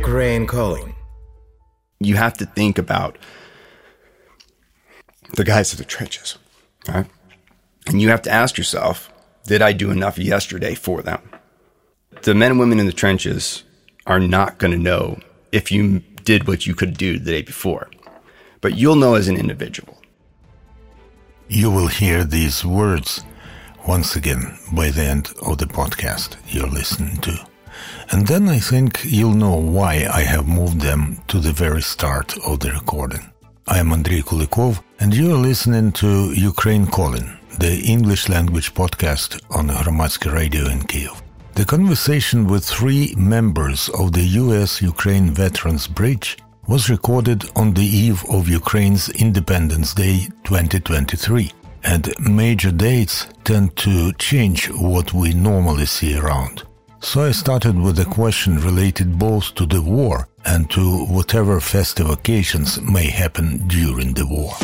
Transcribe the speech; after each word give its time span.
Ukraine 0.00 0.44
calling. 0.44 0.96
You 2.00 2.16
have 2.16 2.36
to 2.38 2.46
think 2.46 2.78
about 2.78 3.16
the 5.34 5.44
guys 5.44 5.72
in 5.72 5.78
the 5.78 5.84
trenches, 5.84 6.36
right? 6.88 7.06
And 7.86 8.02
you 8.02 8.08
have 8.08 8.22
to 8.22 8.30
ask 8.30 8.58
yourself, 8.58 9.12
did 9.44 9.62
I 9.62 9.72
do 9.72 9.92
enough 9.92 10.18
yesterday 10.18 10.74
for 10.74 11.00
them? 11.02 11.22
The 12.22 12.34
men 12.34 12.50
and 12.50 12.60
women 12.60 12.80
in 12.80 12.86
the 12.86 13.00
trenches 13.02 13.62
are 14.04 14.18
not 14.18 14.58
going 14.58 14.72
to 14.72 14.88
know 14.90 15.20
if 15.52 15.70
you 15.70 16.00
did 16.24 16.48
what 16.48 16.66
you 16.66 16.74
could 16.74 16.96
do 16.96 17.20
the 17.20 17.30
day 17.30 17.42
before, 17.42 17.88
but 18.60 18.76
you'll 18.76 18.96
know 18.96 19.14
as 19.14 19.28
an 19.28 19.36
individual. 19.36 19.96
You 21.46 21.70
will 21.70 21.86
hear 22.00 22.24
these 22.24 22.64
words 22.64 23.24
once 23.86 24.16
again 24.16 24.58
by 24.72 24.90
the 24.90 25.04
end 25.04 25.32
of 25.46 25.58
the 25.58 25.66
podcast 25.66 26.34
you're 26.48 26.66
listening 26.80 27.18
to. 27.18 27.53
And 28.10 28.26
then 28.26 28.48
I 28.48 28.58
think 28.58 29.04
you'll 29.04 29.34
know 29.34 29.56
why 29.56 30.06
I 30.12 30.22
have 30.22 30.46
moved 30.46 30.80
them 30.80 31.18
to 31.28 31.38
the 31.38 31.52
very 31.52 31.82
start 31.82 32.36
of 32.46 32.60
the 32.60 32.70
recording. 32.72 33.30
I 33.66 33.78
am 33.78 33.92
Andrei 33.92 34.20
Kulikov, 34.20 34.82
and 35.00 35.14
you 35.14 35.34
are 35.34 35.38
listening 35.38 35.92
to 35.92 36.32
Ukraine 36.34 36.86
Calling, 36.86 37.30
the 37.58 37.80
English 37.80 38.28
language 38.28 38.74
podcast 38.74 39.40
on 39.50 39.68
Hromadske 39.68 40.32
Radio 40.32 40.66
in 40.68 40.82
Kiev. 40.82 41.22
The 41.54 41.64
conversation 41.64 42.46
with 42.46 42.64
three 42.64 43.14
members 43.16 43.88
of 43.90 44.12
the 44.12 44.24
US 44.42 44.82
Ukraine 44.82 45.30
Veterans 45.30 45.86
Bridge 45.86 46.36
was 46.66 46.90
recorded 46.90 47.44
on 47.56 47.74
the 47.74 47.84
eve 47.84 48.24
of 48.28 48.48
Ukraine's 48.48 49.08
Independence 49.10 49.94
Day 49.94 50.28
2023 50.44 51.52
and 51.84 52.12
major 52.18 52.70
dates 52.70 53.26
tend 53.44 53.76
to 53.76 54.12
change 54.14 54.66
what 54.70 55.12
we 55.12 55.32
normally 55.32 55.86
see 55.86 56.16
around. 56.16 56.64
So 57.04 57.22
I 57.22 57.32
started 57.32 57.78
with 57.78 57.98
a 57.98 58.06
question 58.06 58.58
related 58.58 59.18
both 59.18 59.54
to 59.56 59.66
the 59.66 59.82
war 59.82 60.26
and 60.46 60.70
to 60.70 61.04
whatever 61.04 61.60
festive 61.60 62.08
occasions 62.08 62.80
may 62.80 63.10
happen 63.10 63.68
during 63.68 64.14
the 64.14 64.26
war. 64.26 64.54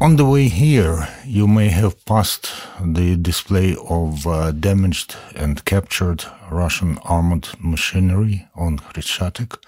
On 0.00 0.16
the 0.16 0.24
way 0.24 0.48
here, 0.48 1.06
you 1.26 1.46
may 1.46 1.68
have 1.68 2.02
passed 2.06 2.50
the 2.80 3.16
display 3.16 3.76
of 3.88 4.26
uh, 4.26 4.52
damaged 4.52 5.14
and 5.36 5.64
captured 5.66 6.24
Russian 6.50 6.98
armored 7.04 7.48
machinery 7.60 8.48
on 8.56 8.78
Khreshchatyk 8.78 9.58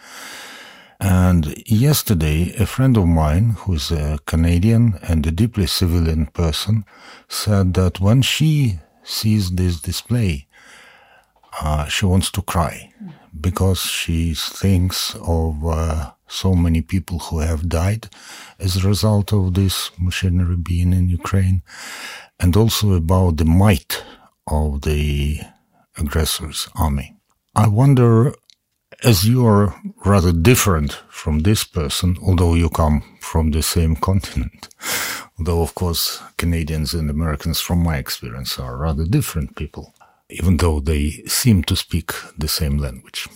and 1.00 1.62
yesterday, 1.66 2.54
a 2.58 2.64
friend 2.64 2.96
of 2.96 3.06
mine, 3.06 3.50
who 3.58 3.74
is 3.74 3.90
a 3.90 4.18
Canadian 4.24 4.98
and 5.02 5.26
a 5.26 5.30
deeply 5.30 5.66
civilian 5.66 6.26
person, 6.26 6.86
said 7.28 7.74
that 7.74 8.00
when 8.00 8.22
she 8.22 8.78
sees 9.04 9.50
this 9.50 9.80
display, 9.80 10.46
uh, 11.60 11.86
she 11.86 12.06
wants 12.06 12.30
to 12.32 12.42
cry 12.42 12.92
because 13.40 13.80
she 13.80 14.34
thinks 14.34 15.14
of 15.16 15.64
uh, 15.64 16.12
so 16.26 16.54
many 16.54 16.82
people 16.82 17.18
who 17.18 17.38
have 17.38 17.68
died 17.68 18.08
as 18.58 18.76
a 18.76 18.88
result 18.88 19.32
of 19.32 19.54
this 19.54 19.90
machinery 19.98 20.56
being 20.56 20.92
in 20.92 21.08
Ukraine, 21.08 21.62
and 22.40 22.56
also 22.56 22.92
about 22.94 23.36
the 23.36 23.44
might 23.44 24.02
of 24.46 24.82
the 24.82 25.40
aggressor's 25.96 26.68
army. 26.74 27.16
I 27.54 27.68
wonder 27.68 28.34
as 29.02 29.24
you 29.24 29.46
are 29.46 29.74
rather 30.04 30.32
different 30.32 30.92
from 31.08 31.40
this 31.40 31.64
person, 31.64 32.16
although 32.22 32.54
you 32.54 32.68
come 32.68 33.02
from 33.20 33.50
the 33.50 33.62
same 33.62 33.96
continent, 34.08 34.68
although 35.38 35.62
of 35.62 35.74
course 35.74 36.22
Canadians 36.36 36.94
and 36.94 37.10
Americans, 37.10 37.60
from 37.60 37.82
my 37.82 37.96
experience, 37.96 38.58
are 38.58 38.76
rather 38.76 39.04
different 39.04 39.56
people, 39.56 39.94
even 40.30 40.56
though 40.58 40.80
they 40.80 41.10
seem 41.26 41.62
to 41.64 41.76
speak 41.76 42.12
the 42.38 42.48
same 42.48 42.78
language. 42.78 43.28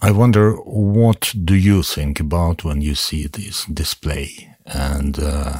I 0.00 0.10
wonder 0.10 0.52
what 0.56 1.32
do 1.44 1.54
you 1.54 1.82
think 1.82 2.20
about 2.20 2.64
when 2.64 2.82
you 2.82 2.94
see 2.94 3.26
this 3.26 3.64
display? 3.64 4.54
And 4.66 5.18
uh, 5.18 5.58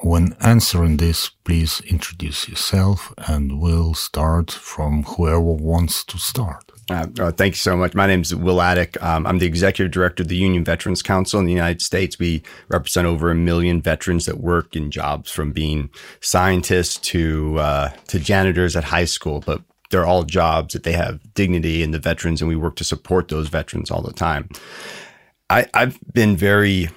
when 0.00 0.36
answering 0.40 0.98
this, 0.98 1.28
please 1.28 1.80
introduce 1.80 2.48
yourself, 2.48 3.12
and 3.16 3.60
we'll 3.60 3.94
start 3.94 4.50
from 4.50 5.02
whoever 5.04 5.40
wants 5.40 6.04
to 6.04 6.18
start. 6.18 6.70
Uh, 6.90 7.06
uh, 7.18 7.32
thank 7.32 7.54
you 7.54 7.58
so 7.58 7.76
much. 7.76 7.94
My 7.94 8.06
name 8.06 8.20
is 8.20 8.34
Will 8.34 8.56
Attig. 8.56 9.02
Um, 9.02 9.26
I'm 9.26 9.38
the 9.38 9.46
executive 9.46 9.90
director 9.90 10.22
of 10.22 10.28
the 10.28 10.36
Union 10.36 10.64
Veterans 10.64 11.02
Council 11.02 11.40
in 11.40 11.46
the 11.46 11.52
United 11.52 11.80
States. 11.80 12.18
We 12.18 12.42
represent 12.68 13.06
over 13.06 13.30
a 13.30 13.34
million 13.34 13.80
veterans 13.80 14.26
that 14.26 14.38
work 14.38 14.76
in 14.76 14.90
jobs 14.90 15.30
from 15.30 15.52
being 15.52 15.90
scientists 16.20 16.98
to 17.10 17.58
uh, 17.58 17.88
to 18.08 18.18
janitors 18.18 18.76
at 18.76 18.84
high 18.84 19.06
school, 19.06 19.42
but 19.46 19.62
they're 19.90 20.04
all 20.04 20.24
jobs 20.24 20.74
that 20.74 20.82
they 20.82 20.92
have 20.92 21.20
dignity 21.34 21.82
in 21.82 21.90
the 21.90 21.98
veterans, 21.98 22.42
and 22.42 22.48
we 22.48 22.56
work 22.56 22.76
to 22.76 22.84
support 22.84 23.28
those 23.28 23.48
veterans 23.48 23.90
all 23.90 24.02
the 24.02 24.12
time. 24.12 24.48
I, 25.50 25.66
have 25.74 25.98
been 26.12 26.36
very 26.36 26.90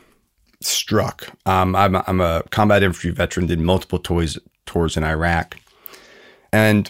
struck. 0.62 1.30
Um, 1.46 1.76
I'm, 1.76 1.96
a, 1.96 2.04
I'm 2.08 2.22
a 2.22 2.44
combat 2.50 2.82
infantry 2.82 3.12
veteran, 3.12 3.46
did 3.46 3.60
multiple 3.60 4.00
toys, 4.00 4.40
tours 4.66 4.98
in 4.98 5.04
Iraq, 5.04 5.58
and 6.52 6.90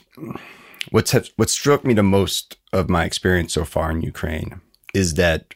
what's 0.91 1.13
what 1.35 1.49
struck 1.49 1.85
me 1.85 1.93
the 1.93 2.03
most 2.03 2.57
of 2.73 2.89
my 2.89 3.05
experience 3.05 3.53
so 3.53 3.65
far 3.65 3.91
in 3.91 4.01
Ukraine 4.01 4.61
is 4.93 5.15
that 5.15 5.53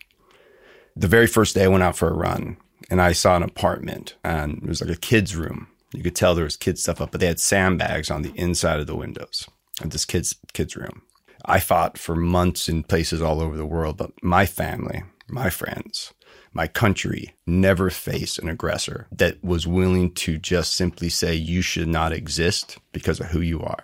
the 0.95 1.07
very 1.07 1.27
first 1.27 1.55
day 1.55 1.63
I 1.63 1.67
went 1.67 1.83
out 1.83 1.97
for 1.97 2.09
a 2.09 2.13
run 2.13 2.57
and 2.89 3.01
I 3.01 3.13
saw 3.13 3.35
an 3.35 3.43
apartment 3.43 4.15
and 4.23 4.57
it 4.63 4.67
was 4.67 4.81
like 4.81 4.95
a 4.95 4.99
kid's 4.99 5.35
room. 5.35 5.67
You 5.93 6.03
could 6.03 6.15
tell 6.15 6.35
there 6.35 6.43
was 6.45 6.57
kid 6.57 6.79
stuff 6.79 7.01
up, 7.01 7.11
but 7.11 7.19
they 7.19 7.27
had 7.27 7.39
sandbags 7.39 8.09
on 8.09 8.21
the 8.21 8.33
inside 8.35 8.79
of 8.79 8.87
the 8.87 8.95
windows 8.95 9.47
of 9.81 9.89
this 9.89 10.05
kid's 10.05 10.35
kid's 10.53 10.75
room. 10.75 11.01
I 11.45 11.59
fought 11.59 11.97
for 11.97 12.15
months 12.15 12.69
in 12.69 12.83
places 12.83 13.21
all 13.21 13.41
over 13.41 13.57
the 13.57 13.65
world, 13.65 13.97
but 13.97 14.11
my 14.23 14.45
family, 14.45 15.03
my 15.27 15.49
friends, 15.49 16.13
my 16.53 16.67
country 16.67 17.33
never 17.47 17.89
faced 17.89 18.37
an 18.39 18.49
aggressor 18.49 19.07
that 19.11 19.43
was 19.43 19.65
willing 19.65 20.13
to 20.13 20.37
just 20.37 20.75
simply 20.75 21.09
say 21.09 21.33
you 21.33 21.61
should 21.61 21.87
not 21.87 22.13
exist 22.13 22.77
because 22.91 23.19
of 23.19 23.27
who 23.27 23.41
you 23.41 23.61
are. 23.61 23.83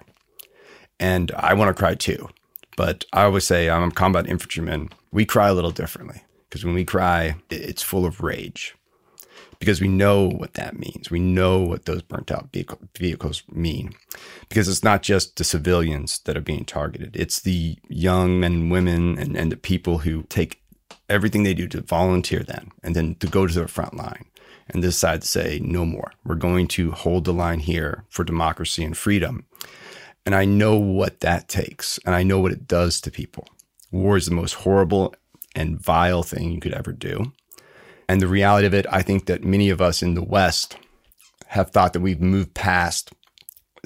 And 0.99 1.31
I 1.35 1.53
want 1.53 1.69
to 1.69 1.79
cry 1.79 1.95
too. 1.95 2.29
But 2.75 3.05
I 3.11 3.23
always 3.23 3.43
say 3.43 3.69
I'm 3.69 3.89
a 3.89 3.91
combat 3.91 4.27
infantryman. 4.27 4.89
We 5.11 5.25
cry 5.25 5.49
a 5.49 5.53
little 5.53 5.71
differently 5.71 6.21
because 6.49 6.63
when 6.63 6.75
we 6.75 6.85
cry, 6.85 7.35
it's 7.49 7.81
full 7.81 8.05
of 8.05 8.21
rage 8.21 8.75
because 9.59 9.81
we 9.81 9.87
know 9.87 10.29
what 10.29 10.53
that 10.53 10.77
means. 10.77 11.09
We 11.09 11.19
know 11.19 11.59
what 11.59 11.85
those 11.85 12.01
burnt 12.01 12.31
out 12.31 12.49
vehicles 12.95 13.43
mean 13.51 13.93
because 14.49 14.67
it's 14.67 14.83
not 14.83 15.01
just 15.01 15.37
the 15.37 15.43
civilians 15.43 16.19
that 16.19 16.37
are 16.37 16.41
being 16.41 16.65
targeted. 16.65 17.15
It's 17.15 17.39
the 17.39 17.77
young 17.87 18.39
men 18.39 18.53
and 18.53 18.71
women 18.71 19.17
and, 19.17 19.35
and 19.35 19.51
the 19.51 19.57
people 19.57 19.99
who 19.99 20.23
take 20.23 20.61
everything 21.09 21.43
they 21.43 21.53
do 21.53 21.67
to 21.69 21.81
volunteer 21.81 22.43
then 22.43 22.71
and 22.83 22.95
then 22.95 23.15
to 23.15 23.27
go 23.27 23.47
to 23.47 23.53
the 23.53 23.67
front 23.67 23.95
line 23.95 24.25
and 24.69 24.81
decide 24.81 25.21
to 25.21 25.27
say 25.27 25.59
no 25.63 25.85
more. 25.85 26.11
We're 26.25 26.35
going 26.35 26.67
to 26.69 26.91
hold 26.91 27.23
the 27.23 27.33
line 27.33 27.59
here 27.59 28.03
for 28.09 28.23
democracy 28.23 28.83
and 28.83 28.97
freedom. 28.97 29.45
And 30.27 30.35
I 30.35 30.43
know 30.43 30.75
what 30.75 31.21
that 31.21 31.47
takes, 31.47 31.99
and 32.05 32.13
I 32.13 32.21
know 32.21 32.37
what 32.37 32.51
it 32.51 32.67
does 32.67 32.99
to 32.99 33.09
people. 33.09 33.47
War 33.93 34.17
is 34.17 34.25
the 34.25 34.35
most 34.35 34.55
horrible 34.55 35.15
and 35.55 35.79
vile 35.79 36.21
thing 36.21 36.51
you 36.51 36.59
could 36.59 36.73
ever 36.73 36.91
do. 36.91 37.31
And 38.09 38.21
the 38.21 38.27
reality 38.27 38.67
of 38.67 38.73
it, 38.73 38.85
I 38.91 39.03
think 39.03 39.27
that 39.27 39.45
many 39.45 39.69
of 39.69 39.81
us 39.81 40.03
in 40.03 40.15
the 40.15 40.21
West 40.21 40.75
have 41.45 41.71
thought 41.71 41.93
that 41.93 42.01
we've 42.01 42.19
moved 42.19 42.53
past 42.55 43.13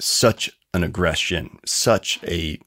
such 0.00 0.50
an 0.74 0.82
aggression, 0.82 1.60
such 1.64 2.18
a 2.24 2.58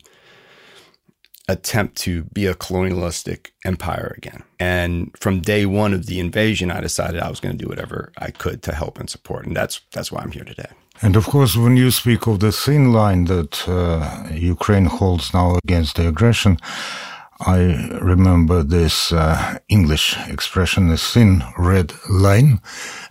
attempt 1.47 1.95
to 1.97 2.23
be 2.25 2.45
a 2.45 2.56
colonialistic 2.56 3.53
empire 3.63 4.13
again. 4.17 4.44
And 4.59 5.11
from 5.19 5.41
day 5.41 5.66
one 5.66 5.94
of 5.94 6.06
the 6.07 6.19
invasion, 6.19 6.72
I 6.72 6.81
decided 6.81 7.22
I 7.22 7.29
was 7.29 7.40
going 7.40 7.58
to 7.58 7.64
do 7.64 7.69
whatever 7.69 8.11
I 8.17 8.31
could 8.31 8.61
to 8.64 8.73
help 8.73 8.99
and 8.99 9.09
support. 9.09 9.46
And 9.46 9.55
that's 9.55 9.81
that's 9.91 10.11
why 10.11 10.22
I'm 10.22 10.31
here 10.31 10.43
today. 10.43 10.69
And 11.02 11.16
of 11.16 11.25
course, 11.25 11.58
when 11.58 11.78
you 11.78 11.91
speak 11.91 12.28
of 12.28 12.40
the 12.40 12.52
thin 12.52 12.93
line 12.93 13.25
that 13.25 13.67
uh, 13.67 14.29
Ukraine 14.34 14.85
holds 14.85 15.34
now 15.34 15.58
against 15.64 15.97
the 15.97 16.08
aggression, 16.08 16.58
I 17.41 17.59
remember 18.02 18.64
this 18.64 19.11
uh, 19.11 19.59
English 19.67 20.16
expression, 20.29 20.90
a 20.90 20.97
thin 20.97 21.43
red 21.58 21.93
line, 22.09 22.61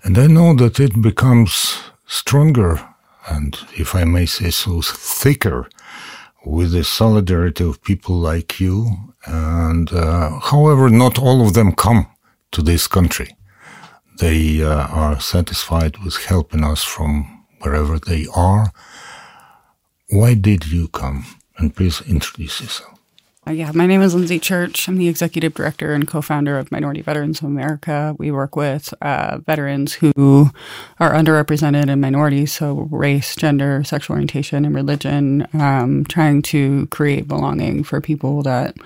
and 0.03 0.17
I 0.17 0.29
know 0.29 0.55
that 0.55 0.81
it 0.81 1.03
becomes 1.03 1.79
stronger 2.07 2.81
and, 3.27 3.59
if 3.77 3.95
I 3.95 4.05
may 4.05 4.27
say 4.27 4.51
so, 4.51 4.83
thicker 4.83 5.69
with 6.45 6.73
the 6.73 6.85
solidarity 6.85 7.65
of 7.65 7.83
people 7.83 8.17
like 8.17 8.61
you. 8.61 9.15
And 9.27 9.93
uh, 9.93 10.39
however, 10.41 10.89
not 10.89 11.19
all 11.19 11.47
of 11.47 11.55
them 11.55 11.73
come 11.73 12.07
to 12.53 12.63
this 12.63 12.87
country. 12.87 13.37
They 14.19 14.63
uh, 14.63 14.87
are 14.89 15.21
satisfied 15.21 15.99
with 16.05 16.17
helping 16.25 16.65
us 16.65 16.85
from 16.85 17.45
wherever 17.61 17.99
they 17.99 18.27
are. 18.35 18.73
Why 20.11 20.35
did 20.35 20.71
you 20.71 20.89
come? 20.89 21.25
And 21.57 21.75
please 21.75 22.01
introduce 22.03 22.61
yourself. 22.61 22.94
Uh, 23.47 23.51
yeah, 23.53 23.71
my 23.75 23.87
name 23.87 24.01
is 24.01 24.15
Lindsay 24.15 24.39
Church. 24.39 24.89
I'm 24.89 24.97
the 24.97 25.09
executive 25.09 25.53
director 25.53 25.93
and 25.93 26.09
co-founder 26.09 26.59
of 26.59 26.73
Minority 26.73 27.03
Veterans 27.03 27.41
of 27.41 27.45
America. 27.45 28.17
We 28.19 28.31
work 28.31 28.57
with 28.57 28.95
uh, 29.03 29.39
veterans 29.45 29.93
who 29.93 30.51
are 30.99 31.13
underrepresented 31.13 31.91
in 31.91 32.01
minorities, 32.01 32.55
so 32.55 32.89
race, 32.91 33.37
gender, 33.37 33.85
sexual 33.85 34.15
orientation, 34.15 34.65
and 34.65 34.75
religion, 34.75 35.47
um, 35.53 36.07
trying 36.07 36.41
to 36.43 36.87
create 36.87 37.29
belonging 37.29 37.85
for 37.85 38.01
people 38.01 38.43
that 38.45 38.77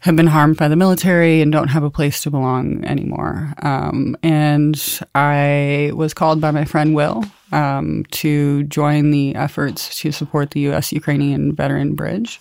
have 0.00 0.16
been 0.16 0.26
harmed 0.26 0.58
by 0.58 0.68
the 0.68 0.76
military 0.76 1.40
and 1.40 1.50
don't 1.50 1.68
have 1.68 1.82
a 1.82 1.90
place 1.90 2.22
to 2.22 2.30
belong 2.30 2.84
anymore. 2.84 3.54
Um, 3.62 4.14
and 4.22 5.00
I 5.14 5.92
was 5.94 6.12
called 6.12 6.38
by 6.40 6.50
my 6.50 6.66
friend 6.66 6.94
Will 6.94 7.24
um, 7.52 8.04
to 8.10 8.64
join 8.64 9.10
the 9.10 9.34
efforts 9.34 10.00
to 10.00 10.12
support 10.12 10.50
the 10.50 10.60
U.S. 10.60 10.92
Ukrainian 10.92 11.54
Veteran 11.54 11.94
Bridge. 11.94 12.40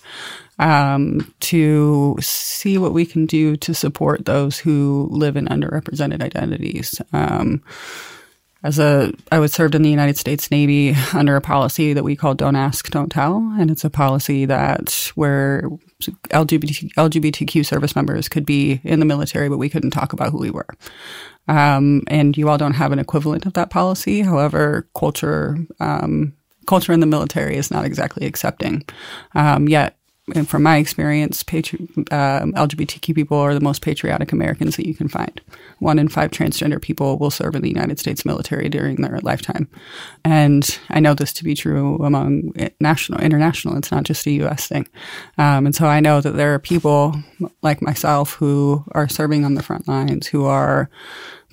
Um, 0.59 1.33
to 1.39 2.17
see 2.19 2.77
what 2.77 2.91
we 2.91 3.05
can 3.05 3.25
do 3.25 3.55
to 3.57 3.73
support 3.73 4.25
those 4.25 4.59
who 4.59 5.07
live 5.09 5.37
in 5.37 5.47
underrepresented 5.47 6.21
identities. 6.21 7.01
Um, 7.13 7.63
as 8.63 8.77
a 8.77 9.13
I 9.31 9.39
was 9.39 9.53
served 9.53 9.73
in 9.73 9.83
the 9.83 9.89
United 9.89 10.17
States 10.17 10.51
Navy 10.51 10.95
under 11.13 11.35
a 11.35 11.41
policy 11.41 11.93
that 11.93 12.03
we 12.03 12.15
call 12.15 12.35
"Don't 12.35 12.55
Ask, 12.55 12.89
Don't 12.89 13.09
Tell," 13.09 13.37
and 13.57 13.71
it's 13.71 13.85
a 13.85 13.89
policy 13.89 14.45
that 14.45 15.11
where 15.15 15.63
LGBT, 16.01 16.93
LGBTQ 16.93 17.65
service 17.65 17.95
members 17.95 18.27
could 18.27 18.45
be 18.45 18.81
in 18.83 18.99
the 18.99 19.05
military, 19.05 19.49
but 19.49 19.57
we 19.57 19.69
couldn't 19.69 19.91
talk 19.91 20.13
about 20.13 20.31
who 20.31 20.39
we 20.39 20.51
were. 20.51 20.67
Um, 21.47 22.03
and 22.07 22.37
you 22.37 22.49
all 22.49 22.57
don't 22.57 22.73
have 22.73 22.91
an 22.91 22.99
equivalent 22.99 23.45
of 23.45 23.53
that 23.53 23.69
policy. 23.69 24.21
However, 24.21 24.87
culture 24.93 25.57
um, 25.79 26.33
culture 26.67 26.91
in 26.91 26.99
the 26.99 27.05
military 27.05 27.55
is 27.55 27.71
not 27.71 27.85
exactly 27.85 28.27
accepting. 28.27 28.83
Um, 29.35 29.69
yet 29.69 29.98
and 30.35 30.47
from 30.47 30.63
my 30.63 30.77
experience, 30.77 31.43
patri- 31.43 31.87
uh, 32.11 32.41
LGBTQ 32.41 33.15
people 33.15 33.37
are 33.37 33.53
the 33.53 33.59
most 33.59 33.81
patriotic 33.81 34.31
Americans 34.31 34.75
that 34.75 34.87
you 34.87 34.95
can 34.95 35.07
find. 35.07 35.41
One 35.79 35.99
in 35.99 36.07
five 36.09 36.31
transgender 36.31 36.81
people 36.81 37.17
will 37.17 37.31
serve 37.31 37.55
in 37.55 37.61
the 37.61 37.69
United 37.69 37.99
States 37.99 38.25
military 38.25 38.69
during 38.69 38.97
their 38.97 39.19
lifetime, 39.21 39.67
and 40.23 40.79
I 40.89 40.99
know 40.99 41.13
this 41.13 41.33
to 41.33 41.43
be 41.43 41.55
true 41.55 41.97
among 41.97 42.53
national, 42.79 43.21
international. 43.21 43.77
It's 43.77 43.91
not 43.91 44.03
just 44.03 44.25
a 44.27 44.31
U.S. 44.31 44.67
thing, 44.67 44.87
um, 45.37 45.65
and 45.65 45.75
so 45.75 45.87
I 45.87 45.99
know 45.99 46.21
that 46.21 46.35
there 46.35 46.53
are 46.53 46.59
people 46.59 47.15
like 47.61 47.81
myself 47.81 48.33
who 48.33 48.83
are 48.91 49.07
serving 49.07 49.45
on 49.45 49.55
the 49.55 49.63
front 49.63 49.87
lines, 49.87 50.27
who 50.27 50.45
are 50.45 50.89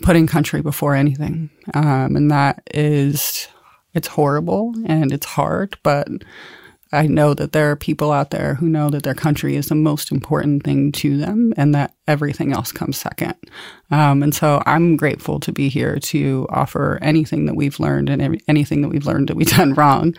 putting 0.03 0.27
country 0.27 0.63
before 0.63 0.95
anything, 0.95 1.51
um, 1.75 2.17
and 2.17 2.31
that 2.31 2.63
is 2.75 3.49
it's 3.97 4.09
horrible 4.09 4.75
and 4.85 5.11
it's 5.11 5.27
hard, 5.27 5.79
but 5.83 6.07
I 6.93 7.07
know 7.07 7.35
that 7.35 7.53
there 7.53 7.71
are 7.71 7.77
people 7.77 8.13
out 8.13 8.31
there 8.31 8.55
who 8.55 8.69
know 8.69 8.91
that 8.91 9.03
their 9.03 9.15
country 9.15 9.57
is 9.57 9.69
the 9.69 9.75
most 9.75 10.13
important 10.13 10.63
thing 10.63 10.93
to 10.93 11.17
them 11.17 11.53
and 11.57 11.75
that 11.75 11.95
everything 12.07 12.53
else 12.53 12.71
comes 12.71 12.97
second. 12.97 13.35
Um, 13.91 14.23
and 14.23 14.35
so 14.35 14.63
I'm 14.67 14.97
grateful 14.97 15.41
to 15.41 15.53
be 15.53 15.69
here 15.69 15.99
to 15.99 16.47
offer 16.51 16.99
anything 17.03 17.47
that 17.47 17.57
we've 17.57 17.81
learned 17.81 18.09
and 18.09 18.41
anything 18.47 18.83
that 18.83 18.89
we've 18.89 19.07
learned 19.07 19.29
that 19.29 19.37
we've 19.37 19.47
done 19.57 19.75
wrong 19.75 20.15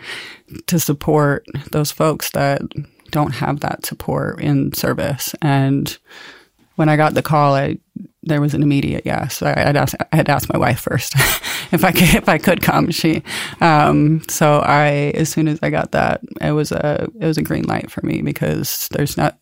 to 0.66 0.78
support 0.78 1.46
those 1.72 1.90
folks 1.90 2.30
that 2.32 2.60
don't 3.10 3.32
have 3.32 3.60
that 3.60 3.86
support 3.86 4.40
in 4.40 4.72
service. 4.74 5.34
And 5.40 5.96
when 6.76 6.88
I 6.88 6.96
got 6.96 7.14
the 7.14 7.22
call, 7.22 7.54
I 7.54 7.78
there 8.22 8.40
was 8.40 8.54
an 8.54 8.62
immediate 8.62 9.02
yes. 9.04 9.42
I 9.42 9.58
had 9.58 9.76
asked, 9.76 9.94
I 10.12 10.16
had 10.16 10.28
asked 10.28 10.52
my 10.52 10.58
wife 10.58 10.80
first 10.80 11.14
if 11.72 11.84
I 11.84 11.92
could 11.92 12.14
if 12.14 12.28
I 12.28 12.38
could 12.38 12.62
come. 12.62 12.90
She, 12.90 13.22
um, 13.60 14.22
so 14.28 14.60
I 14.60 15.12
as 15.14 15.28
soon 15.28 15.48
as 15.48 15.58
I 15.62 15.70
got 15.70 15.92
that, 15.92 16.20
it 16.40 16.52
was 16.52 16.72
a 16.72 17.08
it 17.20 17.26
was 17.26 17.38
a 17.38 17.42
green 17.42 17.64
light 17.64 17.90
for 17.90 18.04
me 18.04 18.22
because 18.22 18.88
there's 18.92 19.16
not 19.16 19.38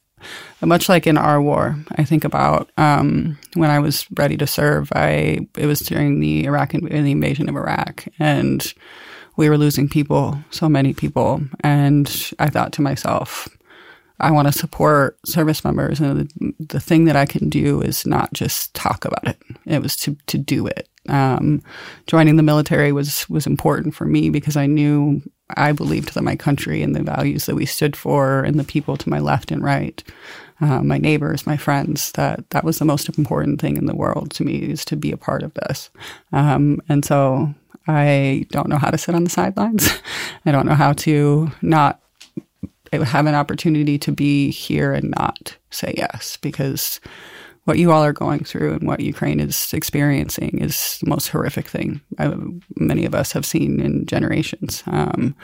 much 0.60 0.88
like 0.88 1.06
in 1.06 1.18
our 1.18 1.40
war. 1.40 1.76
I 1.96 2.04
think 2.04 2.24
about 2.24 2.70
um, 2.76 3.38
when 3.54 3.70
I 3.70 3.78
was 3.78 4.06
ready 4.16 4.36
to 4.38 4.46
serve. 4.46 4.92
I 4.94 5.46
it 5.56 5.66
was 5.66 5.80
during 5.80 6.20
the 6.20 6.44
Iraq 6.44 6.72
the 6.72 7.10
invasion 7.10 7.48
of 7.48 7.56
Iraq 7.56 8.06
and. 8.18 8.72
We 9.38 9.50
were 9.50 9.58
losing 9.58 9.86
people, 9.86 10.42
so 10.48 10.66
many 10.66 10.94
people. 10.94 11.42
And 11.60 12.08
I 12.38 12.48
thought 12.48 12.72
to 12.72 12.80
myself, 12.80 13.50
I 14.20 14.30
want 14.30 14.48
to 14.48 14.58
support 14.58 15.18
service 15.26 15.64
members. 15.64 16.00
And 16.00 16.28
the, 16.28 16.54
the, 16.58 16.80
thing 16.80 17.04
that 17.04 17.16
I 17.16 17.26
can 17.26 17.48
do 17.48 17.82
is 17.82 18.06
not 18.06 18.32
just 18.32 18.74
talk 18.74 19.04
about 19.04 19.26
it. 19.26 19.38
It 19.66 19.82
was 19.82 19.96
to, 19.96 20.16
to 20.26 20.38
do 20.38 20.66
it. 20.66 20.88
Um, 21.08 21.62
joining 22.06 22.36
the 22.36 22.42
military 22.42 22.92
was, 22.92 23.28
was 23.28 23.46
important 23.46 23.94
for 23.94 24.06
me 24.06 24.30
because 24.30 24.56
I 24.56 24.66
knew 24.66 25.22
I 25.56 25.72
believed 25.72 26.14
that 26.14 26.24
my 26.24 26.34
country 26.34 26.82
and 26.82 26.96
the 26.96 27.02
values 27.02 27.46
that 27.46 27.54
we 27.54 27.66
stood 27.66 27.94
for 27.94 28.42
and 28.42 28.58
the 28.58 28.64
people 28.64 28.96
to 28.96 29.08
my 29.08 29.20
left 29.20 29.52
and 29.52 29.62
right, 29.62 30.02
uh, 30.60 30.82
my 30.82 30.98
neighbors, 30.98 31.46
my 31.46 31.56
friends, 31.56 32.10
that 32.12 32.48
that 32.50 32.64
was 32.64 32.78
the 32.78 32.84
most 32.84 33.08
important 33.16 33.60
thing 33.60 33.76
in 33.76 33.86
the 33.86 33.94
world 33.94 34.32
to 34.32 34.44
me 34.44 34.56
is 34.56 34.84
to 34.86 34.96
be 34.96 35.12
a 35.12 35.16
part 35.16 35.42
of 35.42 35.54
this. 35.54 35.90
Um, 36.32 36.80
and 36.88 37.04
so 37.04 37.54
I 37.86 38.46
don't 38.50 38.68
know 38.68 38.78
how 38.78 38.90
to 38.90 38.98
sit 38.98 39.14
on 39.14 39.24
the 39.24 39.30
sidelines. 39.30 40.00
I 40.46 40.52
don't 40.52 40.66
know 40.66 40.74
how 40.74 40.92
to 40.94 41.50
not 41.62 42.00
have 43.02 43.26
an 43.26 43.34
opportunity 43.34 43.98
to 43.98 44.12
be 44.12 44.50
here 44.50 44.92
and 44.92 45.14
not 45.16 45.56
say 45.70 45.94
yes 45.96 46.36
because 46.38 47.00
what 47.64 47.78
you 47.78 47.90
all 47.90 48.04
are 48.04 48.12
going 48.12 48.44
through 48.44 48.74
and 48.74 48.86
what 48.86 49.00
Ukraine 49.00 49.40
is 49.40 49.72
experiencing 49.72 50.58
is 50.60 50.98
the 51.02 51.10
most 51.10 51.28
horrific 51.28 51.66
thing 51.66 52.00
uh, 52.18 52.36
many 52.76 53.04
of 53.04 53.14
us 53.14 53.32
have 53.32 53.44
seen 53.44 53.80
in 53.80 54.06
generations. 54.06 54.84
Um, 54.86 55.34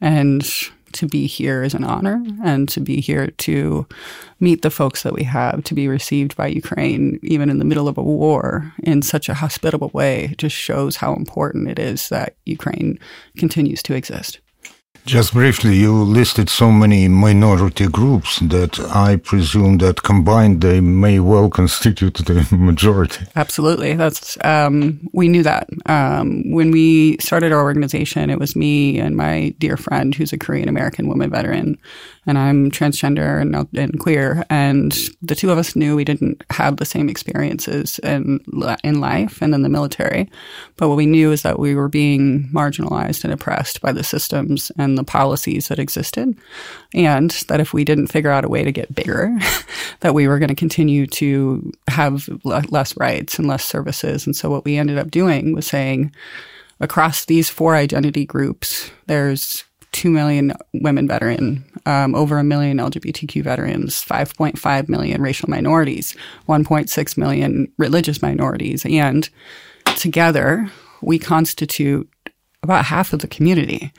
and 0.00 0.46
to 0.92 1.06
be 1.06 1.26
here 1.26 1.62
is 1.62 1.74
an 1.74 1.84
honor, 1.84 2.22
and 2.44 2.68
to 2.68 2.80
be 2.80 3.00
here 3.00 3.28
to 3.28 3.86
meet 4.40 4.62
the 4.62 4.70
folks 4.70 5.02
that 5.02 5.12
we 5.12 5.22
have, 5.22 5.62
to 5.64 5.74
be 5.74 5.88
received 5.88 6.36
by 6.36 6.48
Ukraine, 6.48 7.18
even 7.22 7.48
in 7.48 7.58
the 7.58 7.64
middle 7.64 7.88
of 7.88 7.96
a 7.96 8.02
war, 8.02 8.72
in 8.82 9.00
such 9.02 9.28
a 9.28 9.34
hospitable 9.34 9.90
way, 9.94 10.34
just 10.36 10.56
shows 10.56 10.96
how 10.96 11.14
important 11.14 11.68
it 11.68 11.78
is 11.78 12.08
that 12.08 12.34
Ukraine 12.44 12.98
continues 13.36 13.82
to 13.84 13.94
exist. 13.94 14.40
Just 15.06 15.32
briefly, 15.32 15.76
you 15.76 15.92
listed 15.92 16.48
so 16.48 16.70
many 16.70 17.08
minority 17.08 17.88
groups 17.88 18.38
that 18.40 18.78
I 18.94 19.16
presume 19.16 19.78
that 19.78 20.02
combined 20.02 20.60
they 20.60 20.80
may 20.80 21.20
well 21.20 21.48
constitute 21.48 22.14
the 22.14 22.46
majority. 22.56 23.26
Absolutely, 23.34 23.94
that's 23.94 24.36
um, 24.44 25.08
we 25.12 25.28
knew 25.28 25.42
that 25.42 25.68
um, 25.86 26.50
when 26.52 26.70
we 26.70 27.16
started 27.18 27.52
our 27.52 27.62
organization. 27.62 28.30
It 28.30 28.38
was 28.38 28.54
me 28.54 28.98
and 28.98 29.16
my 29.16 29.54
dear 29.58 29.76
friend, 29.76 30.14
who's 30.14 30.32
a 30.32 30.38
Korean 30.38 30.68
American 30.68 31.08
woman 31.08 31.30
veteran, 31.30 31.78
and 32.26 32.38
I'm 32.38 32.70
transgender 32.70 33.40
and, 33.40 33.68
and 33.76 33.98
queer. 33.98 34.44
And 34.50 34.96
the 35.22 35.34
two 35.34 35.50
of 35.50 35.58
us 35.58 35.74
knew 35.74 35.96
we 35.96 36.04
didn't 36.04 36.44
have 36.50 36.76
the 36.76 36.84
same 36.84 37.08
experiences 37.08 37.98
in 38.00 38.40
in 38.84 39.00
life 39.00 39.40
and 39.40 39.54
in 39.54 39.62
the 39.62 39.68
military, 39.68 40.30
but 40.76 40.88
what 40.88 40.96
we 40.96 41.06
knew 41.06 41.32
is 41.32 41.42
that 41.42 41.58
we 41.58 41.74
were 41.74 41.88
being 41.88 42.48
marginalized 42.52 43.24
and 43.24 43.32
oppressed 43.32 43.80
by 43.80 43.92
the 43.92 44.04
systems 44.04 44.70
and 44.78 44.89
the 44.94 45.04
policies 45.04 45.68
that 45.68 45.78
existed, 45.78 46.36
and 46.94 47.30
that 47.48 47.60
if 47.60 47.72
we 47.72 47.84
didn't 47.84 48.08
figure 48.08 48.30
out 48.30 48.44
a 48.44 48.48
way 48.48 48.64
to 48.64 48.72
get 48.72 48.94
bigger, 48.94 49.36
that 50.00 50.14
we 50.14 50.28
were 50.28 50.38
going 50.38 50.48
to 50.48 50.54
continue 50.54 51.06
to 51.06 51.72
have 51.88 52.28
less 52.44 52.96
rights 52.96 53.38
and 53.38 53.48
less 53.48 53.64
services. 53.64 54.26
And 54.26 54.36
so 54.36 54.50
what 54.50 54.64
we 54.64 54.76
ended 54.76 54.98
up 54.98 55.10
doing 55.10 55.54
was 55.54 55.66
saying 55.66 56.12
across 56.80 57.24
these 57.24 57.50
four 57.50 57.76
identity 57.76 58.24
groups, 58.24 58.90
there's 59.06 59.64
2 59.92 60.10
million 60.10 60.52
women 60.74 61.08
veteran, 61.08 61.64
um, 61.86 62.14
over 62.14 62.38
a 62.38 62.44
million 62.44 62.78
LGBTQ 62.78 63.42
veterans, 63.42 64.04
5.5 64.04 64.88
million 64.88 65.20
racial 65.20 65.50
minorities, 65.50 66.14
1.6 66.48 67.16
million 67.16 67.70
religious 67.76 68.22
minorities. 68.22 68.84
And 68.86 69.28
together, 69.96 70.70
we 71.02 71.18
constitute 71.18 72.08
about 72.62 72.84
half 72.84 73.12
of 73.12 73.20
the 73.20 73.28
community. 73.28 73.92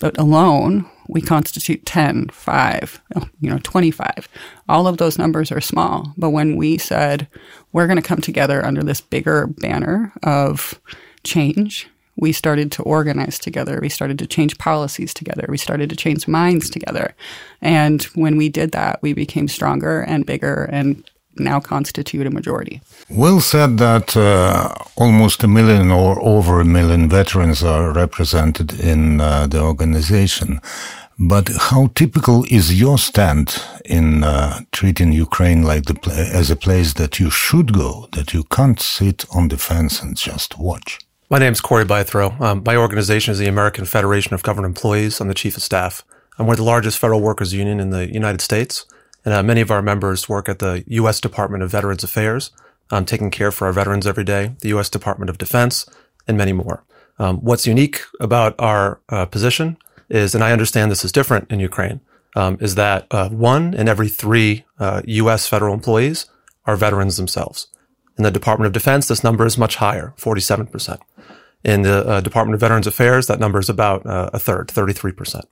But 0.00 0.18
alone, 0.18 0.90
we 1.08 1.20
constitute 1.20 1.86
10, 1.86 2.28
5, 2.28 3.02
you 3.40 3.50
know, 3.50 3.58
25. 3.62 4.28
All 4.68 4.86
of 4.86 4.98
those 4.98 5.18
numbers 5.18 5.52
are 5.52 5.60
small. 5.60 6.12
But 6.16 6.30
when 6.30 6.56
we 6.56 6.78
said 6.78 7.28
we're 7.72 7.86
going 7.86 8.00
to 8.00 8.02
come 8.02 8.20
together 8.20 8.64
under 8.64 8.82
this 8.82 9.00
bigger 9.00 9.46
banner 9.46 10.12
of 10.22 10.80
change 11.24 11.88
we 12.16 12.32
started 12.32 12.70
to 12.72 12.82
organize 12.82 13.38
together. 13.38 13.78
We 13.80 13.88
started 13.88 14.18
to 14.20 14.26
change 14.26 14.58
policies 14.58 15.12
together. 15.12 15.46
We 15.48 15.58
started 15.58 15.90
to 15.90 15.96
change 15.96 16.28
minds 16.28 16.70
together. 16.70 17.14
And 17.60 18.02
when 18.14 18.36
we 18.36 18.48
did 18.48 18.72
that, 18.72 19.02
we 19.02 19.12
became 19.12 19.48
stronger 19.48 20.02
and 20.02 20.26
bigger 20.26 20.68
and 20.70 21.08
now 21.36 21.60
constitute 21.60 22.26
a 22.26 22.30
majority. 22.30 22.80
Will 23.08 23.40
said 23.40 23.78
that 23.78 24.16
uh, 24.16 24.74
almost 24.96 25.42
a 25.42 25.48
million 25.48 25.90
or 25.90 26.20
over 26.20 26.60
a 26.60 26.64
million 26.64 27.08
veterans 27.08 27.62
are 27.62 27.92
represented 27.92 28.80
in 28.80 29.20
uh, 29.20 29.46
the 29.46 29.60
organization. 29.60 30.60
But 31.18 31.48
how 31.48 31.90
typical 31.94 32.44
is 32.50 32.80
your 32.80 32.98
stand 32.98 33.62
in 33.84 34.24
uh, 34.24 34.60
treating 34.72 35.12
Ukraine 35.12 35.62
like 35.62 35.84
the 35.84 35.96
as 36.34 36.50
a 36.50 36.56
place 36.56 36.94
that 36.94 37.20
you 37.20 37.30
should 37.30 37.72
go, 37.72 38.08
that 38.12 38.34
you 38.34 38.42
can't 38.44 38.80
sit 38.80 39.24
on 39.32 39.48
the 39.48 39.56
fence 39.56 40.02
and 40.02 40.16
just 40.16 40.58
watch? 40.58 40.98
My 41.30 41.38
name 41.38 41.52
is 41.52 41.60
Corey 41.60 41.84
Bythrow. 41.84 42.38
Um, 42.40 42.62
my 42.66 42.76
organization 42.76 43.32
is 43.32 43.38
the 43.38 43.46
American 43.46 43.84
Federation 43.84 44.34
of 44.34 44.42
Government 44.42 44.76
Employees. 44.76 45.20
I'm 45.20 45.28
the 45.28 45.34
chief 45.34 45.56
of 45.56 45.62
staff. 45.62 46.04
And 46.36 46.48
we're 46.48 46.56
the 46.56 46.64
largest 46.64 46.98
federal 46.98 47.20
workers 47.20 47.54
union 47.54 47.78
in 47.78 47.90
the 47.90 48.12
United 48.12 48.40
States. 48.40 48.84
And 49.24 49.34
uh, 49.34 49.42
many 49.42 49.60
of 49.60 49.70
our 49.70 49.82
members 49.82 50.28
work 50.28 50.48
at 50.48 50.58
the 50.58 50.84
U.S. 50.86 51.20
Department 51.20 51.62
of 51.62 51.70
Veterans 51.70 52.04
Affairs, 52.04 52.50
um, 52.90 53.04
taking 53.04 53.30
care 53.30 53.50
for 53.50 53.66
our 53.66 53.72
veterans 53.72 54.06
every 54.06 54.24
day, 54.24 54.54
the 54.60 54.68
U.S. 54.68 54.90
Department 54.90 55.30
of 55.30 55.38
Defense, 55.38 55.88
and 56.28 56.36
many 56.36 56.52
more. 56.52 56.84
Um, 57.18 57.38
what's 57.38 57.66
unique 57.66 58.02
about 58.20 58.54
our 58.58 59.00
uh, 59.08 59.26
position 59.26 59.76
is, 60.08 60.34
and 60.34 60.44
I 60.44 60.52
understand 60.52 60.90
this 60.90 61.04
is 61.04 61.12
different 61.12 61.50
in 61.50 61.60
Ukraine, 61.60 62.00
um, 62.36 62.58
is 62.60 62.74
that 62.74 63.06
uh, 63.10 63.28
one 63.28 63.74
in 63.74 63.88
every 63.88 64.08
three 64.08 64.64
uh, 64.78 65.00
U.S. 65.06 65.46
federal 65.46 65.74
employees 65.74 66.26
are 66.66 66.76
veterans 66.76 67.16
themselves. 67.16 67.68
In 68.18 68.24
the 68.24 68.30
Department 68.30 68.66
of 68.66 68.72
Defense, 68.72 69.08
this 69.08 69.24
number 69.24 69.46
is 69.46 69.58
much 69.58 69.76
higher, 69.76 70.14
47%. 70.18 71.00
In 71.64 71.82
the 71.82 72.06
uh, 72.06 72.20
Department 72.20 72.54
of 72.54 72.60
Veterans 72.60 72.86
Affairs, 72.86 73.26
that 73.26 73.40
number 73.40 73.58
is 73.58 73.68
about 73.68 74.04
uh, 74.06 74.30
a 74.32 74.38
third, 74.38 74.68
33%. 74.68 75.44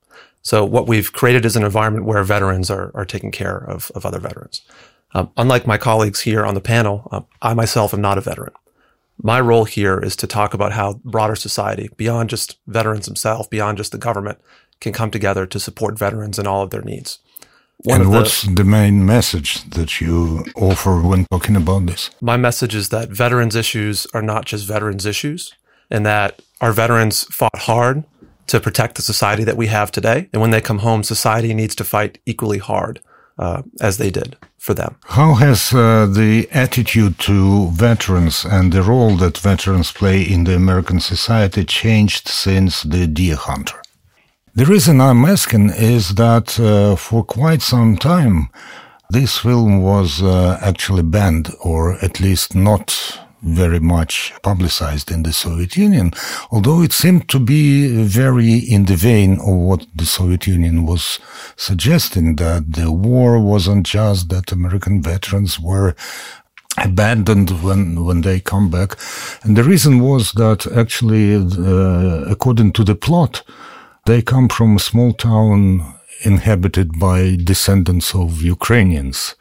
So 0.42 0.64
what 0.64 0.88
we've 0.88 1.12
created 1.12 1.44
is 1.44 1.56
an 1.56 1.62
environment 1.62 2.04
where 2.04 2.22
veterans 2.24 2.70
are, 2.70 2.90
are 2.94 3.04
taking 3.04 3.30
care 3.30 3.56
of, 3.56 3.90
of 3.94 4.04
other 4.04 4.18
veterans. 4.18 4.62
Um, 5.14 5.30
unlike 5.36 5.66
my 5.66 5.78
colleagues 5.78 6.20
here 6.20 6.44
on 6.44 6.54
the 6.54 6.60
panel, 6.60 7.08
um, 7.12 7.26
I 7.40 7.54
myself 7.54 7.94
am 7.94 8.00
not 8.00 8.18
a 8.18 8.22
veteran. 8.22 8.52
My 9.22 9.40
role 9.40 9.64
here 9.64 10.00
is 10.00 10.16
to 10.16 10.26
talk 10.26 10.52
about 10.52 10.72
how 10.72 10.94
broader 11.04 11.36
society, 11.36 11.90
beyond 11.96 12.30
just 12.30 12.58
veterans 12.66 13.06
themselves, 13.06 13.46
beyond 13.48 13.78
just 13.78 13.92
the 13.92 13.98
government, 13.98 14.38
can 14.80 14.92
come 14.92 15.10
together 15.10 15.46
to 15.46 15.60
support 15.60 15.98
veterans 15.98 16.38
in 16.38 16.46
all 16.46 16.62
of 16.62 16.70
their 16.70 16.82
needs. 16.82 17.20
One 17.84 18.00
and 18.00 18.10
what's 18.10 18.42
the, 18.42 18.54
the, 18.54 18.64
main 18.64 19.04
message 19.04 19.62
that 19.70 20.00
you 20.00 20.44
offer 20.56 21.00
when 21.00 21.26
talking 21.30 21.56
about 21.56 21.86
this? 21.86 22.10
My 22.20 22.36
message 22.36 22.74
is 22.74 22.88
that 22.90 23.10
veterans 23.10 23.56
issues 23.56 24.06
are 24.14 24.22
not 24.22 24.44
just 24.44 24.66
veterans 24.66 25.04
issues, 25.04 25.52
and 25.90 26.06
that 26.06 26.40
our 26.60 26.72
veterans 26.72 27.24
fought 27.24 27.58
hard 27.58 28.04
to 28.46 28.60
protect 28.60 28.94
the 28.94 29.02
society 29.02 29.44
that 29.44 29.56
we 29.56 29.66
have 29.68 29.90
today. 29.90 30.28
And 30.32 30.42
when 30.42 30.50
they 30.50 30.60
come 30.60 30.78
home, 30.78 31.02
society 31.02 31.54
needs 31.54 31.74
to 31.76 31.84
fight 31.84 32.18
equally 32.26 32.58
hard 32.58 33.00
uh, 33.38 33.62
as 33.80 33.96
they 33.96 34.10
did 34.10 34.36
for 34.58 34.74
them. 34.74 34.96
How 35.04 35.34
has 35.34 35.72
uh, 35.72 36.06
the 36.06 36.48
attitude 36.52 37.18
to 37.20 37.70
veterans 37.70 38.44
and 38.44 38.72
the 38.72 38.82
role 38.82 39.16
that 39.16 39.38
veterans 39.38 39.92
play 39.92 40.22
in 40.22 40.44
the 40.44 40.54
American 40.54 41.00
society 41.00 41.64
changed 41.64 42.28
since 42.28 42.82
the 42.82 43.06
Deer 43.06 43.36
Hunter? 43.36 43.80
The 44.54 44.66
reason 44.66 45.00
I'm 45.00 45.24
asking 45.24 45.70
is 45.70 46.14
that 46.14 46.60
uh, 46.60 46.96
for 46.96 47.24
quite 47.24 47.62
some 47.62 47.96
time, 47.96 48.48
this 49.08 49.38
film 49.38 49.82
was 49.82 50.22
uh, 50.22 50.58
actually 50.62 51.02
banned, 51.02 51.50
or 51.60 51.96
at 52.04 52.20
least 52.20 52.54
not 52.54 53.18
very 53.42 53.80
much 53.80 54.32
publicized 54.42 55.10
in 55.10 55.22
the 55.24 55.32
Soviet 55.32 55.76
Union, 55.76 56.12
although 56.50 56.82
it 56.82 56.92
seemed 56.92 57.28
to 57.28 57.40
be 57.40 58.02
very 58.04 58.54
in 58.54 58.84
the 58.84 58.96
vein 58.96 59.40
of 59.40 59.56
what 59.56 59.86
the 59.94 60.06
Soviet 60.06 60.46
Union 60.46 60.86
was 60.86 61.18
suggesting, 61.56 62.36
that 62.36 62.72
the 62.72 62.90
war 62.90 63.40
wasn't 63.40 63.86
just 63.86 64.28
that 64.28 64.52
American 64.52 65.02
veterans 65.02 65.58
were 65.58 65.94
abandoned 66.78 67.50
when 67.62 68.02
when 68.02 68.22
they 68.22 68.40
come 68.40 68.70
back 68.70 68.96
and 69.42 69.58
the 69.58 69.62
reason 69.62 70.00
was 70.00 70.32
that 70.32 70.66
actually 70.74 71.34
uh, 71.34 72.24
according 72.30 72.72
to 72.72 72.82
the 72.82 72.94
plot 72.94 73.42
they 74.06 74.22
come 74.22 74.48
from 74.48 74.76
a 74.76 74.80
small 74.80 75.12
town 75.12 75.94
inhabited 76.24 76.98
by 76.98 77.36
descendants 77.36 78.14
of 78.14 78.42
Ukrainians 78.42 79.34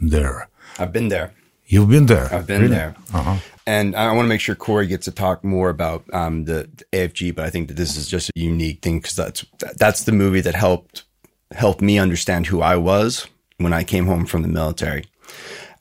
there. 0.00 0.48
I've 0.78 0.92
been 0.92 1.08
there. 1.08 1.35
You've 1.66 1.88
been 1.88 2.06
there. 2.06 2.32
I've 2.32 2.46
been 2.46 2.62
really? 2.62 2.74
there. 2.74 2.94
Uh-huh. 3.12 3.36
And 3.66 3.96
I 3.96 4.12
want 4.12 4.26
to 4.26 4.28
make 4.28 4.40
sure 4.40 4.54
Corey 4.54 4.86
gets 4.86 5.06
to 5.06 5.10
talk 5.10 5.42
more 5.42 5.70
about 5.70 6.04
um, 6.14 6.44
the, 6.44 6.70
the, 6.72 6.84
AFG, 6.92 7.34
but 7.34 7.44
I 7.44 7.50
think 7.50 7.66
that 7.68 7.74
this 7.74 7.96
is 7.96 8.06
just 8.06 8.30
a 8.30 8.38
unique 8.38 8.80
thing 8.80 9.00
because 9.00 9.16
that's 9.16 9.44
that's 9.76 10.04
the 10.04 10.12
movie 10.12 10.40
that 10.40 10.54
helped 10.54 11.02
helped 11.50 11.80
me 11.80 11.98
understand 11.98 12.46
who 12.46 12.62
I 12.62 12.76
was 12.76 13.26
when 13.58 13.72
I 13.72 13.82
came 13.82 14.06
home 14.06 14.24
from 14.24 14.42
the 14.42 14.48
military. 14.48 15.06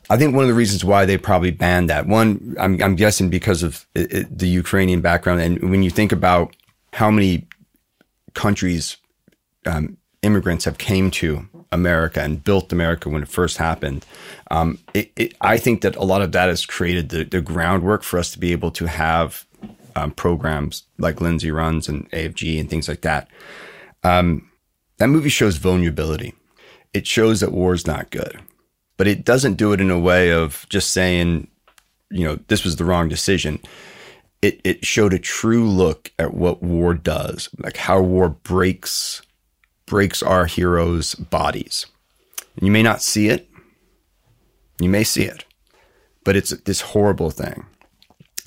I 0.10 0.18
think 0.18 0.36
one 0.36 0.44
of 0.44 0.48
the 0.48 0.56
reasons 0.56 0.84
why 0.84 1.06
they 1.06 1.18
probably 1.18 1.52
banned 1.52 1.90
that 1.90 2.08
one, 2.08 2.56
I'm, 2.60 2.82
I'm 2.82 2.96
guessing 2.96 3.30
because 3.30 3.64
of 3.64 3.86
it, 3.96 4.14
it, 4.14 4.38
the 4.38 4.48
Ukrainian 4.48 5.02
background, 5.02 5.42
and 5.42 5.70
when 5.70 5.84
you 5.84 5.92
think 5.92 6.12
about 6.12 6.56
how 6.94 7.12
many 7.12 7.48
countries 8.34 8.98
um, 9.66 9.98
immigrants 10.22 10.66
have 10.66 10.78
came 10.78 11.12
to 11.12 11.48
America 11.76 12.22
and 12.22 12.44
built 12.44 12.74
America 12.74 13.10
when 13.10 13.22
it 13.22 13.28
first 13.28 13.58
happened. 13.58 14.06
Um, 14.50 14.80
it, 14.94 15.12
it, 15.16 15.36
I 15.42 15.58
think 15.58 15.82
that 15.82 15.96
a 15.96 16.04
lot 16.04 16.22
of 16.22 16.32
that 16.32 16.50
has 16.50 16.66
created 16.66 17.10
the, 17.10 17.24
the 17.24 17.42
groundwork 17.42 18.04
for 18.04 18.18
us 18.18 18.32
to 18.32 18.40
be 18.40 18.52
able 18.52 18.72
to 18.72 18.86
have 18.86 19.46
um, 19.96 20.12
programs 20.12 20.84
like 20.98 21.22
Lindsay 21.22 21.52
runs 21.52 21.88
and 21.88 22.10
AFG 22.12 22.60
and 22.60 22.70
things 22.70 22.88
like 22.88 23.02
that. 23.02 23.28
Um, 24.04 24.50
that 24.98 25.08
movie 25.08 25.30
shows 25.30 25.58
vulnerability. 25.58 26.34
It 26.94 27.06
shows 27.06 27.42
that 27.42 27.52
war 27.52 27.74
is 27.74 27.86
not 27.86 28.10
good, 28.10 28.40
but 28.98 29.08
it 29.08 29.26
doesn't 29.26 29.56
do 29.56 29.74
it 29.74 29.82
in 29.82 29.92
a 29.92 30.00
way 30.00 30.32
of 30.32 30.66
just 30.70 30.92
saying, 30.92 31.48
you 32.10 32.24
know, 32.24 32.40
this 32.48 32.64
was 32.64 32.78
the 32.78 32.86
wrong 32.86 33.10
decision 33.10 33.60
it, 34.46 34.62
it 34.64 34.86
showed 34.86 35.14
a 35.14 35.20
true 35.20 35.68
look 35.68 36.12
at 36.20 36.36
what 36.36 36.62
war 36.62 36.94
does, 36.94 37.50
like 37.58 37.78
how 37.78 38.00
war 38.00 38.30
breaks 38.30 39.24
breaks 39.86 40.24
our 40.24 40.46
heroes' 40.46 41.16
bodies. 41.16 41.86
You 42.62 42.72
may 42.72 42.84
not 42.84 43.02
see 43.02 43.28
it, 43.28 43.50
you 44.80 44.90
may 44.90 45.04
see 45.04 45.24
it, 45.24 45.46
but 46.24 46.36
it's 46.36 46.52
this 46.64 46.82
horrible 46.82 47.32
thing. 47.32 47.66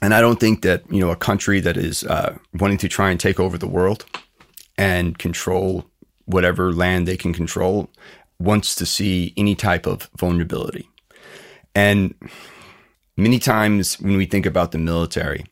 And 0.00 0.14
I 0.14 0.20
don't 0.20 0.40
think 0.40 0.62
that 0.62 0.84
you 0.90 1.00
know 1.00 1.10
a 1.10 1.16
country 1.16 1.60
that 1.60 1.76
is 1.76 2.04
uh, 2.04 2.36
wanting 2.54 2.78
to 2.78 2.88
try 2.88 3.10
and 3.10 3.18
take 3.18 3.40
over 3.40 3.58
the 3.58 3.68
world 3.68 4.04
and 4.76 5.18
control 5.18 5.84
whatever 6.26 6.72
land 6.72 7.08
they 7.08 7.16
can 7.16 7.32
control 7.32 7.90
wants 8.38 8.74
to 8.76 8.86
see 8.86 9.32
any 9.36 9.54
type 9.54 9.86
of 9.86 10.08
vulnerability. 10.16 10.88
And 11.74 12.14
many 13.16 13.38
times 13.38 14.00
when 14.00 14.16
we 14.16 14.26
think 14.26 14.46
about 14.46 14.70
the 14.70 14.78
military, 14.78 15.44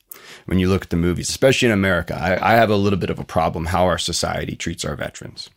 when 0.46 0.58
you 0.58 0.68
look 0.68 0.82
at 0.82 0.90
the 0.90 0.96
movies, 0.96 1.28
especially 1.28 1.66
in 1.66 1.72
America. 1.72 2.14
I, 2.14 2.52
I 2.52 2.54
have 2.54 2.70
a 2.70 2.76
little 2.76 2.98
bit 2.98 3.10
of 3.10 3.18
a 3.18 3.24
problem 3.24 3.66
how 3.66 3.84
our 3.84 3.98
society 3.98 4.56
treats 4.56 4.84
our 4.84 4.96
veterans, 4.96 5.50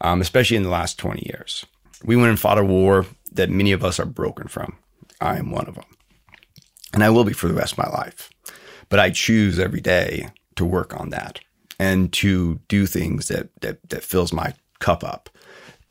um, 0.00 0.20
especially 0.20 0.56
in 0.56 0.62
the 0.62 0.68
last 0.68 0.98
20 0.98 1.22
years. 1.26 1.66
We 2.04 2.16
went 2.16 2.28
and 2.28 2.38
fought 2.38 2.58
a 2.58 2.64
war 2.64 3.06
that 3.32 3.50
many 3.50 3.72
of 3.72 3.84
us 3.84 3.98
are 3.98 4.06
broken 4.06 4.48
from. 4.48 4.76
I 5.20 5.38
am 5.38 5.50
one 5.50 5.66
of 5.66 5.74
them. 5.74 5.84
And 6.92 7.04
I 7.04 7.10
will 7.10 7.24
be 7.24 7.32
for 7.32 7.48
the 7.48 7.54
rest 7.54 7.72
of 7.72 7.78
my 7.78 7.88
life. 7.88 8.30
But 8.88 9.00
I 9.00 9.10
choose 9.10 9.58
every 9.58 9.80
day 9.80 10.28
to 10.56 10.64
work 10.64 10.98
on 10.98 11.10
that 11.10 11.40
and 11.78 12.12
to 12.14 12.60
do 12.68 12.86
things 12.86 13.28
that, 13.28 13.48
that, 13.60 13.86
that 13.90 14.04
fills 14.04 14.32
my 14.32 14.54
cup 14.78 15.04
up 15.04 15.28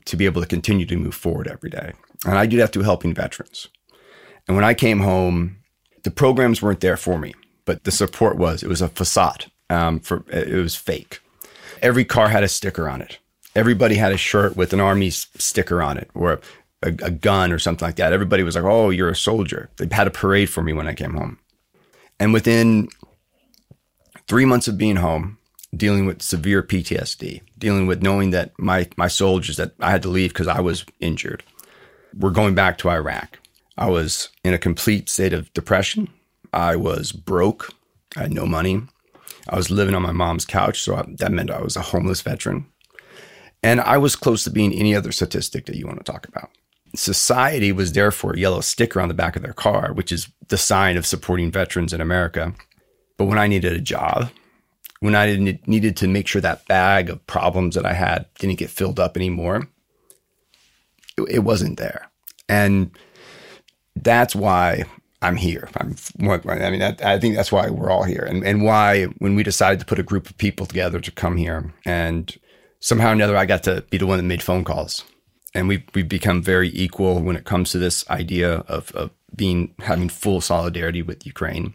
to 0.05 0.17
be 0.17 0.25
able 0.25 0.41
to 0.41 0.47
continue 0.47 0.85
to 0.85 0.97
move 0.97 1.13
forward 1.13 1.47
every 1.47 1.69
day. 1.69 1.93
And 2.25 2.37
I 2.37 2.45
do 2.45 2.57
that 2.57 2.73
through 2.73 2.83
helping 2.83 3.13
veterans. 3.13 3.67
And 4.47 4.55
when 4.55 4.65
I 4.65 4.73
came 4.73 5.01
home, 5.01 5.57
the 6.03 6.11
programs 6.11 6.61
weren't 6.61 6.79
there 6.79 6.97
for 6.97 7.19
me 7.19 7.33
but 7.67 7.83
the 7.83 7.91
support 7.91 8.37
was. 8.37 8.63
It 8.63 8.69
was 8.69 8.81
a 8.81 8.87
facade. 8.87 9.51
Um, 9.69 9.99
for 9.99 10.23
it 10.29 10.53
was 10.53 10.75
fake. 10.75 11.19
Every 11.81 12.05
car 12.05 12.29
had 12.29 12.43
a 12.43 12.47
sticker 12.47 12.89
on 12.89 13.01
it. 13.01 13.19
Everybody 13.57 13.95
had 13.95 14.11
a 14.11 14.17
shirt 14.17 14.55
with 14.55 14.71
an 14.71 14.79
army 14.79 15.09
sticker 15.09 15.81
on 15.81 15.97
it, 15.97 16.09
or 16.13 16.39
a, 16.83 16.89
a 16.89 17.11
gun 17.11 17.51
or 17.51 17.57
something 17.57 17.87
like 17.87 17.95
that. 17.95 18.13
Everybody 18.13 18.43
was 18.43 18.55
like, 18.55 18.63
"Oh, 18.63 18.91
you're 18.91 19.09
a 19.09 19.15
soldier." 19.15 19.69
They 19.77 19.87
had 19.91 20.07
a 20.07 20.11
parade 20.11 20.49
for 20.49 20.61
me 20.61 20.73
when 20.73 20.87
I 20.87 20.93
came 20.93 21.15
home, 21.15 21.39
and 22.19 22.33
within 22.33 22.89
three 24.27 24.45
months 24.45 24.67
of 24.67 24.77
being 24.77 24.97
home, 24.97 25.39
dealing 25.75 26.05
with 26.05 26.21
severe 26.21 26.61
PTSD, 26.61 27.41
dealing 27.57 27.87
with 27.87 28.03
knowing 28.03 28.29
that 28.29 28.51
my 28.59 28.87
my 28.95 29.07
soldiers 29.07 29.57
that 29.57 29.73
I 29.79 29.89
had 29.89 30.03
to 30.03 30.09
leave 30.09 30.33
because 30.33 30.47
I 30.47 30.61
was 30.61 30.85
injured, 30.99 31.43
were 32.15 32.31
going 32.31 32.53
back 32.53 32.77
to 32.79 32.89
Iraq. 32.89 33.39
I 33.77 33.89
was 33.89 34.29
in 34.43 34.53
a 34.53 34.59
complete 34.59 35.09
state 35.09 35.33
of 35.33 35.51
depression. 35.53 36.09
I 36.53 36.75
was 36.75 37.11
broke. 37.11 37.73
I 38.15 38.21
had 38.21 38.33
no 38.33 38.45
money. 38.45 38.81
I 39.49 39.55
was 39.55 39.71
living 39.71 39.95
on 39.95 40.01
my 40.01 40.11
mom's 40.11 40.45
couch. 40.45 40.81
So 40.81 40.95
I, 40.95 41.05
that 41.19 41.31
meant 41.31 41.51
I 41.51 41.61
was 41.61 41.75
a 41.75 41.81
homeless 41.81 42.21
veteran. 42.21 42.65
And 43.63 43.81
I 43.81 43.97
was 43.97 44.15
close 44.15 44.43
to 44.43 44.49
being 44.49 44.73
any 44.73 44.95
other 44.95 45.11
statistic 45.11 45.65
that 45.65 45.75
you 45.75 45.87
want 45.87 45.97
to 45.97 46.11
talk 46.11 46.27
about. 46.27 46.51
Society 46.95 47.71
was 47.71 47.93
therefore 47.93 48.33
a 48.33 48.39
yellow 48.39 48.61
sticker 48.61 49.01
on 49.01 49.07
the 49.07 49.13
back 49.13 49.35
of 49.35 49.41
their 49.41 49.53
car, 49.53 49.93
which 49.93 50.11
is 50.11 50.29
the 50.47 50.57
sign 50.57 50.95
of 50.95 51.05
supporting 51.05 51.51
veterans 51.51 51.93
in 51.93 52.01
America. 52.01 52.53
But 53.17 53.25
when 53.25 53.37
I 53.37 53.47
needed 53.47 53.73
a 53.73 53.81
job, 53.81 54.29
when 54.99 55.15
I 55.15 55.35
needed 55.65 55.97
to 55.97 56.07
make 56.07 56.27
sure 56.27 56.41
that 56.41 56.67
bag 56.67 57.09
of 57.09 57.25
problems 57.27 57.75
that 57.75 57.85
I 57.85 57.93
had 57.93 58.25
didn't 58.39 58.57
get 58.57 58.69
filled 58.69 58.99
up 58.99 59.17
anymore, 59.17 59.67
it, 61.17 61.39
wasn't 61.39 61.77
there. 61.77 62.09
And 62.47 62.91
that's 63.95 64.35
why 64.35 64.85
I'm 65.21 65.35
here. 65.35 65.69
I'm, 65.77 65.95
I 66.21 66.69
mean, 66.69 66.81
I 66.81 67.19
think 67.19 67.35
that's 67.35 67.51
why 67.51 67.69
we're 67.69 67.89
all 67.89 68.03
here, 68.03 68.23
and 68.27 68.43
and 68.45 68.63
why 68.63 69.05
when 69.17 69.35
we 69.35 69.43
decided 69.43 69.79
to 69.79 69.85
put 69.85 69.99
a 69.99 70.03
group 70.03 70.29
of 70.29 70.37
people 70.37 70.65
together 70.65 70.99
to 70.99 71.11
come 71.11 71.37
here, 71.37 71.73
and 71.85 72.37
somehow 72.79 73.09
or 73.09 73.13
another, 73.13 73.37
I 73.37 73.45
got 73.45 73.63
to 73.63 73.83
be 73.89 73.97
the 73.97 74.07
one 74.07 74.17
that 74.17 74.23
made 74.23 74.43
phone 74.43 74.63
calls, 74.63 75.03
and 75.53 75.67
we 75.67 75.83
we've 75.93 76.09
become 76.09 76.41
very 76.41 76.69
equal 76.69 77.21
when 77.21 77.35
it 77.35 77.45
comes 77.45 77.71
to 77.71 77.79
this 77.79 78.07
idea 78.09 78.55
of 78.67 78.91
of 78.91 79.11
being 79.35 79.73
having 79.79 80.09
full 80.09 80.41
solidarity 80.41 81.01
with 81.01 81.25
Ukraine. 81.25 81.73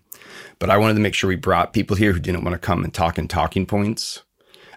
But 0.59 0.71
I 0.71 0.79
wanted 0.79 0.95
to 0.95 1.01
make 1.01 1.15
sure 1.15 1.29
we 1.29 1.37
brought 1.37 1.73
people 1.73 1.97
here 1.97 2.13
who 2.13 2.21
didn't 2.21 2.45
want 2.45 2.55
to 2.55 2.67
come 2.67 2.85
and 2.85 2.93
talk 2.95 3.19
in 3.19 3.29
talking 3.29 3.67
points. 3.67 4.23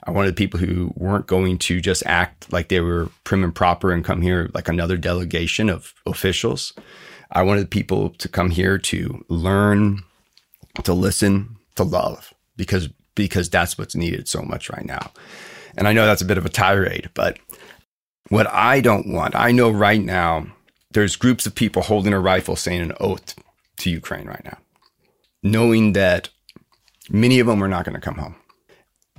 I 0.04 0.12
wanted 0.12 0.36
people 0.36 0.60
who 0.60 0.94
weren't 0.96 1.26
going 1.26 1.58
to 1.60 1.82
just 1.82 2.06
act 2.06 2.52
like 2.54 2.68
they 2.68 2.80
were 2.80 3.10
prim 3.24 3.44
and 3.44 3.56
proper 3.56 3.92
and 3.92 4.06
come 4.06 4.22
here 4.22 4.52
like 4.54 4.68
another 4.68 4.98
delegation 4.98 5.68
of 5.68 5.96
officials 6.06 6.74
I 7.32 7.44
wanted 7.44 7.70
people 7.70 8.12
to 8.12 8.30
come 8.30 8.50
here 8.50 8.78
to 8.78 9.26
learn, 9.30 10.04
to 10.84 10.94
listen, 10.94 11.58
to 11.76 11.84
love, 11.84 12.34
because 12.56 12.90
because 13.16 13.50
that's 13.50 13.78
what's 13.78 13.96
needed 13.96 14.28
so 14.28 14.42
much 14.42 14.70
right 14.70 14.86
now. 14.86 15.12
And 15.78 15.88
I 15.88 15.94
know 15.94 16.06
that's 16.06 16.22
a 16.22 16.26
bit 16.26 16.38
of 16.38 16.46
a 16.46 16.50
tirade, 16.50 17.10
but 17.14 17.38
What 18.30 18.48
I 18.52 18.82
don't 18.82 19.08
want, 19.08 19.36
I 19.36 19.52
know 19.52 19.70
right 19.70 20.02
now, 20.02 20.48
there's 20.92 21.16
groups 21.16 21.46
of 21.46 21.54
people 21.54 21.84
holding 21.84 22.14
a 22.14 22.20
rifle 22.20 22.56
saying 22.56 22.82
an 22.82 22.94
oath 23.00 23.36
to 23.78 23.92
Ukraine 23.92 24.26
right 24.26 24.44
now, 24.44 24.58
knowing 25.44 25.94
that 25.94 26.30
many 27.10 27.40
of 27.40 27.48
them 27.48 27.64
are 27.64 27.68
not 27.68 27.86
going 27.86 27.94
to 27.94 28.02
come 28.02 28.16
home. 28.16 28.36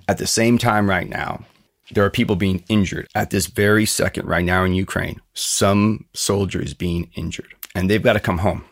At 0.08 0.18
the 0.18 0.26
same 0.26 0.58
time, 0.58 0.90
right 0.90 1.08
now, 1.08 1.44
there 1.92 2.04
are 2.04 2.10
people 2.10 2.34
being 2.34 2.64
injured 2.68 3.06
at 3.14 3.30
this 3.30 3.46
very 3.46 3.86
second 3.86 4.26
right 4.26 4.44
now 4.44 4.64
in 4.64 4.74
Ukraine. 4.74 5.20
Some 5.34 6.06
soldiers 6.12 6.74
being 6.74 7.10
injured, 7.14 7.54
and 7.76 7.88
they've 7.88 8.02
got 8.02 8.14
to 8.14 8.20
come 8.20 8.38
home 8.38 8.64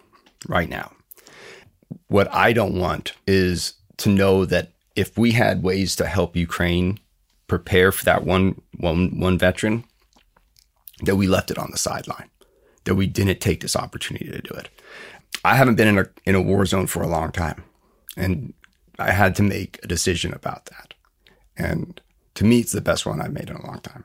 right 0.48 0.68
now. 0.68 0.90
What 2.08 2.32
I 2.34 2.52
don't 2.52 2.78
want 2.78 3.12
is 3.26 3.74
to 3.98 4.08
know 4.08 4.44
that 4.46 4.72
if 4.96 5.16
we 5.16 5.30
had 5.30 5.62
ways 5.62 5.94
to 5.96 6.06
help 6.06 6.34
Ukraine 6.34 6.98
prepare 7.46 7.92
for 7.92 8.04
that 8.04 8.24
one 8.24 8.60
one 8.78 9.18
one 9.18 9.38
veteran, 9.38 9.84
that 11.02 11.16
we 11.16 11.26
left 11.26 11.50
it 11.50 11.58
on 11.58 11.70
the 11.70 11.78
sideline, 11.78 12.30
that 12.84 12.94
we 12.94 13.06
didn't 13.06 13.40
take 13.40 13.60
this 13.60 13.76
opportunity 13.76 14.30
to 14.30 14.40
do 14.40 14.54
it. 14.54 14.68
I 15.44 15.56
haven't 15.56 15.76
been 15.76 15.88
in 15.88 15.98
a 15.98 16.06
in 16.24 16.34
a 16.34 16.42
war 16.42 16.66
zone 16.66 16.86
for 16.86 17.02
a 17.02 17.08
long 17.08 17.32
time, 17.32 17.64
and 18.16 18.54
I 18.98 19.10
had 19.10 19.34
to 19.36 19.42
make 19.42 19.78
a 19.82 19.88
decision 19.88 20.32
about 20.32 20.66
that. 20.66 20.94
And 21.56 22.00
to 22.34 22.44
me, 22.44 22.60
it's 22.60 22.72
the 22.72 22.80
best 22.80 23.06
one 23.06 23.20
I've 23.20 23.32
made 23.32 23.50
in 23.50 23.56
a 23.56 23.66
long 23.66 23.80
time. 23.80 24.04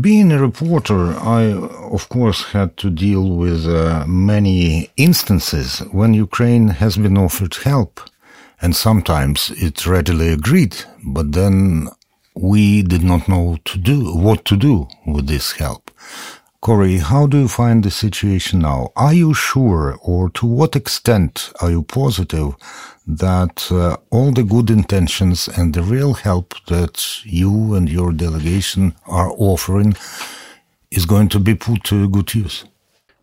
Being 0.00 0.30
a 0.30 0.40
reporter, 0.40 1.12
I, 1.18 1.52
of 1.92 2.08
course, 2.08 2.44
had 2.44 2.76
to 2.76 2.90
deal 2.90 3.30
with 3.30 3.66
uh, 3.66 4.04
many 4.06 4.90
instances 4.96 5.80
when 5.90 6.14
Ukraine 6.14 6.68
has 6.68 6.96
been 6.96 7.18
offered 7.18 7.54
help. 7.54 8.00
And 8.60 8.76
sometimes 8.76 9.50
it's 9.56 9.88
readily 9.88 10.28
agreed, 10.28 10.76
but 11.04 11.32
then 11.32 11.88
we 12.34 12.82
did 12.82 13.02
not 13.02 13.28
know 13.28 13.58
to 13.64 13.78
do, 13.78 14.14
what 14.14 14.44
to 14.46 14.56
do 14.56 14.88
with 15.06 15.26
this 15.26 15.52
help. 15.52 15.90
Corey, 16.60 16.98
how 16.98 17.26
do 17.26 17.38
you 17.38 17.48
find 17.48 17.82
the 17.82 17.90
situation 17.90 18.60
now? 18.60 18.92
Are 18.94 19.12
you 19.12 19.34
sure, 19.34 19.98
or 20.00 20.30
to 20.30 20.46
what 20.46 20.76
extent 20.76 21.52
are 21.60 21.70
you 21.70 21.82
positive 21.82 22.54
that 23.04 23.66
uh, 23.72 23.96
all 24.10 24.30
the 24.30 24.44
good 24.44 24.70
intentions 24.70 25.48
and 25.48 25.74
the 25.74 25.82
real 25.82 26.14
help 26.14 26.54
that 26.66 27.24
you 27.24 27.74
and 27.74 27.88
your 27.88 28.12
delegation 28.12 28.94
are 29.06 29.32
offering 29.32 29.96
is 30.92 31.04
going 31.04 31.28
to 31.30 31.40
be 31.40 31.56
put 31.56 31.82
to 31.84 32.08
good 32.08 32.32
use? 32.32 32.64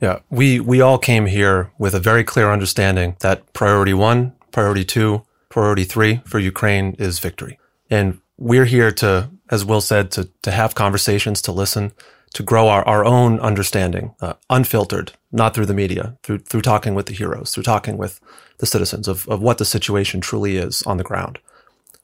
Yeah, 0.02 0.20
we, 0.30 0.60
we 0.60 0.82
all 0.82 0.98
came 0.98 1.26
here 1.26 1.72
with 1.78 1.96
a 1.96 2.00
very 2.00 2.26
clear 2.26 2.52
understanding 2.52 3.16
that 3.22 3.54
priority 3.54 3.94
one, 3.94 4.34
priority 4.52 4.84
two, 4.84 5.26
priority 5.48 5.86
three 5.86 6.22
for 6.26 6.40
Ukraine 6.40 6.94
is 7.00 7.20
victory. 7.20 7.58
And 7.90 8.20
we're 8.40 8.66
here 8.66 8.92
to, 8.92 9.30
as 9.50 9.66
Will 9.66 9.82
said, 9.82 10.12
to, 10.12 10.30
to 10.44 10.52
have 10.52 10.74
conversations, 10.74 11.42
to 11.44 11.52
listen, 11.52 11.92
to 12.34 12.44
grow 12.44 12.70
our, 12.70 12.88
our 12.88 13.04
own 13.04 13.40
understanding, 13.40 14.16
uh, 14.22 14.34
unfiltered, 14.50 15.12
not 15.32 15.54
through 15.54 15.66
the 15.66 15.74
media, 15.74 16.18
through, 16.24 16.40
through 16.40 16.62
talking 16.62 16.96
with 16.96 17.08
the 17.08 17.14
heroes, 17.14 17.54
through 17.54 17.64
talking 17.64 17.98
with 17.98 18.20
the 18.60 18.66
citizens 18.66 19.08
of, 19.08 19.28
of 19.28 19.42
what 19.42 19.58
the 19.58 19.66
situation 19.66 20.22
truly 20.22 20.58
is 20.58 20.82
on 20.84 20.98
the 20.98 21.04
ground. 21.04 21.40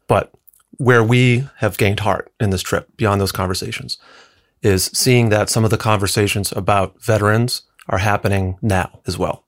But 0.08 0.32
where 0.78 1.04
we 1.04 1.48
have 1.58 1.78
gained 1.78 2.02
heart 2.02 2.32
in 2.40 2.50
this 2.50 2.62
trip 2.62 2.90
beyond 2.98 3.22
those 3.22 3.32
conversations 3.32 3.98
is 4.62 4.86
seeing 4.94 5.30
that 5.30 5.50
some 5.50 5.64
of 5.64 5.72
the 5.72 5.78
conversations 5.78 6.52
about 6.52 7.02
veterans 7.02 7.62
are 7.88 8.00
happening 8.00 8.58
now 8.62 9.00
as 9.08 9.18
well. 9.18 9.44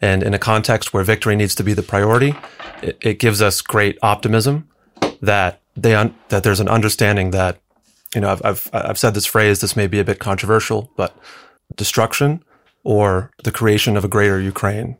And 0.00 0.22
in 0.22 0.32
a 0.32 0.38
context 0.38 0.92
where 0.92 1.02
victory 1.02 1.34
needs 1.34 1.54
to 1.56 1.64
be 1.64 1.72
the 1.72 1.82
priority, 1.82 2.34
it, 2.82 2.98
it 3.00 3.18
gives 3.18 3.42
us 3.42 3.62
great 3.62 3.98
optimism 4.02 4.68
that 5.20 5.60
they 5.82 5.94
un- 5.94 6.14
that 6.28 6.42
there's 6.42 6.60
an 6.60 6.68
understanding 6.68 7.30
that 7.30 7.60
you 8.14 8.20
know, 8.20 8.30
I've, 8.30 8.42
I've, 8.44 8.70
I've 8.72 8.98
said 8.98 9.14
this 9.14 9.26
phrase, 9.26 9.60
this 9.60 9.76
may 9.76 9.86
be 9.86 10.00
a 10.00 10.04
bit 10.04 10.18
controversial, 10.18 10.90
but 10.96 11.16
destruction 11.76 12.42
or 12.82 13.30
the 13.44 13.52
creation 13.52 13.96
of 13.96 14.04
a 14.04 14.08
greater 14.08 14.40
Ukraine 14.40 14.96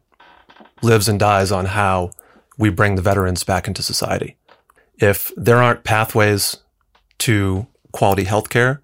lives 0.82 1.08
and 1.08 1.18
dies 1.18 1.50
on 1.50 1.66
how 1.66 2.10
we 2.56 2.70
bring 2.70 2.94
the 2.94 3.02
veterans 3.02 3.42
back 3.42 3.66
into 3.66 3.82
society. 3.82 4.36
If 4.98 5.32
there 5.36 5.62
aren't 5.62 5.84
pathways 5.84 6.58
to 7.18 7.66
quality 7.92 8.24
healthcare, 8.24 8.78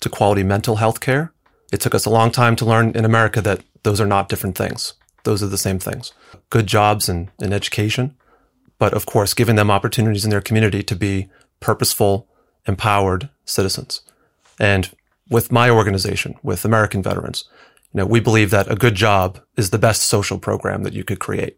to 0.00 0.08
quality 0.08 0.42
mental 0.42 0.76
health 0.76 1.00
care, 1.00 1.32
it 1.72 1.80
took 1.80 1.94
us 1.94 2.04
a 2.04 2.10
long 2.10 2.30
time 2.30 2.56
to 2.56 2.64
learn 2.64 2.90
in 2.90 3.04
America 3.04 3.40
that 3.40 3.62
those 3.84 4.00
are 4.00 4.06
not 4.06 4.28
different 4.28 4.58
things. 4.58 4.94
Those 5.24 5.42
are 5.42 5.48
the 5.48 5.56
same 5.56 5.78
things. 5.78 6.12
Good 6.50 6.66
jobs 6.66 7.08
and, 7.08 7.30
and 7.40 7.54
education, 7.54 8.16
but 8.78 8.92
of 8.92 9.06
course, 9.06 9.34
giving 9.34 9.56
them 9.56 9.70
opportunities 9.70 10.24
in 10.24 10.30
their 10.30 10.40
community 10.40 10.82
to 10.82 10.96
be 10.96 11.30
purposeful, 11.62 12.28
empowered 12.66 13.30
citizens. 13.44 14.02
And 14.60 14.90
with 15.30 15.50
my 15.50 15.70
organization, 15.70 16.34
with 16.42 16.64
American 16.64 17.02
veterans, 17.02 17.48
you 17.92 17.98
know, 17.98 18.06
we 18.06 18.20
believe 18.20 18.50
that 18.50 18.70
a 18.70 18.76
good 18.76 18.94
job 18.94 19.40
is 19.56 19.70
the 19.70 19.78
best 19.78 20.02
social 20.02 20.38
program 20.38 20.82
that 20.82 20.92
you 20.92 21.04
could 21.04 21.20
create. 21.20 21.56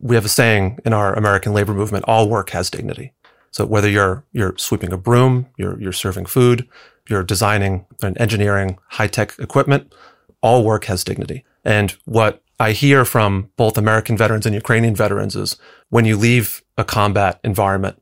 We 0.00 0.14
have 0.16 0.24
a 0.24 0.28
saying 0.28 0.78
in 0.84 0.92
our 0.92 1.14
American 1.14 1.52
labor 1.52 1.74
movement, 1.74 2.04
all 2.06 2.28
work 2.28 2.50
has 2.50 2.70
dignity. 2.70 3.12
So 3.50 3.66
whether 3.66 3.88
you're, 3.88 4.24
you're 4.32 4.54
sweeping 4.56 4.92
a 4.92 4.98
broom, 4.98 5.46
you're, 5.56 5.80
you're 5.80 5.92
serving 5.92 6.26
food, 6.26 6.68
you're 7.08 7.24
designing 7.24 7.86
and 8.02 8.18
engineering 8.18 8.78
high 8.88 9.06
tech 9.06 9.34
equipment, 9.38 9.92
all 10.40 10.64
work 10.64 10.84
has 10.84 11.02
dignity. 11.02 11.44
And 11.64 11.90
what 12.04 12.42
I 12.60 12.72
hear 12.72 13.04
from 13.04 13.50
both 13.56 13.78
American 13.78 14.16
veterans 14.16 14.46
and 14.46 14.54
Ukrainian 14.54 14.94
veterans 14.94 15.34
is 15.36 15.56
when 15.90 16.04
you 16.04 16.16
leave 16.16 16.62
a 16.76 16.84
combat 16.84 17.40
environment, 17.42 18.00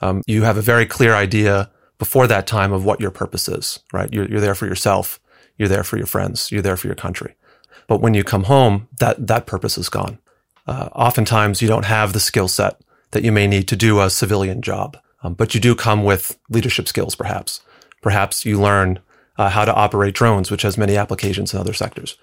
um, 0.00 0.22
you 0.26 0.42
have 0.42 0.56
a 0.56 0.62
very 0.62 0.86
clear 0.86 1.14
idea 1.14 1.70
before 1.98 2.26
that 2.26 2.46
time 2.46 2.72
of 2.72 2.84
what 2.84 3.00
your 3.00 3.10
purpose 3.10 3.48
is, 3.48 3.80
right? 3.92 4.12
You're, 4.12 4.28
you're 4.28 4.40
there 4.40 4.54
for 4.54 4.66
yourself. 4.66 5.20
You're 5.56 5.68
there 5.68 5.84
for 5.84 5.96
your 5.96 6.06
friends. 6.06 6.52
You're 6.52 6.62
there 6.62 6.76
for 6.76 6.86
your 6.86 6.94
country. 6.94 7.34
But 7.88 8.00
when 8.00 8.14
you 8.14 8.22
come 8.22 8.44
home, 8.44 8.88
that, 9.00 9.26
that 9.26 9.46
purpose 9.46 9.76
is 9.76 9.88
gone. 9.88 10.18
Uh, 10.66 10.88
oftentimes 10.94 11.60
you 11.60 11.68
don't 11.68 11.86
have 11.86 12.12
the 12.12 12.20
skill 12.20 12.48
set 12.48 12.80
that 13.10 13.24
you 13.24 13.32
may 13.32 13.46
need 13.46 13.66
to 13.68 13.76
do 13.76 14.00
a 14.00 14.10
civilian 14.10 14.62
job. 14.62 14.96
Um, 15.22 15.34
but 15.34 15.54
you 15.54 15.60
do 15.60 15.74
come 15.74 16.04
with 16.04 16.38
leadership 16.48 16.86
skills, 16.86 17.14
perhaps. 17.14 17.60
Perhaps 18.02 18.44
you 18.44 18.60
learn 18.60 19.00
uh, 19.36 19.48
how 19.48 19.64
to 19.64 19.74
operate 19.74 20.14
drones, 20.14 20.50
which 20.50 20.62
has 20.62 20.78
many 20.78 20.96
applications 20.96 21.52
in 21.52 21.58
other 21.58 21.72
sectors. 21.72 22.16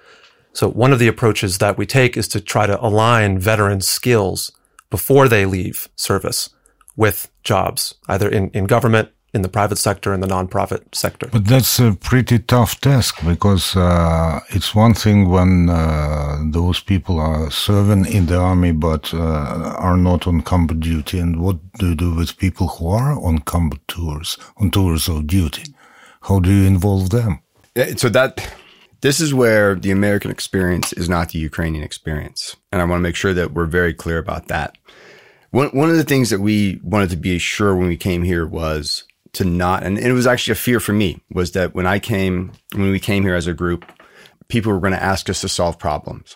So 0.53 0.69
one 0.69 0.93
of 0.93 0.99
the 0.99 1.07
approaches 1.07 1.57
that 1.57 1.77
we 1.77 1.85
take 1.85 2.15
is 2.15 2.29
to 2.29 2.39
try 2.39 2.65
to 2.65 2.81
align 2.81 3.39
veterans' 3.39 3.87
skills 3.87 4.53
before 4.89 5.27
they 5.27 5.45
leave 5.45 5.89
service 5.95 6.51
with 6.95 7.31
jobs, 7.43 7.95
either 8.07 8.29
in, 8.29 8.49
in 8.51 8.65
government, 8.65 9.09
in 9.35 9.41
the 9.41 9.49
private 9.49 9.77
sector 9.77 10.13
in 10.13 10.21
the 10.21 10.27
nonprofit 10.27 10.95
sector. 10.95 11.27
But 11.29 11.45
that's 11.45 11.77
a 11.77 11.91
pretty 11.91 12.39
tough 12.39 12.79
task 12.79 13.19
because 13.25 13.75
uh, 13.75 14.39
it's 14.49 14.73
one 14.73 14.93
thing 14.93 15.29
when 15.29 15.69
uh, 15.69 16.37
those 16.51 16.79
people 16.79 17.19
are 17.19 17.51
serving 17.51 18.05
in 18.05 18.27
the 18.27 18.37
army 18.37 18.71
but 18.71 19.13
uh, 19.13 19.75
are 19.77 19.97
not 19.97 20.25
on 20.25 20.41
combat 20.41 20.79
duty. 20.79 21.19
And 21.19 21.41
what 21.41 21.57
do 21.79 21.89
you 21.89 21.95
do 21.95 22.15
with 22.15 22.37
people 22.37 22.67
who 22.67 22.87
are 22.87 23.11
on 23.21 23.39
combat 23.39 23.81
tours, 23.89 24.37
on 24.55 24.71
tours 24.71 25.09
of 25.09 25.27
duty? 25.27 25.65
How 26.21 26.39
do 26.39 26.49
you 26.49 26.65
involve 26.65 27.09
them? 27.09 27.41
So 27.97 28.07
that 28.07 28.55
this 29.01 29.19
is 29.19 29.33
where 29.33 29.75
the 29.75 29.91
American 29.91 30.31
experience 30.31 30.93
is 30.93 31.09
not 31.09 31.29
the 31.29 31.39
Ukrainian 31.39 31.83
experience, 31.83 32.55
and 32.71 32.81
I 32.81 32.85
want 32.85 32.99
to 32.99 33.03
make 33.03 33.17
sure 33.17 33.33
that 33.33 33.51
we're 33.51 33.65
very 33.65 33.93
clear 33.93 34.17
about 34.17 34.47
that. 34.47 34.77
One 35.55 35.69
one 35.69 35.89
of 35.89 35.95
the 35.95 36.03
things 36.03 36.31
that 36.31 36.41
we 36.41 36.81
wanted 36.83 37.11
to 37.11 37.15
be 37.15 37.37
sure 37.37 37.73
when 37.77 37.87
we 37.87 37.95
came 37.95 38.23
here 38.23 38.45
was 38.45 39.05
to 39.31 39.45
not, 39.45 39.83
and 39.83 39.97
it 39.97 40.11
was 40.11 40.27
actually 40.27 40.51
a 40.51 40.55
fear 40.55 40.81
for 40.81 40.91
me, 40.91 41.21
was 41.31 41.53
that 41.53 41.73
when 41.73 41.87
I 41.87 41.97
came, 41.97 42.51
when 42.73 42.91
we 42.91 42.99
came 42.99 43.23
here 43.23 43.35
as 43.35 43.47
a 43.47 43.53
group, 43.53 43.89
people 44.49 44.73
were 44.73 44.81
going 44.81 44.91
to 44.91 45.01
ask 45.01 45.29
us 45.29 45.39
to 45.41 45.47
solve 45.47 45.79
problems, 45.79 46.35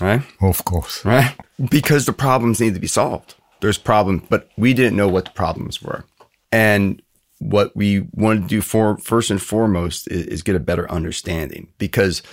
right? 0.00 0.22
Of 0.40 0.64
course, 0.64 1.04
right? 1.04 1.36
Because 1.70 2.04
the 2.04 2.12
problems 2.12 2.60
need 2.60 2.74
to 2.74 2.80
be 2.80 2.88
solved. 2.88 3.36
There's 3.60 3.78
problems, 3.78 4.24
but 4.28 4.50
we 4.56 4.74
didn't 4.74 4.96
know 4.96 5.08
what 5.08 5.26
the 5.26 5.30
problems 5.30 5.80
were, 5.80 6.04
and 6.50 7.00
what 7.38 7.76
we 7.76 8.08
wanted 8.12 8.42
to 8.42 8.48
do 8.48 8.60
for 8.60 8.96
first 8.96 9.30
and 9.30 9.40
foremost 9.40 10.08
is, 10.08 10.26
is 10.26 10.42
get 10.42 10.56
a 10.56 10.60
better 10.60 10.90
understanding 10.90 11.68
because 11.78 12.24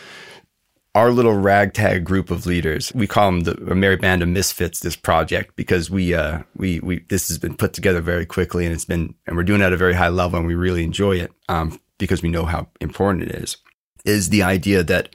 our 0.96 1.12
little 1.12 1.34
ragtag 1.34 2.06
group 2.06 2.32
of 2.32 2.46
leaders, 2.46 2.92
we 2.96 3.06
call 3.06 3.30
them 3.30 3.42
the 3.42 3.76
merry 3.76 3.98
band 3.98 4.24
of 4.24 4.30
misfits. 4.30 4.80
This 4.80 4.96
project 4.96 5.56
because 5.58 5.92
we 5.92 6.16
uh, 6.16 6.42
we 6.56 6.80
we 6.80 7.00
this 7.10 7.28
has 7.28 7.38
been 7.38 7.56
put 7.56 7.74
together 7.74 8.02
very 8.02 8.26
quickly 8.26 8.66
and 8.66 8.74
it's 8.74 8.86
been 8.86 9.14
and 9.28 9.36
we're 9.36 9.44
doing 9.44 9.62
it 9.62 9.66
at 9.66 9.74
a 9.74 9.78
very 9.78 9.94
high 9.94 10.10
level 10.10 10.40
and 10.40 10.48
we 10.48 10.56
really 10.56 10.84
enjoy 10.84 11.18
it 11.18 11.32
um, 11.50 11.80
because 11.98 12.24
we 12.24 12.30
know 12.30 12.46
how 12.46 12.68
important 12.80 13.26
it 13.26 13.36
is. 13.36 13.58
Is 14.06 14.30
the 14.30 14.44
idea 14.44 14.84
that 14.84 15.10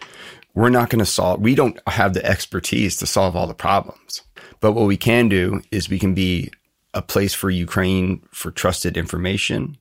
we're 0.55 0.69
not 0.69 0.90
going 0.90 0.99
to 0.99 1.07
solve. 1.07 1.40
We 1.40 1.55
don't 1.55 1.79
have 1.87 2.12
the 2.12 2.25
expertise 2.27 2.97
to 2.97 3.07
solve 3.07 3.35
all 3.35 3.47
the 3.47 3.55
problems, 3.55 4.23
but 4.61 4.73
what 4.73 4.87
we 4.87 4.99
can 4.99 5.29
do 5.29 5.62
is 5.71 5.88
we 5.88 5.99
can 5.99 6.12
be 6.12 6.51
a 6.93 7.01
place 7.01 7.33
for 7.33 7.49
Ukraine 7.49 8.21
for 8.33 8.51
trusted 8.51 8.97
information, 8.97 9.79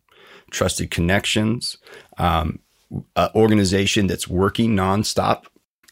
trusted 0.51 0.91
connections, 0.91 1.77
um, 2.17 2.59
an 3.15 3.29
organization 3.35 4.07
that's 4.07 4.27
working 4.27 4.75
nonstop 4.75 5.45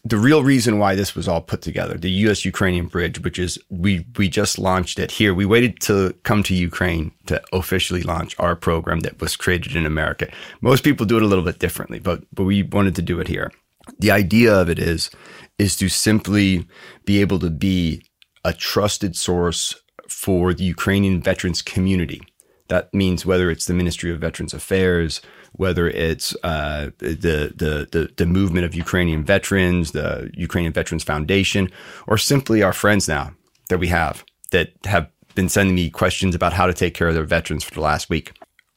the 0.08 0.18
real 0.18 0.44
reason 0.44 0.80
why 0.80 0.96
this 0.96 1.16
was 1.16 1.28
all 1.28 1.42
put 1.42 1.62
together, 1.62 1.98
the 1.98 2.10
U.S. 2.26 2.46
Ukrainian 2.46 2.88
bridge, 2.88 3.20
which 3.20 3.38
is 3.38 3.60
we 3.70 4.06
we 4.18 4.30
just 4.30 4.58
launched 4.58 5.00
it 5.00 5.12
here. 5.12 5.34
We 5.34 5.46
waited 5.46 5.80
to 5.82 6.14
come 6.24 6.44
to 6.44 6.56
Ukraine 6.56 7.12
to 7.26 7.42
officially 7.52 8.04
launch 8.04 8.36
our 8.40 8.56
program 8.56 9.02
that 9.02 9.20
was 9.20 9.36
created 9.36 9.76
in 9.76 9.86
America. 9.86 10.30
Most 10.62 10.84
people 10.84 11.06
do 11.06 11.18
it 11.18 11.24
a 11.24 11.28
little 11.28 11.44
bit 11.44 11.60
differently, 11.60 12.00
but 12.00 12.24
but 12.34 12.46
we 12.46 12.64
wanted 12.64 12.96
to 12.96 13.02
do 13.02 13.20
it 13.20 13.28
here. 13.28 13.52
The 14.00 14.12
idea 14.12 14.54
of 14.54 14.70
it 14.70 14.80
is 14.80 15.10
is 15.58 15.76
to 15.78 15.90
simply 15.90 16.68
be 17.06 17.20
able 17.20 17.40
to 17.40 17.50
be 17.50 18.04
a 18.46 18.54
trusted 18.54 19.16
source 19.16 19.76
for 20.08 20.54
the 20.54 20.64
Ukrainian 20.64 21.22
veterans 21.22 21.62
community. 21.62 22.22
That 22.70 22.94
means 22.94 23.26
whether 23.26 23.50
it's 23.50 23.66
the 23.66 23.74
Ministry 23.74 24.12
of 24.12 24.20
Veterans 24.20 24.54
Affairs, 24.54 25.22
whether 25.58 25.88
it's 25.88 26.36
uh, 26.44 26.92
the, 27.00 27.54
the, 27.56 27.88
the 27.92 28.14
the 28.16 28.26
movement 28.26 28.66
of 28.66 28.74
Ukrainian 28.74 29.24
veterans, 29.24 29.92
the 29.92 30.30
Ukrainian 30.34 30.74
Veterans 30.74 31.04
Foundation, 31.04 31.70
or 32.08 32.18
simply 32.18 32.64
our 32.64 32.74
friends 32.74 33.08
now 33.08 33.34
that 33.70 33.80
we 33.80 33.88
have 33.88 34.24
that 34.52 34.74
have 34.86 35.10
been 35.36 35.50
sending 35.50 35.76
me 35.76 35.90
questions 35.90 36.34
about 36.34 36.54
how 36.54 36.66
to 36.66 36.74
take 36.74 36.94
care 36.94 37.08
of 37.08 37.14
their 37.14 37.24
veterans 37.24 37.64
for 37.64 37.74
the 37.74 37.82
last 37.82 38.10
week. 38.10 38.32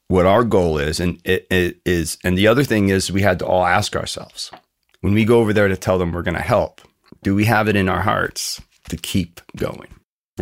What 0.08 0.26
our 0.26 0.42
goal 0.42 0.78
is, 0.78 0.98
and 0.98 1.20
it, 1.24 1.46
it 1.50 1.80
is, 1.86 2.18
and 2.24 2.36
the 2.36 2.48
other 2.48 2.64
thing 2.64 2.88
is, 2.88 3.12
we 3.12 3.22
had 3.22 3.38
to 3.38 3.46
all 3.46 3.64
ask 3.64 3.94
ourselves 3.94 4.50
when 5.00 5.14
we 5.14 5.24
go 5.24 5.38
over 5.38 5.52
there 5.52 5.68
to 5.68 5.76
tell 5.76 5.98
them 5.98 6.12
we're 6.12 6.22
going 6.22 6.36
to 6.36 6.42
help, 6.42 6.80
do 7.22 7.34
we 7.34 7.44
have 7.44 7.68
it 7.68 7.76
in 7.76 7.88
our 7.88 8.02
hearts 8.02 8.60
to 8.88 8.96
keep 8.96 9.40
going? 9.56 9.88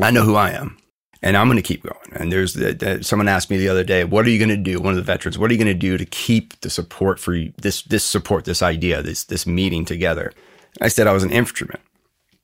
I 0.01 0.11
know 0.11 0.25
who 0.25 0.37
I 0.37 0.51
am 0.51 0.79
and 1.23 1.37
I'm 1.37 1.49
going 1.49 1.57
to 1.57 1.63
keep 1.63 1.83
going. 1.83 2.13
And 2.13 2.33
there's 2.33 2.55
the, 2.55 2.99
someone 3.03 3.29
asked 3.29 3.51
me 3.51 3.57
the 3.57 3.69
other 3.69 3.85
day, 3.85 4.05
what 4.05 4.27
are 4.27 4.31
you 4.31 4.39
going 4.39 4.49
to 4.49 4.57
do? 4.57 4.81
One 4.81 4.93
of 4.93 4.97
the 4.97 5.03
veterans, 5.03 5.39
what 5.39 5.51
are 5.51 5.55
you 5.55 5.59
going 5.59 5.73
to 5.73 5.75
do 5.75 5.99
to 5.99 6.05
keep 6.05 6.61
the 6.61 6.71
support 6.71 7.19
for 7.19 7.35
you, 7.35 7.53
this, 7.57 7.83
this 7.83 8.05
support, 8.05 8.45
this 8.45 8.63
idea, 8.63 9.03
this, 9.03 9.25
this 9.25 9.47
meeting 9.47 9.85
together? 9.85 10.33
I 10.81 10.89
said 10.89 11.07
I 11.07 11.13
was 11.13 11.25
an 11.25 11.33
infantryman. 11.33 11.81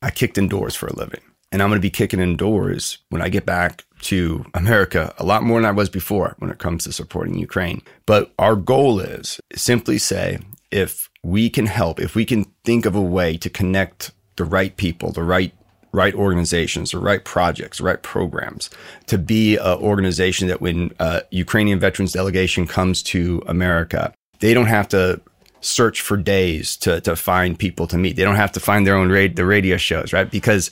I 0.03 0.11
kicked 0.11 0.39
in 0.39 0.49
doors 0.49 0.75
for 0.75 0.89
a 0.89 0.97
living 0.97 1.21
and 1.55 1.63
I'm 1.63 1.69
going 1.69 1.79
to 1.79 1.83
be 1.83 1.91
kicking 1.91 2.19
in 2.19 2.37
doors 2.37 2.99
when 3.11 3.23
I 3.23 3.29
get 3.29 3.47
back 3.47 3.85
to 4.03 4.45
America 4.55 5.15
a 5.19 5.25
lot 5.25 5.45
more 5.45 5.61
than 5.61 5.69
I 5.69 5.73
was 5.73 5.89
before 5.89 6.35
when 6.41 6.51
it 6.51 6.59
comes 6.59 6.83
to 6.83 6.93
supporting 6.93 7.39
Ukraine. 7.39 7.81
But 8.07 8.33
our 8.41 8.57
goal 8.57 8.99
is 8.99 9.41
simply 9.55 9.99
say, 9.99 10.41
if 10.73 11.09
we 11.23 11.49
can 11.49 11.67
help, 11.67 12.01
if 12.01 12.17
we 12.17 12.25
can 12.25 12.45
think 12.65 12.87
of 12.87 12.97
a 12.97 13.01
way 13.01 13.37
to 13.37 13.49
connect 13.49 14.11
the 14.37 14.45
right 14.45 14.77
people, 14.77 15.13
the 15.13 15.23
right 15.23 15.55
right 15.95 16.15
organizations, 16.15 16.91
the 16.91 16.99
right 16.99 17.25
projects, 17.25 17.81
right 17.81 18.03
programs 18.03 18.69
to 19.07 19.17
be 19.17 19.57
an 19.57 19.79
organization 19.79 20.49
that 20.49 20.61
when 20.61 20.93
a 20.99 21.23
Ukrainian 21.31 21.79
veterans 21.79 22.13
delegation 22.13 22.67
comes 22.67 23.03
to 23.05 23.43
America, 23.47 24.13
they 24.41 24.53
don't 24.53 24.67
have 24.67 24.89
to 24.89 25.21
search 25.61 26.01
for 26.01 26.17
days 26.17 26.77
to, 26.77 27.01
to 27.01 27.15
find 27.15 27.59
people 27.59 27.87
to 27.87 27.97
meet. 27.97 28.17
They 28.17 28.25
don't 28.25 28.35
have 28.35 28.53
to 28.53 28.61
find 28.61 28.87
their 28.87 28.97
own 28.97 29.09
radio, 29.09 29.35
the 29.35 29.47
radio 29.47 29.77
shows, 29.77 30.13
right? 30.13 30.31
Because 30.31 30.71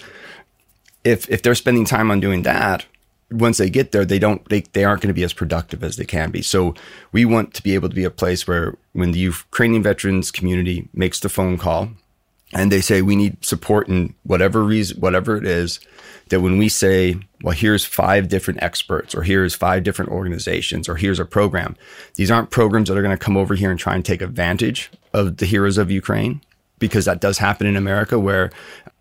if, 1.05 1.31
if 1.31 1.43
they're 1.43 1.55
spending 1.55 1.85
time 1.85 2.11
on 2.11 2.21
doing 2.21 2.43
that, 2.43 2.85
once 3.31 3.57
they 3.57 3.71
get 3.71 3.93
there, 3.93 4.05
they 4.05 4.19
don't, 4.19 4.47
they, 4.51 4.61
they 4.73 4.85
aren't 4.85 5.01
going 5.01 5.09
to 5.09 5.15
be 5.15 5.23
as 5.23 5.33
productive 5.33 5.83
as 5.83 5.97
they 5.97 6.05
can 6.05 6.31
be. 6.31 6.43
So 6.43 6.75
we 7.13 7.25
want 7.25 7.55
to 7.55 7.63
be 7.63 7.75
able 7.75 7.89
to 7.89 7.95
be 7.95 8.05
a 8.05 8.11
place 8.11 8.47
where 8.47 8.77
when 8.93 9.13
the 9.13 9.21
Ukrainian 9.21 9.83
veterans 9.83 10.31
community 10.31 10.89
makes 10.93 11.21
the 11.21 11.31
phone 11.31 11.57
call 11.57 11.91
and 12.53 12.71
they 12.71 12.81
say 12.81 13.03
we 13.03 13.17
need 13.17 13.45
support 13.45 13.89
in 13.89 14.15
whatever 14.25 14.63
reason, 14.63 15.01
whatever 15.01 15.37
it 15.37 15.47
is, 15.47 15.81
that 16.29 16.41
when 16.41 16.59
we 16.59 16.69
say, 16.69 17.17
well, 17.43 17.55
here's 17.55 17.85
five 17.85 18.29
different 18.29 18.63
experts, 18.63 19.15
or 19.15 19.23
here's 19.23 19.55
five 19.55 19.83
different 19.83 20.11
organizations, 20.11 20.89
or 20.89 20.97
here's 20.97 21.21
a 21.21 21.25
program, 21.25 21.77
these 22.15 22.31
aren't 22.31 22.51
programs 22.51 22.89
that 22.89 22.97
are 22.97 23.03
going 23.03 23.17
to 23.17 23.25
come 23.25 23.37
over 23.37 23.55
here 23.55 23.71
and 23.71 23.81
try 23.81 23.95
and 23.95 24.05
take 24.05 24.23
advantage 24.23 24.91
of 25.13 25.39
the 25.39 25.47
heroes 25.47 25.79
of 25.79 25.91
Ukraine, 25.91 26.41
because 26.79 27.05
that 27.05 27.21
does 27.21 27.39
happen 27.39 27.67
in 27.67 27.77
America 27.77 28.19
where 28.19 28.51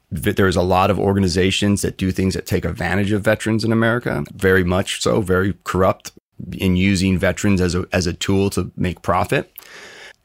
there's 0.09 0.57
a 0.57 0.61
lot 0.61 0.91
of 0.91 0.99
organizations 0.99 1.81
that 1.83 1.97
do 1.97 2.11
things 2.11 2.33
that 2.33 2.45
take 2.45 2.65
advantage 2.65 3.13
of 3.13 3.21
veterans 3.21 3.63
in 3.63 3.71
America, 3.71 4.25
very 4.33 4.63
much 4.63 5.01
so, 5.01 5.21
very 5.21 5.53
corrupt 5.63 6.11
in 6.57 6.75
using 6.75 7.17
veterans 7.17 7.61
as 7.61 7.75
a, 7.75 7.85
as 7.93 8.07
a 8.07 8.13
tool 8.13 8.49
to 8.49 8.71
make 8.75 9.01
profit. 9.03 9.51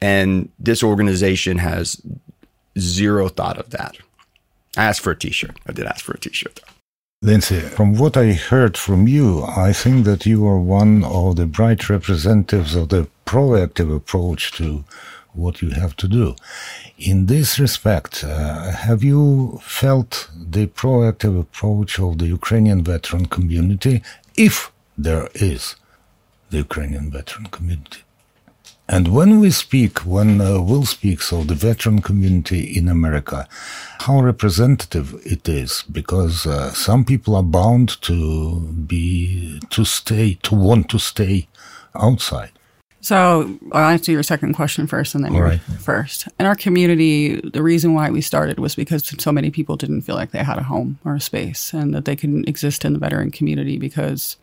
And 0.01 0.49
this 0.59 0.83
organization 0.83 1.57
has 1.59 2.01
zero 2.77 3.29
thought 3.29 3.57
of 3.57 3.69
that. 3.71 3.97
I 4.75 4.83
asked 4.85 5.01
for 5.01 5.11
a 5.11 5.17
T-shirt. 5.17 5.57
I 5.67 5.71
did 5.71 5.85
ask 5.85 6.03
for 6.03 6.13
a 6.13 6.19
T-shirt. 6.19 6.55
Though. 6.55 6.73
Lindsay, 7.23 7.61
from 7.61 7.97
what 7.97 8.15
I 8.15 8.33
heard 8.33 8.77
from 8.77 9.07
you, 9.07 9.43
I 9.43 9.73
think 9.73 10.05
that 10.05 10.27
you 10.27 10.45
are 10.45 10.59
one 10.59 11.03
of 11.03 11.35
the 11.35 11.47
bright 11.47 11.89
representatives 11.89 12.75
of 12.75 12.89
the 12.89 13.07
proactive 13.25 13.95
approach 13.95 14.51
to 14.53 14.85
what 15.33 15.61
you 15.61 15.71
have 15.71 15.95
to 15.97 16.07
do. 16.07 16.35
In 16.97 17.25
this 17.25 17.59
respect, 17.59 18.23
uh, 18.23 18.71
have 18.71 19.03
you 19.03 19.59
felt 19.63 20.29
the 20.35 20.67
proactive 20.67 21.39
approach 21.39 21.99
of 21.99 22.19
the 22.19 22.27
Ukrainian 22.27 22.83
veteran 22.83 23.25
community, 23.25 24.03
if 24.35 24.71
there 24.97 25.29
is 25.33 25.75
the 26.49 26.57
Ukrainian 26.57 27.11
veteran 27.11 27.47
community? 27.47 28.01
And 28.89 29.09
when 29.09 29.39
we 29.41 29.51
speak, 29.51 29.99
when 29.99 30.39
uh, 30.39 30.61
Will 30.61 30.85
speaks 30.85 31.33
of 31.33 31.47
the 31.47 31.55
veteran 31.55 32.01
community 32.01 32.77
in 32.77 32.87
America, 32.87 33.47
how 33.99 34.21
representative 34.21 35.13
it 35.25 35.49
is, 35.49 35.83
because 35.91 36.47
uh, 36.47 36.71
some 36.71 37.03
people 37.03 37.35
are 37.35 37.43
bound 37.43 38.01
to 38.03 38.61
be, 38.61 39.59
to 39.71 39.83
stay, 39.83 40.35
to 40.43 40.55
want 40.55 40.89
to 40.89 40.99
stay 40.99 41.47
outside. 41.95 42.51
So 43.01 43.57
I'll 43.73 43.91
answer 43.91 44.11
your 44.11 44.23
second 44.23 44.53
question 44.53 44.87
first 44.87 45.15
and 45.15 45.23
then 45.23 45.33
your 45.33 45.45
right. 45.45 45.61
first. 45.61 46.27
In 46.39 46.45
our 46.45 46.55
community, 46.55 47.39
the 47.39 47.63
reason 47.63 47.93
why 47.93 48.09
we 48.09 48.21
started 48.21 48.59
was 48.59 48.75
because 48.75 49.07
so 49.19 49.31
many 49.31 49.51
people 49.51 49.75
didn't 49.75 50.01
feel 50.01 50.15
like 50.15 50.31
they 50.31 50.43
had 50.43 50.57
a 50.57 50.63
home 50.63 50.99
or 51.05 51.15
a 51.15 51.21
space 51.21 51.73
and 51.73 51.93
that 51.93 52.05
they 52.05 52.15
couldn't 52.15 52.49
exist 52.49 52.83
in 52.83 52.93
the 52.93 52.99
veteran 52.99 53.31
community 53.31 53.77
because 53.77 54.37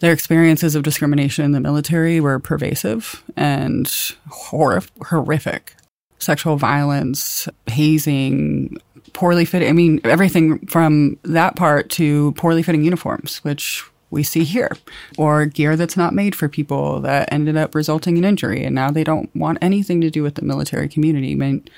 their 0.00 0.12
experiences 0.12 0.74
of 0.74 0.82
discrimination 0.82 1.44
in 1.44 1.52
the 1.52 1.60
military 1.60 2.20
were 2.20 2.38
pervasive 2.38 3.22
and 3.36 3.86
horrif- 4.30 4.90
horrific. 5.06 5.74
Sexual 6.18 6.56
violence, 6.56 7.48
hazing, 7.66 8.76
poorly 9.12 9.44
fitting. 9.44 9.68
I 9.68 9.72
mean, 9.72 10.00
everything 10.04 10.58
from 10.66 11.18
that 11.22 11.56
part 11.56 11.90
to 11.90 12.32
poorly 12.32 12.62
fitting 12.62 12.84
uniforms, 12.84 13.38
which 13.38 13.84
we 14.10 14.22
see 14.22 14.44
here, 14.44 14.70
or 15.16 15.46
gear 15.46 15.76
that's 15.76 15.96
not 15.96 16.14
made 16.14 16.34
for 16.34 16.48
people 16.48 17.00
that 17.00 17.30
ended 17.32 17.56
up 17.56 17.74
resulting 17.74 18.16
in 18.16 18.24
injury. 18.24 18.64
And 18.64 18.74
now 18.74 18.90
they 18.90 19.04
don't 19.04 19.34
want 19.36 19.58
anything 19.60 20.00
to 20.00 20.10
do 20.10 20.22
with 20.22 20.34
the 20.34 20.42
military 20.42 20.88
community. 20.88 21.32
I 21.32 21.34
mean, 21.34 21.68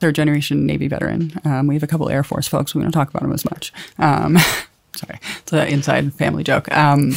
third 0.00 0.14
generation 0.14 0.66
Navy 0.66 0.88
veteran. 0.88 1.32
Um, 1.44 1.66
we 1.66 1.74
have 1.74 1.82
a 1.82 1.86
couple 1.86 2.08
Air 2.08 2.24
Force 2.24 2.48
folks. 2.48 2.74
We 2.74 2.82
don't 2.82 2.92
talk 2.92 3.10
about 3.10 3.22
them 3.22 3.32
as 3.32 3.44
much. 3.44 3.72
Um, 3.98 4.38
sorry, 4.96 5.18
it's 5.38 5.52
an 5.52 5.68
inside 5.68 6.12
family 6.14 6.44
joke. 6.44 6.70
Um, 6.74 7.12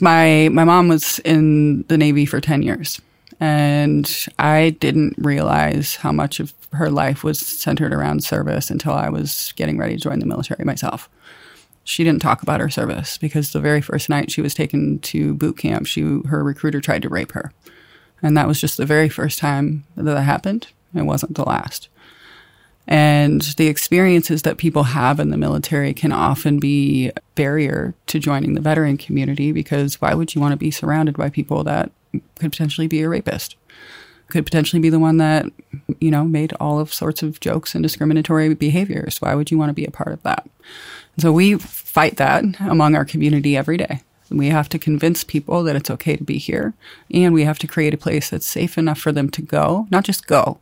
my 0.00 0.48
my 0.52 0.64
mom 0.64 0.88
was 0.88 1.18
in 1.20 1.82
the 1.88 1.98
Navy 1.98 2.26
for 2.26 2.40
ten 2.40 2.62
years, 2.62 3.00
and 3.40 4.26
I 4.38 4.70
didn't 4.80 5.14
realize 5.18 5.96
how 5.96 6.12
much 6.12 6.40
of 6.40 6.52
her 6.72 6.90
life 6.90 7.24
was 7.24 7.38
centered 7.38 7.92
around 7.92 8.24
service 8.24 8.70
until 8.70 8.92
I 8.92 9.08
was 9.08 9.52
getting 9.56 9.78
ready 9.78 9.96
to 9.96 10.02
join 10.02 10.18
the 10.18 10.26
military 10.26 10.64
myself. 10.64 11.08
She 11.84 12.04
didn't 12.04 12.20
talk 12.20 12.42
about 12.42 12.60
her 12.60 12.68
service 12.68 13.16
because 13.16 13.52
the 13.52 13.60
very 13.60 13.80
first 13.80 14.10
night 14.10 14.30
she 14.30 14.42
was 14.42 14.52
taken 14.52 14.98
to 15.00 15.34
boot 15.34 15.56
camp, 15.56 15.86
she 15.86 16.02
her 16.02 16.44
recruiter 16.44 16.80
tried 16.80 17.02
to 17.02 17.08
rape 17.08 17.32
her, 17.32 17.52
and 18.22 18.36
that 18.36 18.48
was 18.48 18.60
just 18.60 18.76
the 18.76 18.86
very 18.86 19.08
first 19.08 19.38
time 19.38 19.84
that 19.96 20.02
that 20.02 20.20
happened. 20.22 20.68
It 20.94 21.02
wasn't 21.02 21.34
the 21.34 21.44
last. 21.44 21.88
And 22.90 23.42
the 23.42 23.66
experiences 23.66 24.42
that 24.42 24.56
people 24.56 24.82
have 24.84 25.20
in 25.20 25.28
the 25.28 25.36
military 25.36 25.92
can 25.92 26.10
often 26.10 26.58
be 26.58 27.08
a 27.10 27.20
barrier 27.34 27.94
to 28.06 28.18
joining 28.18 28.54
the 28.54 28.62
veteran 28.62 28.96
community 28.96 29.52
because 29.52 30.00
why 30.00 30.14
would 30.14 30.34
you 30.34 30.40
want 30.40 30.52
to 30.52 30.56
be 30.56 30.70
surrounded 30.70 31.14
by 31.14 31.28
people 31.28 31.62
that 31.64 31.92
could 32.12 32.50
potentially 32.50 32.86
be 32.86 33.02
a 33.02 33.08
rapist? 33.08 33.56
Could 34.28 34.46
potentially 34.46 34.80
be 34.80 34.88
the 34.88 34.98
one 34.98 35.18
that, 35.18 35.44
you 36.00 36.10
know, 36.10 36.24
made 36.24 36.54
all 36.54 36.80
of 36.80 36.92
sorts 36.94 37.22
of 37.22 37.40
jokes 37.40 37.74
and 37.74 37.82
discriminatory 37.82 38.54
behaviors. 38.54 39.20
Why 39.20 39.34
would 39.34 39.50
you 39.50 39.58
want 39.58 39.68
to 39.68 39.74
be 39.74 39.84
a 39.84 39.90
part 39.90 40.12
of 40.12 40.22
that? 40.22 40.48
And 41.14 41.22
So 41.22 41.30
we 41.30 41.58
fight 41.58 42.16
that 42.16 42.44
among 42.58 42.94
our 42.94 43.04
community 43.04 43.54
every 43.54 43.76
day. 43.76 44.02
We 44.30 44.48
have 44.48 44.68
to 44.70 44.78
convince 44.78 45.24
people 45.24 45.62
that 45.64 45.76
it's 45.76 45.90
okay 45.90 46.16
to 46.16 46.24
be 46.24 46.38
here, 46.38 46.74
and 47.10 47.32
we 47.32 47.44
have 47.44 47.58
to 47.60 47.66
create 47.66 47.94
a 47.94 47.98
place 47.98 48.28
that's 48.28 48.46
safe 48.46 48.76
enough 48.76 48.98
for 48.98 49.10
them 49.10 49.30
to 49.30 49.40
go, 49.40 49.86
not 49.90 50.04
just 50.04 50.26
go, 50.26 50.58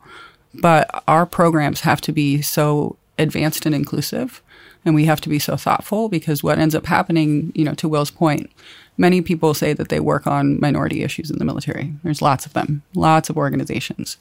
but 0.61 1.05
our 1.07 1.27
programs 1.27 1.81
have 1.81 2.01
to 2.03 2.13
be 2.13 2.43
so 2.43 2.97
advanced 3.19 3.67
and 3.67 3.75
inclusive, 3.75 4.43
and 4.85 4.95
we 4.95 5.05
have 5.07 5.21
to 5.23 5.29
be 5.29 5.39
so 5.39 5.57
thoughtful 5.57 6.09
because 6.09 6.43
what 6.43 6.59
ends 6.59 6.75
up 6.75 6.87
happening, 6.87 7.53
you 7.55 7.65
know, 7.65 7.75
to 7.75 7.89
Will's 7.89 8.11
point, 8.11 8.51
many 8.97 9.21
people 9.21 9.55
say 9.55 9.73
that 9.73 9.89
they 9.89 10.01
work 10.01 10.27
on 10.27 10.61
minority 10.61 11.03
issues 11.03 11.31
in 11.31 11.39
the 11.39 11.45
military. 11.45 11.93
There's 12.03 12.23
lots 12.23 12.47
of 12.47 12.53
them, 12.53 12.83
lots 12.95 13.29
of 13.29 13.37
organizations. 13.37 14.17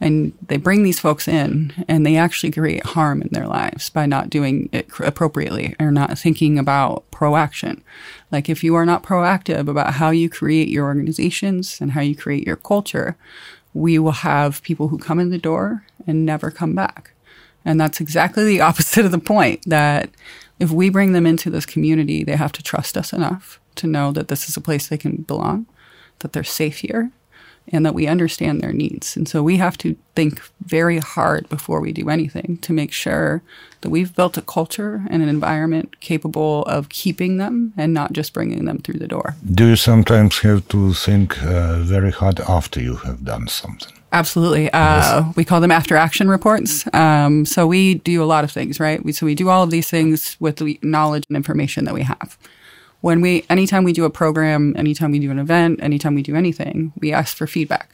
And 0.00 0.32
they 0.48 0.56
bring 0.56 0.82
these 0.82 0.98
folks 0.98 1.28
in 1.28 1.72
and 1.88 2.04
they 2.04 2.16
actually 2.16 2.50
create 2.50 2.84
harm 2.84 3.22
in 3.22 3.28
their 3.30 3.46
lives 3.46 3.90
by 3.90 4.06
not 4.06 4.28
doing 4.28 4.68
it 4.72 4.88
appropriately 4.98 5.74
or 5.78 5.90
not 5.90 6.18
thinking 6.18 6.58
about 6.58 7.08
proaction. 7.10 7.82
Like 8.30 8.48
if 8.48 8.64
you 8.64 8.74
are 8.74 8.84
not 8.84 9.04
proactive 9.04 9.68
about 9.68 9.94
how 9.94 10.10
you 10.10 10.28
create 10.28 10.68
your 10.68 10.84
organizations 10.84 11.80
and 11.80 11.92
how 11.92 12.00
you 12.00 12.16
create 12.16 12.44
your 12.44 12.56
culture, 12.56 13.16
we 13.74 13.98
will 13.98 14.12
have 14.12 14.62
people 14.62 14.88
who 14.88 14.98
come 14.98 15.18
in 15.18 15.30
the 15.30 15.38
door 15.38 15.84
and 16.06 16.24
never 16.24 16.50
come 16.50 16.74
back. 16.74 17.12
And 17.64 17.80
that's 17.80 18.00
exactly 18.00 18.44
the 18.44 18.60
opposite 18.62 19.04
of 19.04 19.10
the 19.10 19.18
point 19.18 19.62
that 19.66 20.10
if 20.58 20.70
we 20.70 20.88
bring 20.88 21.12
them 21.12 21.26
into 21.26 21.50
this 21.50 21.66
community, 21.66 22.24
they 22.24 22.36
have 22.36 22.52
to 22.52 22.62
trust 22.62 22.96
us 22.96 23.12
enough 23.12 23.60
to 23.74 23.86
know 23.86 24.12
that 24.12 24.28
this 24.28 24.48
is 24.48 24.56
a 24.56 24.60
place 24.60 24.86
they 24.86 24.96
can 24.96 25.16
belong, 25.16 25.66
that 26.20 26.32
they're 26.32 26.44
safe 26.44 26.78
here, 26.78 27.10
and 27.72 27.84
that 27.84 27.94
we 27.94 28.06
understand 28.06 28.60
their 28.60 28.72
needs. 28.72 29.16
And 29.16 29.28
so 29.28 29.42
we 29.42 29.56
have 29.56 29.76
to 29.78 29.96
think 30.14 30.40
very 30.66 30.98
hard 30.98 31.48
before 31.48 31.80
we 31.80 31.92
do 31.92 32.10
anything 32.10 32.58
to 32.62 32.72
make 32.72 32.92
sure 32.92 33.42
that 33.80 33.90
we've 33.90 34.14
built 34.14 34.38
a 34.38 34.42
culture 34.42 35.02
and 35.10 35.22
an 35.22 35.28
environment 35.28 36.00
capable 36.00 36.62
of 36.62 36.88
keeping 36.88 37.38
them 37.38 37.72
and 37.76 37.92
not 37.92 38.12
just 38.12 38.32
bringing 38.32 38.64
them 38.64 38.78
through 38.78 38.98
the 38.98 39.08
door. 39.08 39.34
Do 39.54 39.66
you 39.66 39.76
sometimes 39.76 40.38
have 40.38 40.66
to 40.68 40.92
think 40.94 41.42
uh, 41.42 41.78
very 41.78 42.10
hard 42.10 42.40
after 42.40 42.80
you 42.80 42.96
have 42.96 43.24
done 43.24 43.48
something? 43.48 43.92
Absolutely. 44.12 44.70
Uh, 44.72 45.32
We 45.36 45.44
call 45.44 45.60
them 45.60 45.72
after 45.72 45.96
action 45.96 46.28
reports. 46.28 46.86
Um, 46.94 47.44
so 47.44 47.66
we 47.66 47.94
do 47.94 48.22
a 48.22 48.26
lot 48.26 48.44
of 48.44 48.52
things, 48.52 48.78
right? 48.78 49.04
We, 49.04 49.12
so 49.12 49.26
we 49.26 49.34
do 49.34 49.48
all 49.48 49.64
of 49.64 49.70
these 49.70 49.90
things 49.90 50.36
with 50.38 50.56
the 50.56 50.78
knowledge 50.82 51.24
and 51.28 51.36
information 51.36 51.84
that 51.86 51.94
we 51.94 52.02
have 52.02 52.38
when 53.04 53.20
we 53.20 53.44
anytime 53.50 53.84
we 53.84 53.92
do 53.92 54.06
a 54.06 54.10
program 54.10 54.74
anytime 54.78 55.10
we 55.10 55.18
do 55.18 55.30
an 55.30 55.38
event 55.38 55.78
anytime 55.82 56.14
we 56.14 56.22
do 56.22 56.34
anything 56.34 56.90
we 56.98 57.12
ask 57.12 57.36
for 57.36 57.46
feedback. 57.46 57.90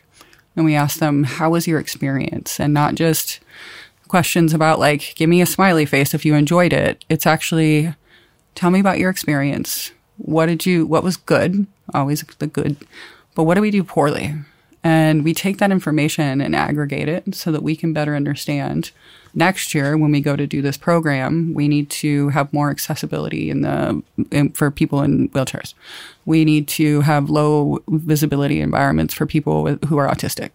And 0.55 0.65
we 0.65 0.77
ask 0.77 1.01
them 1.01 1.25
how 1.25 1.51
was 1.51 1.67
your 1.67 1.81
experience? 1.81 2.61
And 2.61 2.73
not 2.73 2.95
just 2.95 3.41
questions 4.07 4.55
about 4.55 4.79
like 4.79 5.17
give 5.17 5.29
me 5.29 5.41
a 5.41 5.47
smiley 5.47 5.85
face 5.85 6.15
if 6.15 6.25
you 6.25 6.35
enjoyed 6.35 6.73
it. 6.73 7.05
It's 7.09 7.27
actually 7.27 7.93
tell 8.55 8.71
me 8.71 8.79
about 8.79 9.01
your 9.01 9.11
experience. 9.11 9.91
What 10.19 10.47
did 10.47 10.65
you 10.65 10.87
what 10.87 11.03
was 11.03 11.17
good? 11.17 11.67
Always 11.93 12.23
the 12.39 12.47
good. 12.47 12.77
But 13.35 13.45
what 13.45 13.57
do 13.57 13.63
we 13.63 13.73
do 13.73 13.83
poorly 13.83 14.37
and 14.83 15.25
we 15.25 15.35
take 15.35 15.59
that 15.59 15.71
information 15.71 16.41
and 16.41 16.57
aggregate 16.57 17.09
it 17.09 17.35
so 17.35 17.53
that 17.53 17.63
we 17.63 17.77
can 17.77 17.93
better 17.93 18.17
understand 18.17 18.91
next 19.35 19.75
year 19.75 19.97
when 19.97 20.11
we 20.11 20.21
go 20.21 20.37
to 20.37 20.47
do 20.47 20.63
this 20.63 20.77
program, 20.77 21.55
we 21.55 21.69
need 21.69 21.91
to 21.91 22.31
have 22.31 22.53
more 22.53 22.71
accessibility 22.71 23.51
in 23.51 23.61
the 23.61 24.03
in, 24.31 24.53
for 24.53 24.71
people 24.71 25.03
in 25.03 25.29
wheelchairs. 25.31 25.75
We 26.31 26.45
need 26.45 26.69
to 26.69 27.01
have 27.01 27.29
low 27.29 27.83
visibility 27.89 28.61
environments 28.61 29.13
for 29.13 29.27
people 29.27 29.65
with, 29.65 29.85
who 29.85 29.99
are 29.99 30.09
autistic. 30.09 30.51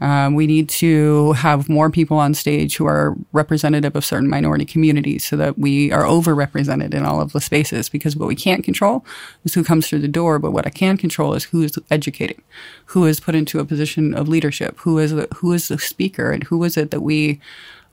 Um, 0.00 0.34
we 0.34 0.46
need 0.46 0.68
to 0.84 1.32
have 1.32 1.68
more 1.68 1.88
people 1.88 2.18
on 2.18 2.34
stage 2.34 2.76
who 2.76 2.86
are 2.86 3.16
representative 3.32 3.96
of 3.96 4.04
certain 4.04 4.28
minority 4.28 4.66
communities 4.66 5.24
so 5.24 5.36
that 5.36 5.58
we 5.58 5.90
are 5.92 6.02
overrepresented 6.02 6.92
in 6.92 7.06
all 7.06 7.22
of 7.22 7.32
the 7.32 7.40
spaces 7.40 7.88
because 7.88 8.16
what 8.16 8.28
we 8.28 8.34
can't 8.34 8.62
control 8.62 9.04
is 9.44 9.54
who 9.54 9.64
comes 9.64 9.88
through 9.88 10.00
the 10.00 10.08
door, 10.08 10.38
but 10.38 10.52
what 10.52 10.66
I 10.66 10.70
can 10.70 10.98
control 10.98 11.32
is 11.32 11.44
who 11.44 11.62
is 11.62 11.78
educating, 11.90 12.42
who 12.86 13.06
is 13.06 13.18
put 13.18 13.34
into 13.34 13.60
a 13.60 13.64
position 13.64 14.12
of 14.12 14.28
leadership, 14.28 14.78
who 14.80 14.98
is 14.98 15.12
who 15.36 15.52
is 15.54 15.68
the 15.68 15.78
speaker, 15.78 16.32
and 16.32 16.44
who 16.44 16.62
is 16.64 16.76
it 16.76 16.90
that 16.90 17.00
we 17.00 17.40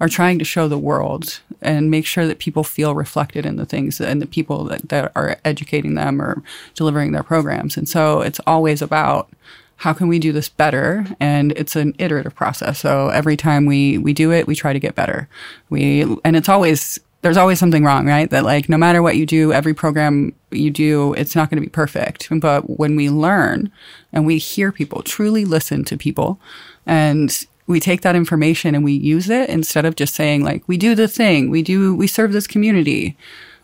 are 0.01 0.09
trying 0.09 0.39
to 0.39 0.43
show 0.43 0.67
the 0.67 0.79
world 0.79 1.39
and 1.61 1.91
make 1.91 2.07
sure 2.07 2.25
that 2.25 2.39
people 2.39 2.63
feel 2.63 2.95
reflected 2.95 3.45
in 3.45 3.55
the 3.55 3.67
things 3.67 4.01
and 4.01 4.19
the 4.19 4.25
people 4.25 4.63
that, 4.63 4.89
that 4.89 5.11
are 5.15 5.37
educating 5.45 5.93
them 5.93 6.19
or 6.19 6.41
delivering 6.73 7.11
their 7.11 7.21
programs. 7.21 7.77
And 7.77 7.87
so 7.87 8.21
it's 8.21 8.39
always 8.47 8.81
about 8.81 9.29
how 9.77 9.93
can 9.93 10.07
we 10.07 10.17
do 10.17 10.31
this 10.31 10.49
better? 10.49 11.05
And 11.19 11.51
it's 11.51 11.75
an 11.75 11.93
iterative 11.99 12.33
process. 12.33 12.79
So 12.79 13.09
every 13.09 13.37
time 13.37 13.67
we, 13.67 13.99
we 13.99 14.11
do 14.11 14.31
it, 14.31 14.47
we 14.47 14.55
try 14.55 14.73
to 14.73 14.79
get 14.79 14.95
better. 14.95 15.29
We, 15.69 16.01
and 16.25 16.35
it's 16.35 16.49
always, 16.49 16.99
there's 17.21 17.37
always 17.37 17.59
something 17.59 17.83
wrong, 17.83 18.07
right? 18.07 18.29
That 18.31 18.43
like, 18.43 18.69
no 18.69 18.77
matter 18.77 19.03
what 19.03 19.17
you 19.17 19.27
do, 19.27 19.53
every 19.53 19.75
program 19.75 20.33
you 20.49 20.71
do, 20.71 21.13
it's 21.13 21.35
not 21.35 21.51
going 21.51 21.61
to 21.61 21.65
be 21.65 21.71
perfect. 21.71 22.27
But 22.39 22.79
when 22.79 22.95
we 22.95 23.11
learn 23.11 23.71
and 24.11 24.25
we 24.25 24.39
hear 24.39 24.71
people, 24.71 25.03
truly 25.03 25.45
listen 25.45 25.83
to 25.85 25.95
people 25.95 26.39
and 26.87 27.45
we 27.71 27.79
take 27.79 28.01
that 28.01 28.15
information 28.15 28.75
and 28.75 28.83
we 28.83 28.91
use 28.91 29.29
it 29.29 29.49
instead 29.49 29.85
of 29.85 29.95
just 29.95 30.13
saying 30.13 30.43
like 30.43 30.67
we 30.67 30.77
do 30.77 30.93
the 30.93 31.07
thing 31.07 31.49
we 31.49 31.63
do 31.63 31.95
we 31.95 32.07
serve 32.07 32.33
this 32.33 32.47
community. 32.47 33.17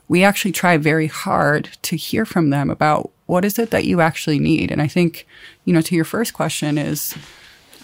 We 0.07 0.23
actually 0.23 0.53
try 0.53 0.77
very 0.77 1.07
hard 1.07 1.77
to 1.81 1.97
hear 1.97 2.25
from 2.25 2.49
them 2.49 2.69
about 2.69 3.11
what 3.25 3.43
is 3.43 3.59
it 3.59 3.71
that 3.71 3.83
you 3.83 3.99
actually 3.99 4.39
need. 4.39 4.71
And 4.71 4.81
i 4.81 4.87
think 4.87 5.27
you 5.65 5.73
know 5.73 5.81
to 5.81 5.95
your 5.95 6.05
first 6.05 6.33
question 6.33 6.77
is 6.77 7.15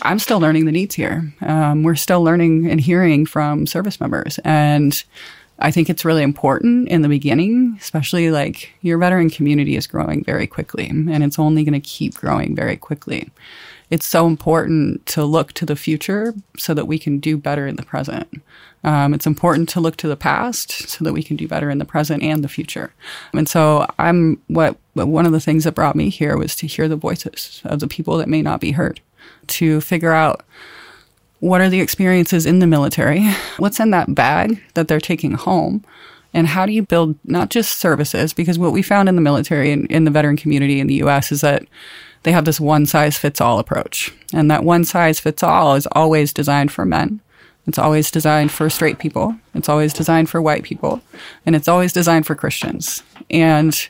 i'm 0.02 0.20
still 0.20 0.40
learning 0.40 0.66
the 0.66 0.72
needs 0.72 0.96
here. 0.96 1.34
Um, 1.42 1.84
we're 1.84 1.96
still 1.96 2.24
learning 2.24 2.70
and 2.70 2.80
hearing 2.80 3.26
from 3.26 3.68
service 3.68 4.00
members. 4.00 4.40
And 4.46 5.04
i 5.60 5.70
think 5.70 5.90
it's 5.90 6.06
really 6.06 6.24
important 6.24 6.88
in 6.88 7.02
the 7.04 7.10
beginning 7.10 7.78
especially 7.80 8.32
like 8.32 8.74
your 8.82 8.98
veteran 8.98 9.30
community 9.30 9.76
is 9.76 9.88
growing 9.88 10.24
very 10.24 10.48
quickly. 10.48 10.88
And 10.88 11.24
it's 11.24 11.38
only 11.38 11.64
going 11.66 11.80
to 11.80 11.88
keep 11.98 12.16
growing 12.16 12.56
very 12.56 12.78
quickly 12.78 13.30
it's 13.94 14.08
so 14.08 14.26
important 14.26 15.06
to 15.06 15.24
look 15.24 15.54
to 15.54 15.68
the 15.68 15.76
future 15.76 16.34
so 16.58 16.74
that 16.74 16.88
we 16.88 16.98
can 16.98 17.20
do 17.20 17.38
better 17.38 17.68
in 17.68 17.76
the 17.76 17.84
present. 17.84 18.42
Um, 18.84 19.14
it's 19.14 19.28
important 19.28 19.70
to 19.70 19.80
look 19.80 19.98
to 19.98 20.08
the 20.08 20.18
past 20.18 20.90
so 20.90 21.06
that 21.06 21.14
we 21.14 21.22
can 21.22 21.38
do 21.38 21.48
better 21.48 21.70
in 21.70 21.78
the 21.78 21.86
present 21.86 22.24
and 22.24 22.44
the 22.44 22.50
future. 22.50 22.92
And 23.34 23.48
so 23.48 23.86
I'm 24.00 24.42
what 24.48 24.78
one 24.96 25.28
of 25.28 25.32
the 25.32 25.40
things 25.40 25.64
that 25.66 25.76
brought 25.76 25.96
me 25.96 26.10
here 26.10 26.36
was 26.38 26.56
to 26.56 26.68
hear 26.68 26.88
the 26.88 26.96
voices 26.96 27.62
of 27.66 27.82
the 27.82 27.88
people 27.88 28.18
that 28.18 28.28
may 28.28 28.42
not 28.42 28.60
be 28.60 28.72
heard, 28.72 29.00
to 29.50 29.80
figure 29.80 30.12
out 30.12 30.44
what 31.40 31.62
are 31.62 31.70
the 31.70 31.80
experiences 31.80 32.48
in 32.48 32.58
the 32.58 32.68
military, 32.68 33.30
what's 33.58 33.80
in 33.80 33.92
that 33.92 34.16
bag 34.16 34.60
that 34.74 34.88
they're 34.88 35.00
taking 35.00 35.34
home, 35.34 35.86
and 36.34 36.48
how 36.48 36.66
do 36.66 36.72
you 36.72 36.82
build 36.82 37.16
not 37.26 37.52
just 37.52 37.78
services 37.78 38.34
because 38.34 38.58
what 38.58 38.74
we 38.74 38.82
found 38.82 39.08
in 39.08 39.16
the 39.16 39.22
military 39.22 39.72
and 39.72 39.86
in 39.92 40.04
the 40.04 40.12
veteran 40.12 40.36
community 40.36 40.80
in 40.80 40.88
the 40.88 40.96
US 40.96 41.32
is 41.32 41.42
that 41.42 41.68
they 42.24 42.32
have 42.32 42.46
this 42.46 42.60
one 42.60 42.86
size 42.86 43.18
fits 43.18 43.40
all 43.40 43.60
approach. 43.60 44.14
And 44.34 44.50
that 44.50 44.64
one 44.64 44.86
size 44.86 45.20
fits 45.20 45.44
all 45.44 45.76
is 45.76 45.88
always 45.92 46.34
designed 46.34 46.72
for 46.72 46.86
men. 46.86 47.20
It's 47.68 47.78
always 47.78 48.12
designed 48.12 48.52
for 48.52 48.70
straight 48.70 49.00
people. 49.00 49.36
It's 49.54 49.70
always 49.70 49.94
designed 49.94 50.30
for 50.30 50.42
white 50.42 50.64
people. 50.64 51.02
And 51.46 51.56
it's 51.56 51.68
always 51.68 51.94
designed 51.94 52.26
for 52.26 52.36
Christians. 52.36 53.04
And 53.30 53.88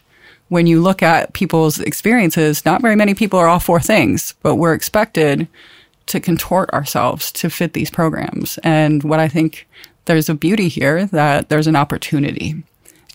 when 0.49 0.67
you 0.67 0.81
look 0.81 1.01
at 1.01 1.33
people's 1.33 1.79
experiences, 1.79 2.65
not 2.65 2.81
very 2.81 2.95
many 2.95 3.15
people 3.15 3.39
are 3.39 3.47
all 3.47 3.59
four 3.59 3.79
things, 3.79 4.35
but 4.43 4.55
we're 4.55 4.73
expected 4.73 5.47
to 6.07 6.19
contort 6.19 6.69
ourselves 6.71 7.31
to 7.31 7.49
fit 7.49 7.73
these 7.73 7.89
programs. 7.89 8.59
And 8.63 9.03
what 9.03 9.19
I 9.19 9.27
think 9.27 9.67
there's 10.05 10.29
a 10.29 10.35
beauty 10.35 10.67
here 10.67 11.05
that 11.07 11.49
there's 11.49 11.67
an 11.67 11.75
opportunity 11.75 12.61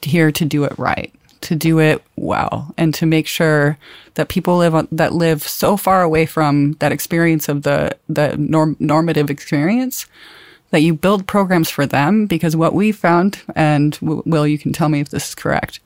here 0.03 0.33
to 0.33 0.45
do 0.45 0.65
it 0.65 0.77
right 0.79 1.13
to 1.43 1.55
do 1.55 1.79
it 1.79 2.03
well 2.17 2.73
and 2.77 2.95
to 2.95 3.07
make 3.07 3.27
sure 3.27 3.79
that 4.15 4.29
people 4.29 4.57
live 4.59 4.75
on, 4.75 4.89
that 4.93 5.13
live 5.13 5.43
so 5.43 5.77
far 5.77 6.03
away 6.03 6.27
from 6.27 6.73
that 6.75 6.93
experience 6.93 7.49
of 7.49 7.63
the 7.63 7.97
the 8.09 8.37
norm, 8.37 8.77
normative 8.79 9.31
experience 9.31 10.07
that 10.71 10.81
you 10.81 10.93
build 10.93 11.27
programs 11.27 11.71
for 11.71 11.87
them. 11.87 12.27
Because 12.27 12.57
what 12.57 12.75
we 12.75 12.93
found 12.93 13.41
and 13.55 13.97
Will 14.01 14.47
you 14.47 14.59
can 14.59 14.73
tell 14.73 14.89
me 14.89 15.01
if 15.01 15.09
this 15.09 15.31
is 15.31 15.35
correct 15.35 15.81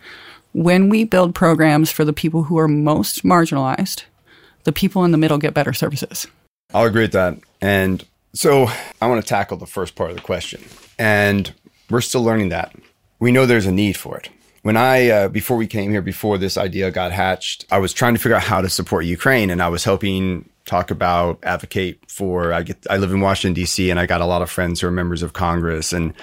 when 0.53 0.89
we 0.89 1.05
build 1.05 1.35
programs 1.35 1.91
for 1.91 2.05
the 2.05 2.13
people 2.13 2.45
who 2.45 2.59
are 2.59 2.69
most 2.69 3.25
marginalized 3.25 4.03
the 4.65 4.73
people 4.73 5.05
in 5.05 5.11
the 5.11 5.19
middle 5.19 5.39
get 5.39 5.55
better 5.55 5.73
services. 5.73 6.27
I'll 6.73 6.87
agree 6.87 7.03
with 7.03 7.13
that. 7.13 7.39
And 7.61 8.05
so 8.35 8.69
i 9.01 9.07
want 9.07 9.23
to 9.23 9.29
tackle 9.29 9.57
the 9.57 9.67
first 9.67 9.95
part 9.95 10.11
of 10.11 10.17
the 10.17 10.23
question. 10.23 10.63
And 10.99 11.53
we're 11.91 12.01
still 12.01 12.23
learning 12.23 12.51
that. 12.51 12.75
We 13.19 13.33
know 13.33 13.45
there's 13.45 13.67
a 13.67 13.73
need 13.73 13.97
for 13.97 14.17
it 14.17 14.29
when 14.63 14.77
I, 14.77 15.09
uh, 15.09 15.29
before 15.29 15.57
we 15.57 15.67
came 15.67 15.91
here, 15.91 16.03
before 16.03 16.39
this 16.39 16.57
idea 16.57 16.91
got 16.91 17.13
hatched, 17.13 17.67
I 17.71 17.79
was 17.79 17.93
trying 17.93 18.15
to 18.15 18.21
figure 18.21 18.37
out 18.37 18.43
how 18.43 18.61
to 18.61 18.69
support 18.69 19.05
Ukraine. 19.05 19.51
And 19.51 19.61
I 19.61 19.69
was 19.69 19.85
helping 19.85 20.49
talk 20.65 20.91
about 20.91 21.41
advocate 21.43 21.99
for, 22.09 22.53
I 22.53 22.63
get, 22.63 22.87
I 22.89 22.97
live 22.97 23.11
in 23.11 23.21
Washington, 23.21 23.61
DC, 23.61 23.91
and 23.91 23.99
I 23.99 24.07
got 24.07 24.21
a 24.21 24.27
lot 24.27 24.43
of 24.43 24.51
friends 24.51 24.81
who 24.81 24.87
are 24.87 24.93
members 24.93 25.23
of 25.23 25.33
Congress 25.33 25.93
and 25.93 26.15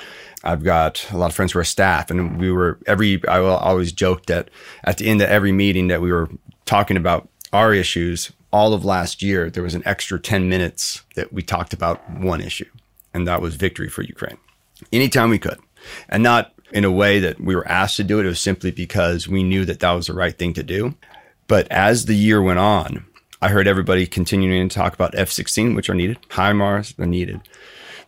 I've 0.42 0.64
got 0.64 1.06
a 1.12 1.18
lot 1.18 1.30
of 1.30 1.36
friends 1.36 1.52
who 1.52 1.60
are 1.60 1.66
staff. 1.66 2.10
And 2.10 2.40
we 2.40 2.50
were 2.50 2.80
every, 2.88 3.22
I 3.28 3.40
always 3.40 3.92
joked 3.92 4.28
that 4.28 4.50
at 4.86 4.98
the 4.98 5.10
end 5.10 5.22
of 5.22 5.30
every 5.30 5.52
meeting 5.52 5.88
that 5.88 6.02
we 6.02 6.12
were 6.12 6.30
talking 6.66 6.96
about 6.96 7.28
our 7.52 7.74
issues, 7.74 8.32
all 8.52 8.74
of 8.74 8.86
last 8.86 9.22
year, 9.22 9.50
there 9.50 9.64
was 9.64 9.76
an 9.76 9.84
extra 9.86 10.20
10 10.20 10.48
minutes 10.48 11.04
that 11.16 11.34
we 11.34 11.42
talked 11.42 11.74
about 11.74 12.10
one 12.10 12.42
issue, 12.42 12.70
and 13.14 13.28
that 13.28 13.42
was 13.42 13.56
victory 13.56 13.90
for 13.90 14.02
Ukraine. 14.02 14.38
Anytime 14.92 15.30
we 15.30 15.40
could. 15.40 15.60
And 16.08 16.24
not 16.24 16.54
in 16.72 16.86
a 16.86 16.92
way 16.92 17.20
that 17.20 17.40
we 17.40 17.56
were 17.56 17.68
asked 17.68 17.98
to 17.98 18.04
do 18.04 18.20
it. 18.20 18.26
It 18.26 18.30
was 18.30 18.40
simply 18.40 18.72
because 18.72 19.28
we 19.28 19.44
knew 19.44 19.66
that 19.66 19.80
that 19.80 19.92
was 19.92 20.08
the 20.08 20.14
right 20.14 20.38
thing 20.38 20.54
to 20.54 20.64
do. 20.64 20.96
But 21.48 21.68
as 21.72 22.06
the 22.06 22.16
year 22.16 22.42
went 22.42 22.60
on, 22.60 23.06
I 23.42 23.50
heard 23.50 23.68
everybody 23.68 24.06
continuing 24.06 24.68
to 24.68 24.76
talk 24.76 24.94
about 24.94 25.16
F 25.16 25.30
16, 25.30 25.74
which 25.74 25.90
are 25.90 25.96
needed, 25.96 26.20
HIMARS 26.30 27.00
are 27.00 27.06
needed, 27.06 27.42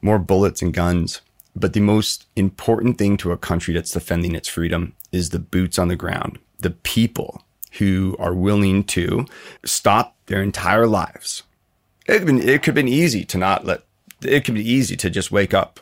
more 0.01 0.19
bullets 0.19 0.61
and 0.61 0.73
guns. 0.73 1.21
But 1.55 1.73
the 1.73 1.79
most 1.79 2.27
important 2.35 2.97
thing 2.97 3.17
to 3.17 3.31
a 3.31 3.37
country 3.37 3.73
that's 3.73 3.91
defending 3.91 4.35
its 4.35 4.47
freedom 4.47 4.93
is 5.11 5.29
the 5.29 5.39
boots 5.39 5.79
on 5.79 5.87
the 5.87 5.95
ground, 5.95 6.39
the 6.59 6.69
people 6.71 7.43
who 7.73 8.15
are 8.19 8.33
willing 8.33 8.83
to 8.83 9.25
stop 9.65 10.15
their 10.27 10.41
entire 10.41 10.87
lives. 10.87 11.43
It 12.07 12.19
could, 12.19 12.25
been, 12.25 12.41
it 12.41 12.63
could 12.63 12.67
have 12.67 12.75
been 12.75 12.87
easy 12.87 13.23
to 13.25 13.37
not 13.37 13.65
let, 13.65 13.83
it 14.21 14.45
could 14.45 14.55
be 14.55 14.69
easy 14.69 14.95
to 14.97 15.09
just 15.09 15.31
wake 15.31 15.53
up 15.53 15.79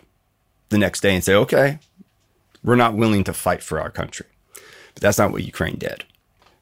the 0.69 0.77
next 0.77 1.01
day 1.01 1.15
and 1.15 1.23
say, 1.23 1.33
okay, 1.33 1.79
we're 2.63 2.75
not 2.75 2.95
willing 2.95 3.23
to 3.25 3.33
fight 3.33 3.63
for 3.63 3.79
our 3.79 3.89
country. 3.89 4.25
But 4.93 5.01
that's 5.01 5.17
not 5.17 5.31
what 5.31 5.43
Ukraine 5.43 5.77
did. 5.77 6.03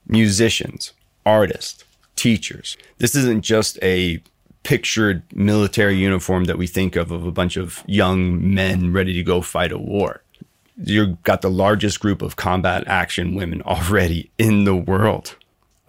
Musicians, 0.08 0.94
artists, 1.26 1.84
teachers. 2.16 2.78
This 2.98 3.16
isn't 3.16 3.44
just 3.44 3.78
a 3.82 4.22
pictured 4.64 5.24
military 5.34 5.96
uniform 5.96 6.44
that 6.46 6.58
we 6.58 6.68
think 6.68 6.96
of 6.96 7.12
of 7.12 7.26
a 7.26 7.32
bunch 7.32 7.56
of 7.56 7.84
young 7.88 8.54
men 8.54 8.92
ready 8.92 9.14
to 9.14 9.24
go 9.24 9.42
fight 9.42 9.72
a 9.72 9.78
war. 9.78 10.22
You've 10.76 11.24
got 11.24 11.42
the 11.42 11.50
largest 11.50 12.00
group 12.00 12.22
of 12.22 12.36
combat 12.36 12.84
action 12.86 13.34
women 13.34 13.62
already 13.62 14.30
in 14.38 14.66
the 14.66 14.76
world. 14.76 15.36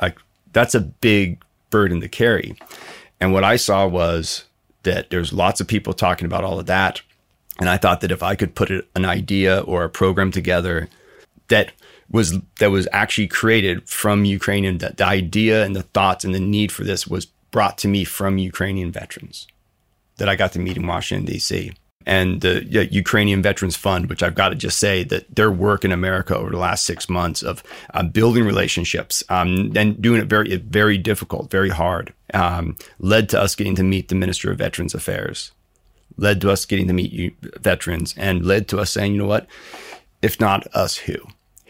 Like 0.01 0.19
that's 0.53 0.75
a 0.75 0.81
big 0.81 1.43
burden 1.71 2.01
to 2.01 2.09
carry. 2.09 2.57
And 3.21 3.33
what 3.33 3.45
I 3.45 3.57
saw 3.57 3.87
was 3.87 4.45
that 4.85 5.11
there's 5.11 5.33
lots 5.33 5.61
of 5.61 5.67
people 5.67 5.93
talking 5.93 6.27
about 6.27 6.45
all 6.45 6.61
of 6.61 6.67
that. 6.67 7.03
And 7.59 7.69
I 7.69 7.77
thought 7.77 8.01
that 8.03 8.13
if 8.13 8.23
I 8.23 8.35
could 8.35 8.55
put 8.55 8.71
an 8.71 9.05
idea 9.05 9.61
or 9.61 9.85
a 9.85 9.91
program 9.91 10.31
together 10.31 10.89
that 11.49 11.73
was 12.11 12.39
that 12.59 12.71
was 12.71 12.89
actually 12.93 13.27
created 13.27 13.89
from 13.89 14.25
Ukrainian, 14.25 14.79
that 14.79 14.97
the 14.97 15.07
idea 15.07 15.65
and 15.65 15.75
the 15.75 15.83
thoughts 15.83 16.25
and 16.25 16.35
the 16.35 16.41
need 16.41 16.73
for 16.73 16.85
this 16.85 17.07
was 17.07 17.27
brought 17.51 17.79
to 17.79 17.89
me 17.89 18.05
from 18.05 18.39
Ukrainian 18.39 18.93
veterans 18.93 19.47
that 20.17 20.29
I 20.29 20.37
got 20.37 20.53
to 20.53 20.59
meet 20.59 20.77
in 20.77 20.87
Washington 20.87 21.27
D.C. 21.27 21.73
And 22.07 22.41
the 22.41 22.65
Ukrainian 22.91 23.43
Veterans 23.43 23.77
Fund, 23.77 24.09
which 24.09 24.23
I've 24.23 24.35
got 24.35 24.49
to 24.49 24.55
just 24.55 24.79
say 24.79 25.05
that 25.05 25.35
their 25.35 25.51
work 25.51 25.85
in 25.85 25.93
America 25.93 26.35
over 26.35 26.51
the 26.51 26.57
last 26.57 26.87
six 26.87 27.07
months 27.07 27.43
of 27.43 27.63
uh, 27.93 28.03
building 28.03 28.45
relationships 28.45 29.23
um, 29.29 29.73
and 29.77 30.01
doing 30.01 30.23
it 30.23 30.27
very, 30.27 30.57
very 30.57 30.97
difficult, 30.97 31.51
very 31.51 31.69
hard, 31.69 32.15
um, 32.33 32.79
led 32.99 33.29
to 33.29 33.41
us 33.41 33.55
getting 33.55 33.75
to 33.75 33.83
meet 33.83 34.09
the 34.09 34.15
Minister 34.15 34.51
of 34.51 34.57
Veterans 34.57 34.95
Affairs, 34.95 35.53
led 36.19 36.41
to 36.43 36.51
us 36.51 36.67
getting 36.67 36.89
to 36.89 36.93
meet 36.93 37.35
veterans, 37.61 38.15
and 38.19 38.45
led 38.45 38.69
to 38.69 38.79
us 38.79 38.91
saying, 38.91 39.13
you 39.13 39.19
know 39.19 39.27
what, 39.27 39.47
if 40.21 40.39
not 40.39 40.67
us, 40.75 40.99
who? 40.99 41.15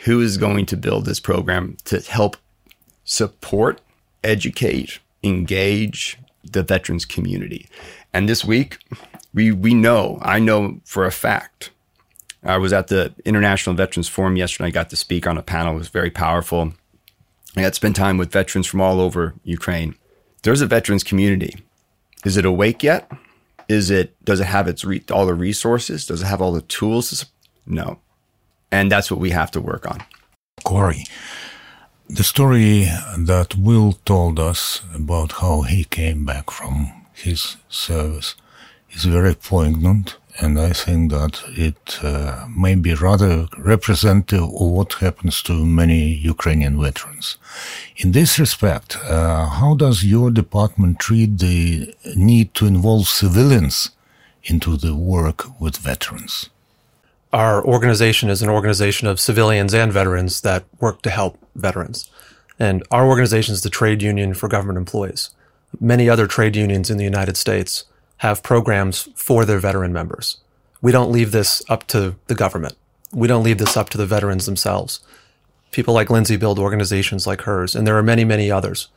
Who 0.05 0.21
is 0.21 0.37
going 0.37 0.67
to 0.67 0.77
build 0.77 1.05
this 1.05 1.21
program 1.21 1.77
to 1.85 2.01
help 2.01 2.37
support, 3.05 3.81
educate, 4.25 4.99
engage 5.23 6.19
the 6.43 6.63
veterans 6.63 7.05
community? 7.05 7.69
And 8.13 8.29
this 8.29 8.45
week, 8.45 8.79
we 9.35 9.53
we 9.53 9.75
know, 9.75 10.19
I 10.23 10.39
know 10.39 10.81
for 10.85 11.05
a 11.05 11.13
fact. 11.13 11.71
I 12.43 12.57
was 12.57 12.73
at 12.73 12.87
the 12.87 13.13
International 13.25 13.75
Veterans 13.75 14.09
Forum 14.09 14.37
yesterday. 14.37 14.69
I 14.69 14.71
got 14.71 14.91
to 14.91 14.97
speak 14.97 15.27
on 15.27 15.37
a 15.37 15.43
panel. 15.43 15.75
It 15.75 15.79
was 15.79 15.89
very 15.89 16.11
powerful. 16.11 16.73
I 17.57 17.63
got 17.63 17.71
to 17.71 17.75
spend 17.75 17.97
time 17.97 18.17
with 18.17 18.33
veterans 18.33 18.67
from 18.67 18.81
all 18.81 19.01
over 19.01 19.35
Ukraine. 19.43 19.97
There's 20.43 20.61
a 20.61 20.67
veterans 20.67 21.03
community. 21.03 21.57
Is 22.25 22.37
it 22.37 22.45
awake 22.45 22.83
yet? 22.83 23.11
Is 23.69 23.91
it 23.91 24.23
does 24.25 24.41
it 24.41 24.47
have 24.47 24.69
its 24.69 24.85
re- 24.85 25.05
all 25.11 25.27
the 25.27 25.35
resources? 25.35 26.07
Does 26.07 26.23
it 26.23 26.27
have 26.27 26.41
all 26.41 26.53
the 26.53 26.63
tools? 26.63 27.27
No, 27.67 27.99
and 28.71 28.91
that's 28.91 29.11
what 29.11 29.21
we 29.21 29.31
have 29.31 29.51
to 29.53 29.61
work 29.61 29.87
on. 29.91 30.03
Corey, 30.65 31.05
the 32.09 32.25
story 32.25 32.85
that 33.17 33.57
Will 33.57 33.93
told 34.05 34.39
us 34.39 34.83
about 34.95 35.33
how 35.33 35.63
he 35.63 35.85
came 35.85 36.25
back 36.25 36.51
from 36.51 36.93
his 37.13 37.57
service 37.69 38.35
is 38.91 39.05
very 39.05 39.35
poignant, 39.35 40.17
and 40.41 40.59
I 40.59 40.73
think 40.73 41.11
that 41.11 41.43
it 41.49 41.99
uh, 42.03 42.47
may 42.49 42.77
be 42.77 42.95
rather 42.95 43.49
representative 43.59 44.45
of 44.45 44.69
what 44.77 44.93
happens 44.95 45.43
to 45.43 45.67
many 45.67 46.15
Ukrainian 46.15 46.81
veterans. 46.81 47.39
In 47.97 48.13
this 48.13 48.39
respect, 48.39 48.97
uh, 49.05 49.47
how 49.47 49.75
does 49.75 50.05
your 50.05 50.31
department 50.31 51.01
treat 51.01 51.39
the 51.39 51.95
need 52.15 52.55
to 52.55 52.67
involve 52.67 53.09
civilians 53.09 53.91
into 54.45 54.77
the 54.77 54.95
work 54.95 55.61
with 55.61 55.77
veterans? 55.77 56.51
Our 57.33 57.65
organization 57.65 58.31
is 58.31 58.41
an 58.41 58.49
organization 58.49 59.09
of 59.09 59.21
civilians 59.21 59.75
and 59.75 59.93
veterans 59.93 60.41
that 60.43 60.65
work 60.81 61.03
to 61.03 61.11
help 61.11 61.37
veterans. 61.57 62.09
And 62.59 62.83
our 62.91 63.07
organization 63.07 63.53
is 63.53 63.63
the 63.63 63.71
trade 63.71 64.03
union 64.03 64.35
for 64.35 64.49
government 64.49 64.79
employees. 64.79 65.31
Many 65.81 66.09
other 66.09 66.27
trade 66.27 66.57
unions 66.57 66.91
in 66.91 66.97
the 66.97 67.05
United 67.05 67.37
States 67.37 67.85
have 68.19 68.43
programs 68.43 69.09
for 69.15 69.45
their 69.45 69.59
veteran 69.59 69.93
members. 69.93 70.39
We 70.81 70.93
don't 70.93 71.11
leave 71.11 71.33
this 71.33 71.63
up 71.69 71.87
to 71.89 72.17
the 72.27 72.35
government. 72.35 72.77
We 73.13 73.27
don't 73.27 73.43
leave 73.43 73.59
this 73.59 73.77
up 73.77 73.91
to 73.91 73.99
the 73.99 74.07
veterans 74.07 74.47
themselves. 74.47 75.01
People 75.71 75.95
like 75.95 76.11
Lindsay 76.11 76.37
build 76.37 76.59
organizations 76.59 77.27
like 77.27 77.43
hers, 77.43 77.75
and 77.75 77.87
there 77.87 77.97
are 77.97 78.03
many, 78.03 78.25
many 78.25 78.51
others, 78.51 78.89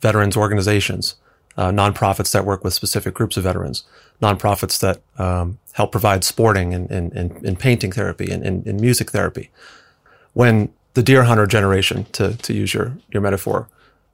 veterans 0.00 0.36
organizations, 0.36 1.16
uh, 1.56 1.70
nonprofits 1.70 2.32
that 2.32 2.44
work 2.44 2.62
with 2.64 2.74
specific 2.74 3.14
groups 3.14 3.36
of 3.36 3.44
veterans, 3.44 3.84
nonprofits 4.22 4.80
that 4.80 5.00
um, 5.22 5.58
help 5.72 5.92
provide 5.92 6.24
sporting 6.24 6.72
and, 6.74 6.90
and, 6.90 7.12
and, 7.12 7.44
and 7.44 7.58
painting 7.58 7.92
therapy 7.92 8.30
and, 8.30 8.44
and, 8.44 8.66
and, 8.66 8.80
music 8.80 9.10
therapy. 9.10 9.50
When 10.32 10.72
the 10.94 11.02
deer 11.02 11.24
hunter 11.24 11.46
generation, 11.46 12.06
to, 12.12 12.36
to 12.36 12.54
use 12.54 12.72
your, 12.72 12.96
your 13.12 13.20
metaphor, 13.20 13.68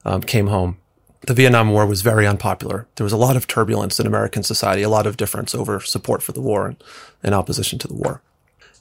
um, 0.05 0.23
came 0.23 0.47
home, 0.47 0.79
the 1.23 1.35
Vietnam 1.35 1.71
War 1.71 1.87
was 1.87 2.03
very 2.03 2.27
unpopular. 2.27 2.87
There 2.97 3.05
was 3.05 3.13
a 3.13 3.17
lot 3.17 3.37
of 3.37 3.47
turbulence 3.47 3.99
in 3.99 4.07
American 4.07 4.43
society, 4.43 4.83
a 4.83 4.89
lot 4.89 5.07
of 5.07 5.17
difference 5.17 5.55
over 5.55 5.81
support 5.81 6.23
for 6.23 6.33
the 6.33 6.41
war 6.41 6.67
and, 6.67 6.77
and 7.23 7.35
opposition 7.35 7.79
to 7.81 7.89
the 7.89 7.95
war. 7.95 8.23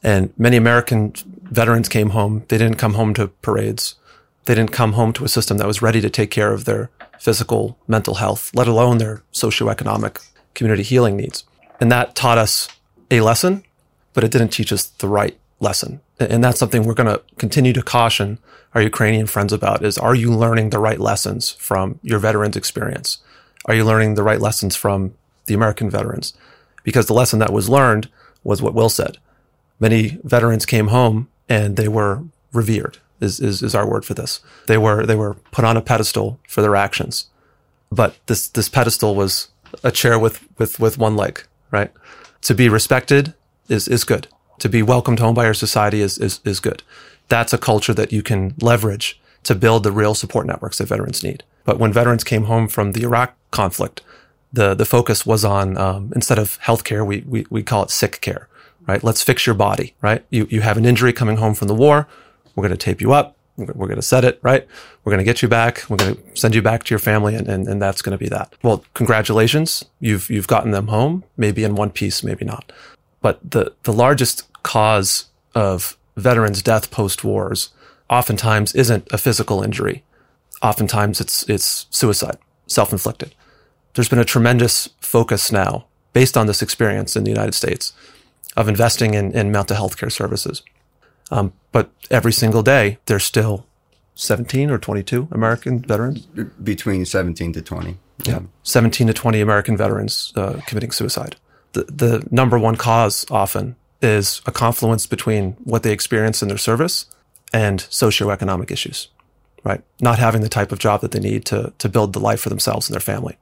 And 0.03 0.31
many 0.37 0.57
American 0.57 1.13
veterans 1.43 1.89
came 1.89 2.09
home. 2.11 2.43
They 2.47 2.57
didn't 2.57 2.77
come 2.77 2.93
home 2.93 3.13
to 3.15 3.27
parades. 3.27 3.95
They 4.45 4.53
didn't 4.53 4.71
come 4.71 4.93
home 4.93 5.13
to 5.13 5.25
a 5.25 5.29
system 5.29 5.57
that 5.57 5.67
was 5.67 5.81
ready 5.81 6.01
to 6.01 6.09
take 6.09 6.29
care 6.29 6.53
of 6.53 6.65
their 6.65 6.91
physical, 7.19 7.77
mental 7.87 8.15
health, 8.15 8.51
let 8.53 8.67
alone 8.67 8.99
their 8.99 9.23
socioeconomic 9.33 10.23
community 10.53 10.83
healing 10.83 11.17
needs. 11.17 11.43
And 11.79 11.91
that 11.91 12.15
taught 12.15 12.37
us 12.37 12.67
a 13.09 13.21
lesson, 13.21 13.63
but 14.13 14.23
it 14.23 14.31
didn't 14.31 14.49
teach 14.49 14.71
us 14.71 14.85
the 14.85 15.07
right 15.07 15.37
lesson. 15.59 16.01
And 16.19 16.43
that's 16.43 16.59
something 16.59 16.83
we're 16.83 16.93
going 16.93 17.13
to 17.13 17.21
continue 17.37 17.73
to 17.73 17.81
caution 17.81 18.39
our 18.73 18.81
Ukrainian 18.81 19.25
friends 19.25 19.53
about 19.53 19.83
is 19.83 19.97
are 19.97 20.15
you 20.15 20.31
learning 20.31 20.69
the 20.69 20.79
right 20.79 20.99
lessons 20.99 21.51
from 21.51 21.99
your 22.03 22.19
veterans 22.19 22.57
experience? 22.57 23.19
Are 23.65 23.73
you 23.73 23.85
learning 23.85 24.15
the 24.15 24.23
right 24.23 24.39
lessons 24.39 24.75
from 24.75 25.13
the 25.45 25.53
American 25.53 25.89
veterans? 25.89 26.33
Because 26.83 27.07
the 27.07 27.13
lesson 27.13 27.39
that 27.39 27.53
was 27.53 27.69
learned 27.69 28.09
was 28.43 28.61
what 28.61 28.73
Will 28.73 28.89
said. 28.89 29.17
Many 29.79 30.19
veterans 30.23 30.65
came 30.65 30.87
home 30.87 31.29
and 31.49 31.77
they 31.77 31.87
were 31.87 32.23
revered 32.53 32.99
is, 33.21 33.39
is, 33.39 33.63
is 33.63 33.73
our 33.73 33.89
word 33.89 34.05
for 34.05 34.13
this. 34.13 34.41
They 34.67 34.77
were, 34.77 35.05
they 35.05 35.15
were 35.15 35.35
put 35.51 35.65
on 35.65 35.77
a 35.77 35.81
pedestal 35.81 36.39
for 36.47 36.61
their 36.61 36.75
actions. 36.75 37.27
But 37.91 38.15
this, 38.27 38.47
this 38.49 38.69
pedestal 38.69 39.15
was 39.15 39.49
a 39.83 39.91
chair 39.91 40.19
with, 40.19 40.45
with, 40.57 40.79
with 40.79 40.97
one 40.97 41.15
leg, 41.15 41.43
right? 41.71 41.91
To 42.41 42.53
be 42.53 42.69
respected 42.69 43.33
is, 43.69 43.87
is 43.87 44.03
good. 44.03 44.27
To 44.59 44.69
be 44.69 44.81
welcomed 44.81 45.19
home 45.19 45.35
by 45.35 45.45
our 45.45 45.53
society 45.53 46.01
is, 46.01 46.17
is, 46.17 46.39
is 46.45 46.59
good 46.59 46.81
that's 47.29 47.53
a 47.53 47.57
culture 47.57 47.93
that 47.93 48.11
you 48.11 48.21
can 48.21 48.53
leverage 48.61 49.19
to 49.43 49.55
build 49.55 49.83
the 49.83 49.91
real 49.91 50.15
support 50.15 50.45
networks 50.45 50.77
that 50.77 50.87
veterans 50.87 51.23
need. 51.23 51.43
But 51.63 51.79
when 51.79 51.93
veterans 51.93 52.23
came 52.23 52.43
home 52.43 52.67
from 52.67 52.91
the 52.91 53.03
Iraq 53.03 53.35
conflict, 53.51 54.01
the, 54.53 54.73
the 54.73 54.85
focus 54.85 55.25
was 55.25 55.43
on, 55.43 55.77
um, 55.77 56.11
instead 56.15 56.39
of 56.39 56.59
healthcare, 56.61 57.05
we, 57.05 57.23
we, 57.27 57.45
we 57.49 57.63
call 57.63 57.83
it 57.83 57.91
sick 57.91 58.21
care, 58.21 58.47
right? 58.87 59.03
Let's 59.03 59.21
fix 59.21 59.45
your 59.45 59.55
body, 59.55 59.93
right? 60.01 60.23
You, 60.29 60.47
you 60.49 60.61
have 60.61 60.77
an 60.77 60.85
injury 60.85 61.13
coming 61.13 61.37
home 61.37 61.55
from 61.55 61.67
the 61.67 61.75
war. 61.75 62.07
We're 62.55 62.61
going 62.61 62.77
to 62.77 62.77
tape 62.77 63.01
you 63.01 63.11
up. 63.11 63.35
We're, 63.57 63.87
going 63.87 63.95
to 63.95 64.01
set 64.01 64.25
it, 64.25 64.37
right? 64.41 64.67
We're 65.03 65.11
going 65.11 65.19
to 65.19 65.25
get 65.25 65.41
you 65.41 65.47
back. 65.47 65.83
We're 65.89 65.95
going 65.95 66.15
to 66.15 66.21
send 66.37 66.53
you 66.55 66.61
back 66.61 66.83
to 66.83 66.89
your 66.89 66.99
family 66.99 67.35
and, 67.35 67.47
and, 67.47 67.67
and 67.69 67.81
that's 67.81 68.01
going 68.01 68.11
to 68.11 68.17
be 68.17 68.27
that. 68.27 68.53
Well, 68.63 68.83
congratulations. 68.93 69.85
You've, 70.01 70.29
you've 70.29 70.47
gotten 70.47 70.71
them 70.71 70.87
home, 70.87 71.23
maybe 71.37 71.63
in 71.63 71.75
one 71.75 71.89
piece, 71.89 72.21
maybe 72.21 72.43
not. 72.43 72.71
But 73.25 73.39
the, 73.41 73.73
the 73.81 73.91
largest 73.91 74.43
cause 74.61 75.25
of 75.55 75.97
veterans' 76.15 76.61
death 76.61 76.91
post 76.91 77.23
wars 77.23 77.69
oftentimes 78.07 78.75
isn't 78.75 79.07
a 79.11 79.17
physical 79.17 79.63
injury. 79.63 80.03
Oftentimes 80.61 81.19
it's, 81.19 81.41
it's 81.49 81.87
suicide, 81.89 82.37
self-inflicted. 82.67 83.33
There's 83.95 84.09
been 84.09 84.19
a 84.19 84.25
tremendous 84.25 84.89
focus 84.99 85.51
now 85.51 85.87
based 86.13 86.37
on 86.37 86.45
this 86.45 86.61
experience 86.61 87.15
in 87.15 87.23
the 87.23 87.31
United 87.31 87.55
States 87.55 87.93
of 88.55 88.69
investing 88.69 89.15
in, 89.15 89.31
in 89.31 89.51
mental 89.51 89.75
health 89.75 89.97
care 89.97 90.11
services. 90.11 90.61
Um, 91.31 91.51
but 91.71 91.89
every 92.11 92.31
single 92.31 92.61
day, 92.61 92.99
there's 93.07 93.23
still 93.23 93.65
17 94.13 94.69
or 94.69 94.77
22 94.77 95.29
American 95.31 95.79
veterans? 95.79 96.27
Between 96.63 97.05
17 97.05 97.53
to 97.53 97.63
20. 97.63 97.97
Yeah. 98.23 98.41
17 98.61 99.07
to 99.07 99.13
20 99.13 99.41
American 99.41 99.75
veterans 99.75 100.31
uh, 100.35 100.61
committing 100.67 100.91
suicide. 100.91 101.37
The, 101.83 102.27
number 102.31 102.57
one 102.57 102.75
cause 102.75 103.25
often 103.29 103.75
is 104.01 104.41
a 104.45 104.51
confluence 104.51 105.07
between 105.07 105.53
what 105.63 105.83
they 105.83 105.91
experience 105.91 106.41
in 106.41 106.47
their 106.47 106.57
service 106.57 107.05
and 107.53 107.79
socioeconomic 107.79 108.71
issues, 108.71 109.09
right? 109.63 109.81
Not 110.01 110.19
having 110.19 110.41
the 110.41 110.49
type 110.49 110.71
of 110.71 110.79
job 110.79 111.01
that 111.01 111.11
they 111.11 111.19
need 111.19 111.45
to, 111.45 111.73
to 111.77 111.89
build 111.89 112.13
the 112.13 112.19
life 112.19 112.41
for 112.41 112.49
themselves 112.49 112.87
and 112.87 112.93
their 112.93 113.01
family. 113.01 113.37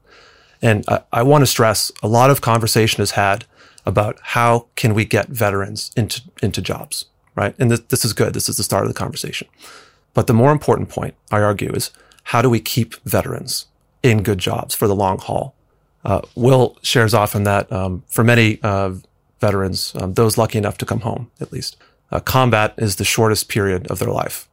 And 0.61 0.85
I, 0.87 1.01
I 1.11 1.23
want 1.23 1.41
to 1.41 1.47
stress 1.47 1.91
a 2.01 2.07
lot 2.07 2.29
of 2.29 2.41
conversation 2.41 3.03
is 3.03 3.11
had 3.11 3.45
about 3.85 4.19
how 4.21 4.67
can 4.75 4.93
we 4.93 5.05
get 5.05 5.27
veterans 5.27 5.91
into, 5.97 6.21
into 6.41 6.61
jobs, 6.61 7.05
right? 7.35 7.55
And 7.59 7.69
this, 7.69 7.81
this 7.89 8.05
is 8.05 8.13
good. 8.13 8.33
This 8.33 8.47
is 8.47 8.57
the 8.57 8.63
start 8.63 8.83
of 8.83 8.93
the 8.93 8.97
conversation. 8.97 9.47
But 10.13 10.27
the 10.27 10.33
more 10.33 10.51
important 10.51 10.89
point, 10.89 11.15
I 11.31 11.41
argue, 11.41 11.71
is 11.71 11.91
how 12.23 12.41
do 12.41 12.49
we 12.49 12.59
keep 12.59 12.95
veterans 13.03 13.65
in 14.01 14.23
good 14.23 14.37
jobs 14.37 14.73
for 14.73 14.87
the 14.87 14.95
long 14.95 15.17
haul? 15.17 15.55
Uh, 16.03 16.21
Will 16.35 16.77
shares 16.81 17.13
often 17.13 17.43
that 17.43 17.71
um, 17.71 18.03
for 18.07 18.23
many 18.23 18.59
uh, 18.61 18.93
veterans, 19.39 19.93
um, 19.95 20.13
those 20.13 20.37
lucky 20.37 20.57
enough 20.57 20.77
to 20.79 20.85
come 20.85 21.01
home, 21.01 21.31
at 21.39 21.51
least. 21.51 21.77
Uh, 22.11 22.19
combat 22.19 22.73
is 22.77 22.95
the 22.95 23.05
shortest 23.05 23.49
period 23.49 23.87
of 23.87 23.99
their 23.99 24.11
life. 24.11 24.47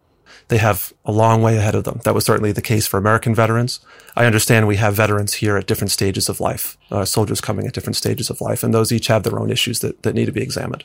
they 0.50 0.58
have 0.58 0.92
a 1.04 1.12
long 1.12 1.42
way 1.42 1.56
ahead 1.56 1.76
of 1.76 1.84
them. 1.84 2.00
That 2.04 2.14
was 2.14 2.24
certainly 2.24 2.50
the 2.52 2.60
case 2.60 2.86
for 2.86 2.98
American 2.98 3.34
veterans. 3.34 3.78
I 4.16 4.26
understand 4.26 4.66
we 4.66 4.76
have 4.76 4.94
veterans 4.94 5.34
here 5.34 5.56
at 5.56 5.66
different 5.66 5.92
stages 5.92 6.28
of 6.28 6.40
life, 6.40 6.76
uh, 6.90 7.04
soldiers 7.04 7.40
coming 7.40 7.66
at 7.66 7.72
different 7.72 7.96
stages 7.96 8.30
of 8.30 8.40
life, 8.40 8.64
and 8.64 8.74
those 8.74 8.90
each 8.90 9.06
have 9.06 9.22
their 9.22 9.38
own 9.38 9.50
issues 9.50 9.78
that, 9.78 10.02
that 10.02 10.14
need 10.14 10.26
to 10.26 10.32
be 10.32 10.42
examined. 10.42 10.82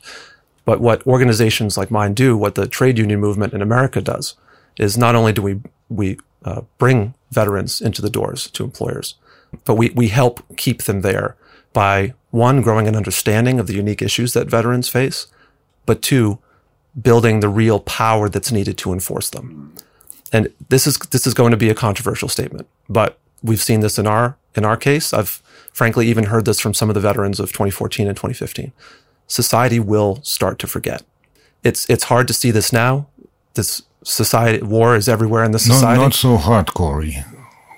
But 0.65 0.81
what 0.81 1.05
organizations 1.07 1.77
like 1.77 1.89
mine 1.89 2.13
do, 2.13 2.37
what 2.37 2.53
the 2.53 2.67
trade 2.67 2.99
union 2.99 3.19
movement 3.19 3.53
in 3.53 3.61
America 3.61 4.01
does, 4.01 4.35
is 4.77 4.97
not 4.97 5.15
only 5.15 5.33
do 5.33 5.41
we 5.41 5.61
we 5.89 6.17
uh, 6.43 6.61
bring 6.77 7.15
veterans 7.31 7.81
into 7.81 8.01
the 8.01 8.09
doors 8.09 8.49
to 8.51 8.63
employers, 8.63 9.15
but 9.63 9.75
we 9.75 9.89
we 9.91 10.09
help 10.09 10.43
keep 10.57 10.83
them 10.83 11.01
there 11.01 11.35
by 11.73 12.13
one 12.31 12.61
growing 12.61 12.87
an 12.87 12.95
understanding 12.95 13.59
of 13.59 13.67
the 13.67 13.73
unique 13.73 14.01
issues 14.01 14.33
that 14.33 14.49
veterans 14.49 14.89
face, 14.89 15.27
but 15.85 16.01
two 16.01 16.39
building 17.01 17.39
the 17.39 17.49
real 17.49 17.79
power 17.79 18.29
that's 18.29 18.51
needed 18.51 18.77
to 18.77 18.93
enforce 18.93 19.29
them. 19.29 19.73
And 20.31 20.51
this 20.69 20.87
is 20.87 20.97
this 20.97 21.27
is 21.27 21.33
going 21.33 21.51
to 21.51 21.57
be 21.57 21.69
a 21.69 21.75
controversial 21.75 22.29
statement, 22.29 22.67
but 22.89 23.19
we've 23.43 23.61
seen 23.61 23.81
this 23.81 23.99
in 23.99 24.07
our 24.07 24.37
in 24.55 24.65
our 24.65 24.77
case. 24.77 25.13
I've 25.13 25.41
frankly 25.71 26.07
even 26.07 26.25
heard 26.25 26.45
this 26.45 26.59
from 26.59 26.73
some 26.73 26.89
of 26.89 26.93
the 26.93 27.01
veterans 27.01 27.39
of 27.39 27.51
2014 27.51 28.07
and 28.07 28.17
2015. 28.17 28.71
Society 29.27 29.79
will 29.79 30.19
start 30.23 30.59
to 30.59 30.67
forget. 30.67 31.03
It's 31.63 31.89
it's 31.89 32.05
hard 32.05 32.27
to 32.27 32.33
see 32.33 32.51
this 32.51 32.73
now. 32.73 33.07
This 33.53 33.83
society 34.03 34.63
war 34.63 34.95
is 34.95 35.07
everywhere 35.07 35.43
in 35.43 35.51
the 35.51 35.59
society. 35.59 35.97
Not, 35.97 36.05
not 36.05 36.13
so 36.13 36.37
hard, 36.37 36.73
Corey 36.73 37.23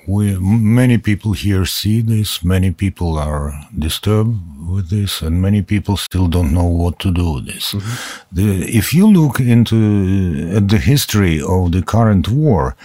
we 0.08 0.38
many 0.40 0.98
people 0.98 1.34
here 1.34 1.66
see 1.66 2.02
this 2.02 2.44
many 2.44 2.72
people 2.72 3.20
are 3.20 3.54
disturbed 3.78 4.40
with 4.68 4.90
this 4.90 5.22
and 5.22 5.42
many 5.42 5.62
people 5.62 5.98
still 5.98 6.28
don't 6.28 6.54
know 6.54 6.64
what 6.64 6.98
to 6.98 7.12
do 7.12 7.34
with 7.34 7.46
this 7.46 7.74
mm-hmm. 7.74 8.36
the, 8.36 8.66
if 8.82 8.94
you 8.94 9.06
look 9.06 9.40
into 9.40 10.50
at 10.56 10.70
the 10.70 10.78
history 10.78 11.42
of 11.42 11.74
the 11.74 11.82
current 11.82 12.30
war 12.30 12.76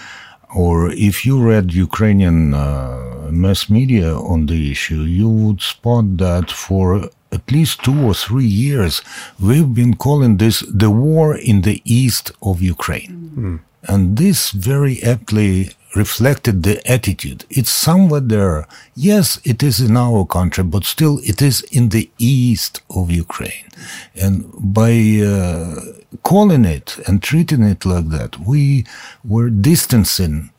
or 0.53 0.91
if 0.91 1.25
you 1.25 1.41
read 1.41 1.73
ukrainian 1.73 2.53
uh, 2.53 3.29
mass 3.31 3.69
media 3.69 4.13
on 4.15 4.45
the 4.47 4.71
issue 4.71 5.01
you 5.01 5.29
would 5.29 5.61
spot 5.61 6.17
that 6.17 6.51
for 6.51 7.09
at 7.31 7.51
least 7.51 7.83
two 7.83 7.99
or 8.05 8.13
three 8.13 8.51
years 8.67 9.01
we've 9.39 9.73
been 9.73 9.95
calling 9.95 10.37
this 10.37 10.59
the 10.69 10.91
war 10.91 11.35
in 11.35 11.61
the 11.61 11.81
east 11.85 12.31
of 12.41 12.61
ukraine 12.61 13.31
mm. 13.35 13.59
and 13.87 14.17
this 14.17 14.51
very 14.51 15.01
aptly 15.03 15.71
reflected 15.95 16.63
the 16.63 16.85
attitude. 16.89 17.45
It's 17.49 17.71
somewhere 17.71 18.21
there. 18.21 18.67
Yes, 18.95 19.39
it 19.43 19.61
is 19.61 19.79
in 19.79 19.95
our 19.95 20.25
country, 20.25 20.63
but 20.63 20.83
still 20.85 21.19
it 21.23 21.41
is 21.41 21.61
in 21.71 21.89
the 21.89 22.09
east 22.17 22.81
of 22.89 23.11
Ukraine. 23.11 23.67
And 24.15 24.49
by 24.57 24.93
uh, 25.25 25.81
calling 26.23 26.65
it 26.65 26.97
and 27.07 27.21
treating 27.21 27.63
it 27.63 27.85
like 27.85 28.09
that, 28.09 28.39
we 28.39 28.85
were 29.23 29.49
distancing 29.49 30.51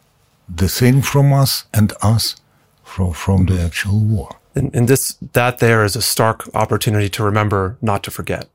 the 0.49 0.68
thing 0.68 1.03
from 1.03 1.32
us 1.32 1.64
and 1.72 1.93
us 2.03 2.37
from, 2.82 3.12
from 3.12 3.47
the 3.47 3.61
actual 3.61 3.99
war. 3.99 4.37
And, 4.55 4.74
and 4.74 4.87
this, 4.87 5.16
that 5.32 5.59
there 5.59 5.85
is 5.85 5.97
a 5.97 6.03
stark 6.03 6.49
opportunity 6.55 7.09
to 7.09 7.24
remember 7.24 7.76
not 7.82 8.03
to 8.05 8.11
forget. 8.11 8.49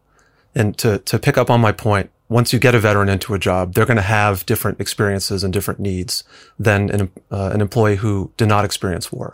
And 0.55 0.77
to, 0.77 0.99
to 0.99 1.19
pick 1.19 1.38
up 1.38 1.49
on 1.49 1.61
my 1.61 1.71
point, 1.71 2.09
once 2.30 2.53
you 2.53 2.59
get 2.59 2.75
a 2.75 2.80
veteran 2.80 3.09
into 3.09 3.34
a 3.34 3.39
job, 3.39 3.73
they're 3.73 3.86
going 3.86 3.97
to 3.97 4.03
have 4.03 4.45
different 4.45 4.80
experiences 4.80 5.43
and 5.43 5.51
different 5.51 5.80
needs 5.80 6.23
than 6.59 6.89
an, 6.91 7.11
uh, 7.32 7.49
an 7.53 7.59
employee 7.59 7.97
who 7.97 8.32
did 8.38 8.47
not 8.47 8.63
experience 8.63 9.11
war. 9.11 9.34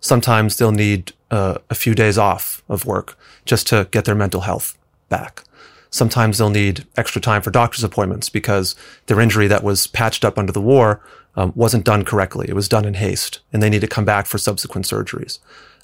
Sometimes 0.00 0.58
they'll 0.58 0.70
need 0.70 1.12
uh, 1.30 1.56
a 1.70 1.74
few 1.74 1.94
days 1.94 2.18
off 2.18 2.62
of 2.68 2.84
work 2.84 3.18
just 3.46 3.66
to 3.68 3.88
get 3.90 4.04
their 4.04 4.14
mental 4.14 4.42
health 4.42 4.76
back. 5.08 5.42
Sometimes 5.88 6.36
they'll 6.36 6.50
need 6.50 6.86
extra 6.96 7.20
time 7.20 7.40
for 7.40 7.50
doctor's 7.50 7.84
appointments 7.84 8.28
because 8.28 8.74
their 9.06 9.20
injury 9.20 9.46
that 9.46 9.64
was 9.64 9.86
patched 9.86 10.24
up 10.24 10.38
under 10.38 10.52
the 10.52 10.60
war 10.60 11.00
um, 11.36 11.52
wasn't 11.56 11.84
done 11.84 12.04
correctly. 12.04 12.46
It 12.48 12.54
was 12.54 12.68
done 12.68 12.84
in 12.84 12.94
haste 12.94 13.40
and 13.52 13.62
they 13.62 13.70
need 13.70 13.80
to 13.80 13.86
come 13.86 14.04
back 14.04 14.26
for 14.26 14.36
subsequent 14.36 14.86
surgeries. 14.86 15.38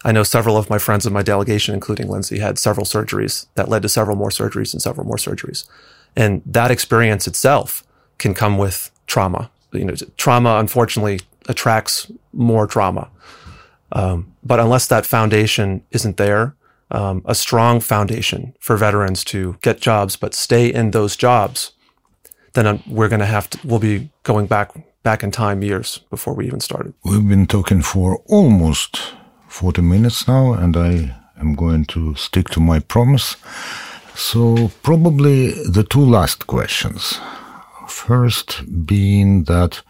I 0.04 0.12
know 0.12 0.22
several 0.22 0.56
of 0.56 0.70
my 0.70 0.78
friends 0.78 1.06
in 1.06 1.12
my 1.12 1.22
delegation, 1.22 1.74
including 1.74 2.08
Lindsay, 2.08 2.38
had 2.38 2.58
several 2.58 2.86
surgeries 2.86 3.46
that 3.54 3.68
led 3.68 3.82
to 3.82 3.88
several 3.88 4.16
more 4.16 4.30
surgeries 4.30 4.72
and 4.72 4.82
several 4.82 5.06
more 5.06 5.16
surgeries. 5.16 5.66
And 6.16 6.42
that 6.46 6.70
experience 6.70 7.26
itself 7.26 7.84
can 8.18 8.34
come 8.34 8.58
with 8.58 8.90
trauma. 9.06 9.50
You 9.72 9.84
know, 9.84 9.94
trauma 10.16 10.56
unfortunately 10.58 11.20
attracts 11.48 12.10
more 12.32 12.66
trauma. 12.66 13.08
Um, 13.92 14.34
but 14.42 14.60
unless 14.60 14.86
that 14.88 15.06
foundation 15.06 15.82
isn't 15.90 16.16
there, 16.16 16.54
um, 16.90 17.22
a 17.24 17.34
strong 17.34 17.80
foundation 17.80 18.54
for 18.58 18.76
veterans 18.76 19.24
to 19.24 19.56
get 19.62 19.80
jobs 19.80 20.16
but 20.16 20.34
stay 20.34 20.72
in 20.72 20.90
those 20.90 21.16
jobs, 21.16 21.72
then 22.52 22.66
uh, 22.66 22.78
we're 22.86 23.08
going 23.08 23.20
to 23.20 23.26
have 23.26 23.48
to. 23.50 23.58
We'll 23.64 23.78
be 23.78 24.10
going 24.22 24.46
back 24.46 24.72
back 25.02 25.22
in 25.22 25.30
time 25.30 25.62
years 25.62 26.00
before 26.10 26.34
we 26.34 26.46
even 26.46 26.60
started. 26.60 26.94
We've 27.04 27.28
been 27.28 27.46
talking 27.46 27.82
for 27.82 28.20
almost 28.26 29.00
forty 29.48 29.82
minutes 29.82 30.26
now, 30.26 30.52
and 30.52 30.76
I 30.76 31.16
am 31.38 31.54
going 31.54 31.84
to 31.86 32.14
stick 32.16 32.48
to 32.50 32.60
my 32.60 32.80
promise. 32.80 33.36
So, 34.14 34.70
probably 34.82 35.50
the 35.64 35.82
two 35.82 36.04
last 36.04 36.46
questions. 36.46 37.18
First, 37.88 38.62
being 38.86 39.44
that 39.44 39.82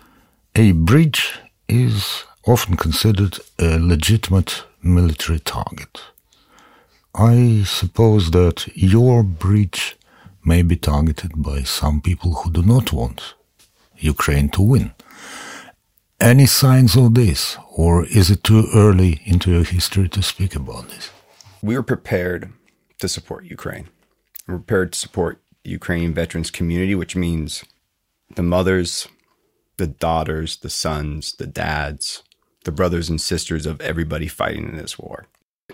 a 0.55 0.73
bridge 0.73 1.39
is 1.69 2.25
often 2.47 2.77
considered 2.77 3.39
a 3.59 3.79
legitimate 3.79 4.65
military 4.83 5.41
target. 5.41 6.01
I 7.15 7.65
suppose 7.67 8.31
that 8.31 8.69
your 8.75 9.23
bridge 9.23 9.97
may 10.45 10.63
be 10.63 10.77
targeted 10.77 11.33
by 11.37 11.63
some 11.63 12.01
people 12.01 12.35
who 12.35 12.51
do 12.51 12.63
not 12.63 12.93
want 12.93 13.35
Ukraine 13.99 14.49
to 14.51 14.63
win. 14.63 14.93
Any 16.21 16.47
signs 16.47 16.97
of 16.97 17.15
this, 17.15 17.57
or 17.77 18.05
is 18.07 18.31
it 18.31 18.45
too 18.45 18.67
early 18.75 19.21
into 19.25 19.51
your 19.51 19.65
history 19.65 20.09
to 20.11 20.23
speak 20.23 20.55
about 20.55 20.89
this? 20.89 21.11
We 21.63 21.77
are 21.77 21.83
prepared 21.83 22.53
to 22.99 23.09
support 23.09 23.45
Ukraine. 23.45 23.89
Prepared 24.51 24.93
to 24.95 24.99
support 24.99 25.41
Ukrainian 25.63 26.13
veterans 26.13 26.51
community, 26.51 26.97
which 26.97 27.15
means 27.15 27.65
the 28.35 28.43
mothers, 28.43 29.07
the 29.77 29.87
daughters, 29.87 30.57
the 30.57 30.69
sons, 30.69 31.35
the 31.35 31.47
dads, 31.47 32.25
the 32.65 32.73
brothers 32.73 33.09
and 33.09 33.21
sisters 33.21 33.65
of 33.65 33.81
everybody 33.81 34.27
fighting 34.27 34.69
in 34.69 34.77
this 34.77 34.99
war. 34.99 35.27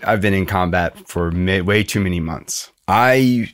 I've 0.03 0.21
been 0.21 0.35
in 0.35 0.45
combat 0.45 1.07
for 1.09 1.31
way 1.31 1.83
too 1.83 1.99
many 1.99 2.19
months. 2.19 2.71
I, 2.87 3.51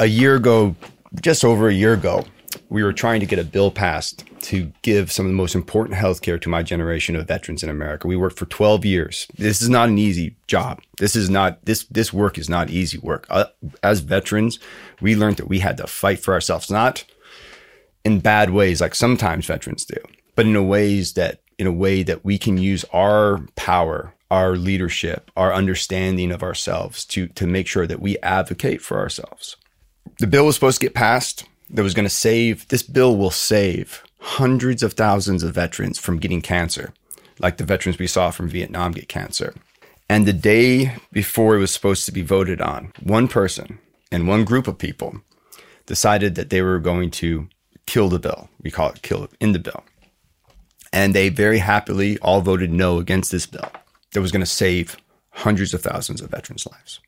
a 0.00 0.06
year 0.06 0.34
ago, 0.34 0.74
just 1.22 1.44
over 1.44 1.68
a 1.68 1.72
year 1.72 1.92
ago, 1.92 2.24
we 2.68 2.82
were 2.82 2.92
trying 2.92 3.20
to 3.20 3.26
get 3.26 3.38
a 3.38 3.44
bill 3.44 3.70
passed 3.70 4.24
to 4.42 4.72
give 4.82 5.12
some 5.12 5.26
of 5.26 5.30
the 5.30 5.36
most 5.36 5.54
important 5.54 5.96
health 5.96 6.22
care 6.22 6.38
to 6.38 6.48
my 6.48 6.62
generation 6.62 7.14
of 7.14 7.28
veterans 7.28 7.62
in 7.62 7.68
America. 7.68 8.08
We 8.08 8.16
worked 8.16 8.38
for 8.38 8.46
12 8.46 8.84
years. 8.84 9.26
This 9.36 9.62
is 9.62 9.68
not 9.68 9.88
an 9.88 9.98
easy 9.98 10.36
job. 10.46 10.80
This 10.98 11.14
is 11.14 11.30
not 11.30 11.64
this 11.64 11.84
this 11.84 12.12
work 12.12 12.38
is 12.38 12.48
not 12.48 12.70
easy 12.70 12.98
work. 12.98 13.26
Uh, 13.30 13.46
as 13.82 14.00
veterans, 14.00 14.58
we 15.00 15.16
learned 15.16 15.36
that 15.36 15.48
we 15.48 15.60
had 15.60 15.76
to 15.76 15.86
fight 15.86 16.20
for 16.20 16.34
ourselves, 16.34 16.70
not 16.70 17.04
in 18.04 18.20
bad 18.20 18.50
ways 18.50 18.80
like 18.80 18.94
sometimes 18.94 19.46
veterans 19.46 19.84
do, 19.84 19.98
but 20.34 20.46
in 20.46 20.56
a 20.56 20.62
ways 20.62 21.12
that 21.14 21.40
in 21.58 21.66
a 21.66 21.72
way 21.72 22.02
that 22.02 22.24
we 22.24 22.38
can 22.38 22.56
use 22.56 22.84
our 22.92 23.40
power, 23.56 24.14
our 24.30 24.56
leadership, 24.56 25.30
our 25.36 25.52
understanding 25.52 26.32
of 26.32 26.42
ourselves 26.42 27.04
to 27.04 27.28
to 27.28 27.46
make 27.46 27.66
sure 27.66 27.86
that 27.86 28.00
we 28.00 28.18
advocate 28.18 28.80
for 28.80 28.98
ourselves. 28.98 29.56
The 30.18 30.26
bill 30.26 30.46
was 30.46 30.54
supposed 30.54 30.80
to 30.80 30.86
get 30.86 30.94
passed 30.94 31.44
that 31.70 31.82
was 31.82 31.94
going 31.94 32.04
to 32.04 32.10
save, 32.10 32.66
this 32.68 32.82
bill 32.82 33.16
will 33.16 33.30
save 33.30 34.02
hundreds 34.18 34.82
of 34.82 34.92
thousands 34.92 35.42
of 35.42 35.54
veterans 35.54 35.98
from 35.98 36.18
getting 36.18 36.42
cancer, 36.42 36.92
like 37.38 37.56
the 37.56 37.64
veterans 37.64 37.98
we 37.98 38.06
saw 38.06 38.30
from 38.30 38.48
Vietnam 38.48 38.92
get 38.92 39.08
cancer. 39.08 39.54
And 40.08 40.26
the 40.26 40.32
day 40.32 40.96
before 41.12 41.56
it 41.56 41.60
was 41.60 41.70
supposed 41.70 42.04
to 42.06 42.12
be 42.12 42.22
voted 42.22 42.60
on, 42.60 42.92
one 43.02 43.28
person 43.28 43.78
and 44.10 44.26
one 44.26 44.44
group 44.44 44.66
of 44.66 44.78
people 44.78 45.20
decided 45.86 46.34
that 46.34 46.50
they 46.50 46.62
were 46.62 46.78
going 46.78 47.10
to 47.12 47.48
kill 47.86 48.08
the 48.08 48.18
bill. 48.18 48.48
We 48.60 48.70
call 48.70 48.90
it 48.90 49.02
kill 49.02 49.28
in 49.40 49.52
the 49.52 49.58
bill. 49.58 49.84
And 50.92 51.14
they 51.14 51.28
very 51.28 51.58
happily 51.58 52.18
all 52.18 52.40
voted 52.40 52.72
no 52.72 52.98
against 52.98 53.30
this 53.30 53.46
bill 53.46 53.70
that 54.12 54.20
was 54.20 54.32
going 54.32 54.40
to 54.40 54.46
save 54.46 54.96
hundreds 55.30 55.72
of 55.72 55.82
thousands 55.82 56.20
of 56.20 56.30
veterans' 56.30 56.66
lives. 56.66 57.00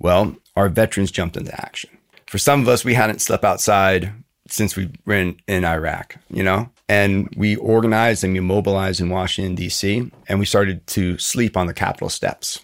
Well, 0.00 0.36
our 0.56 0.68
veterans 0.68 1.12
jumped 1.12 1.36
into 1.36 1.54
action 1.54 1.93
for 2.34 2.38
some 2.38 2.60
of 2.62 2.66
us, 2.66 2.84
we 2.84 2.94
hadn't 2.94 3.20
slept 3.20 3.44
outside 3.44 4.12
since 4.48 4.74
we 4.74 4.90
were 5.06 5.14
in, 5.14 5.36
in 5.46 5.64
Iraq, 5.64 6.16
you 6.28 6.42
know? 6.42 6.68
And 6.88 7.32
we 7.36 7.54
organized 7.54 8.24
and 8.24 8.32
we 8.32 8.40
mobilized 8.40 9.00
in 9.00 9.08
Washington, 9.08 9.54
D.C., 9.54 10.10
and 10.26 10.40
we 10.40 10.44
started 10.44 10.84
to 10.88 11.16
sleep 11.18 11.56
on 11.56 11.68
the 11.68 11.72
Capitol 11.72 12.08
steps. 12.08 12.58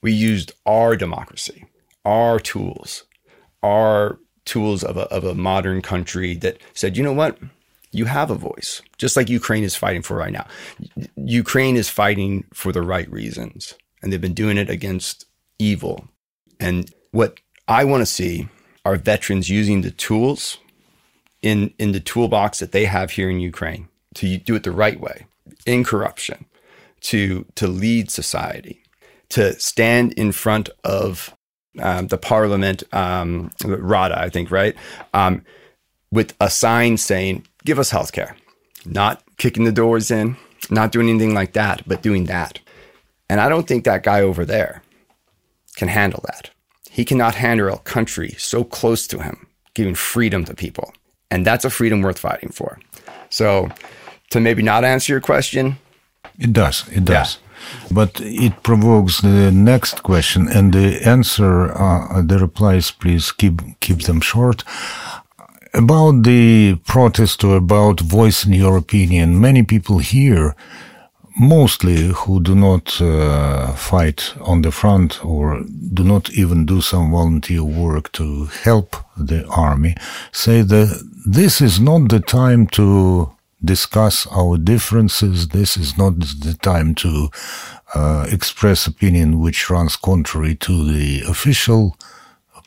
We 0.00 0.10
used 0.10 0.50
our 0.66 0.96
democracy, 0.96 1.66
our 2.04 2.40
tools, 2.40 3.04
our 3.62 4.18
tools 4.44 4.82
of 4.82 4.96
a, 4.96 5.02
of 5.02 5.22
a 5.22 5.36
modern 5.36 5.82
country 5.82 6.34
that 6.38 6.58
said, 6.74 6.96
you 6.96 7.04
know 7.04 7.12
what? 7.12 7.38
You 7.92 8.06
have 8.06 8.28
a 8.28 8.34
voice, 8.34 8.82
just 8.98 9.16
like 9.16 9.28
Ukraine 9.28 9.62
is 9.62 9.76
fighting 9.76 10.02
for 10.02 10.16
right 10.16 10.32
now. 10.32 10.48
Ukraine 11.14 11.76
is 11.76 11.88
fighting 11.88 12.44
for 12.52 12.72
the 12.72 12.82
right 12.82 13.08
reasons, 13.08 13.74
and 14.02 14.12
they've 14.12 14.20
been 14.20 14.34
doing 14.34 14.58
it 14.58 14.68
against 14.68 15.26
evil. 15.60 16.08
And 16.58 16.92
what 17.12 17.38
I 17.68 17.84
want 17.84 18.00
to 18.00 18.06
see 18.06 18.48
our 18.84 18.96
veterans 18.96 19.48
using 19.48 19.82
the 19.82 19.90
tools 19.90 20.58
in, 21.40 21.72
in 21.78 21.92
the 21.92 22.00
toolbox 22.00 22.58
that 22.58 22.72
they 22.72 22.84
have 22.84 23.12
here 23.12 23.30
in 23.30 23.40
Ukraine 23.40 23.88
to 24.14 24.38
do 24.38 24.54
it 24.54 24.62
the 24.62 24.72
right 24.72 25.00
way, 25.00 25.26
in 25.66 25.84
corruption, 25.84 26.44
to, 27.00 27.46
to 27.54 27.66
lead 27.66 28.10
society, 28.10 28.82
to 29.30 29.58
stand 29.58 30.12
in 30.14 30.32
front 30.32 30.68
of 30.84 31.34
um, 31.80 32.08
the 32.08 32.18
parliament, 32.18 32.82
um, 32.92 33.50
Rada, 33.64 34.18
I 34.18 34.28
think, 34.28 34.50
right? 34.50 34.76
Um, 35.14 35.44
with 36.10 36.34
a 36.40 36.50
sign 36.50 36.98
saying, 36.98 37.46
give 37.64 37.78
us 37.78 37.90
health 37.90 38.12
care, 38.12 38.36
not 38.84 39.22
kicking 39.38 39.64
the 39.64 39.72
doors 39.72 40.10
in, 40.10 40.36
not 40.70 40.92
doing 40.92 41.08
anything 41.08 41.34
like 41.34 41.54
that, 41.54 41.82
but 41.86 42.02
doing 42.02 42.24
that. 42.24 42.60
And 43.30 43.40
I 43.40 43.48
don't 43.48 43.66
think 43.66 43.84
that 43.84 44.02
guy 44.02 44.20
over 44.20 44.44
there 44.44 44.82
can 45.76 45.88
handle 45.88 46.22
that. 46.26 46.50
He 46.92 47.06
cannot 47.06 47.34
handle 47.34 47.72
a 47.72 47.78
country 47.78 48.34
so 48.36 48.64
close 48.64 49.06
to 49.06 49.22
him, 49.22 49.46
giving 49.72 49.94
freedom 49.94 50.44
to 50.44 50.54
people. 50.54 50.92
And 51.30 51.46
that's 51.46 51.64
a 51.64 51.70
freedom 51.70 52.02
worth 52.02 52.18
fighting 52.18 52.50
for. 52.50 52.78
So, 53.30 53.70
to 54.28 54.40
maybe 54.40 54.62
not 54.62 54.84
answer 54.84 55.14
your 55.14 55.22
question, 55.22 55.78
it 56.38 56.52
does. 56.52 56.86
It 56.88 57.04
does. 57.06 57.38
Yeah. 57.38 57.94
But 57.94 58.20
it 58.20 58.62
provokes 58.62 59.22
the 59.22 59.50
next 59.50 60.02
question, 60.02 60.48
and 60.48 60.72
the 60.74 61.00
answer, 61.06 61.72
uh, 61.72 62.20
the 62.20 62.38
replies, 62.38 62.90
please 62.90 63.32
keep 63.32 63.62
keep 63.80 64.02
them 64.02 64.20
short. 64.20 64.64
About 65.72 66.24
the 66.24 66.76
protest 66.84 67.42
or 67.44 67.56
about 67.56 68.00
voicing 68.00 68.52
your 68.52 68.76
opinion, 68.76 69.40
many 69.40 69.62
people 69.62 69.98
here 69.98 70.54
mostly 71.38 72.08
who 72.08 72.40
do 72.40 72.54
not 72.54 73.00
uh, 73.00 73.72
fight 73.72 74.34
on 74.40 74.62
the 74.62 74.70
front 74.70 75.24
or 75.24 75.62
do 75.94 76.04
not 76.04 76.30
even 76.30 76.66
do 76.66 76.80
some 76.80 77.10
volunteer 77.10 77.62
work 77.62 78.12
to 78.12 78.46
help 78.62 78.96
the 79.16 79.46
army 79.48 79.94
say 80.32 80.62
that 80.62 81.02
this 81.26 81.60
is 81.60 81.80
not 81.80 82.08
the 82.08 82.20
time 82.20 82.66
to 82.66 83.30
discuss 83.64 84.26
our 84.26 84.58
differences. 84.58 85.48
This 85.48 85.76
is 85.76 85.96
not 85.96 86.18
the 86.18 86.56
time 86.62 86.94
to 86.96 87.28
uh, 87.94 88.26
express 88.30 88.86
opinion 88.86 89.40
which 89.40 89.70
runs 89.70 89.96
contrary 89.96 90.54
to 90.56 90.92
the 90.92 91.22
official 91.28 91.96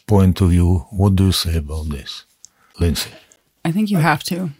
point 0.08 0.42
of 0.42 0.52
view. 0.52 0.86
What 0.92 1.16
do 1.16 1.26
you 1.26 1.32
say 1.32 1.58
about 1.58 1.90
this, 1.90 2.26
Lindsay? 2.80 3.12
I 3.64 3.72
think 3.72 3.90
you 3.90 3.98
have 3.98 4.24
to. 4.26 4.52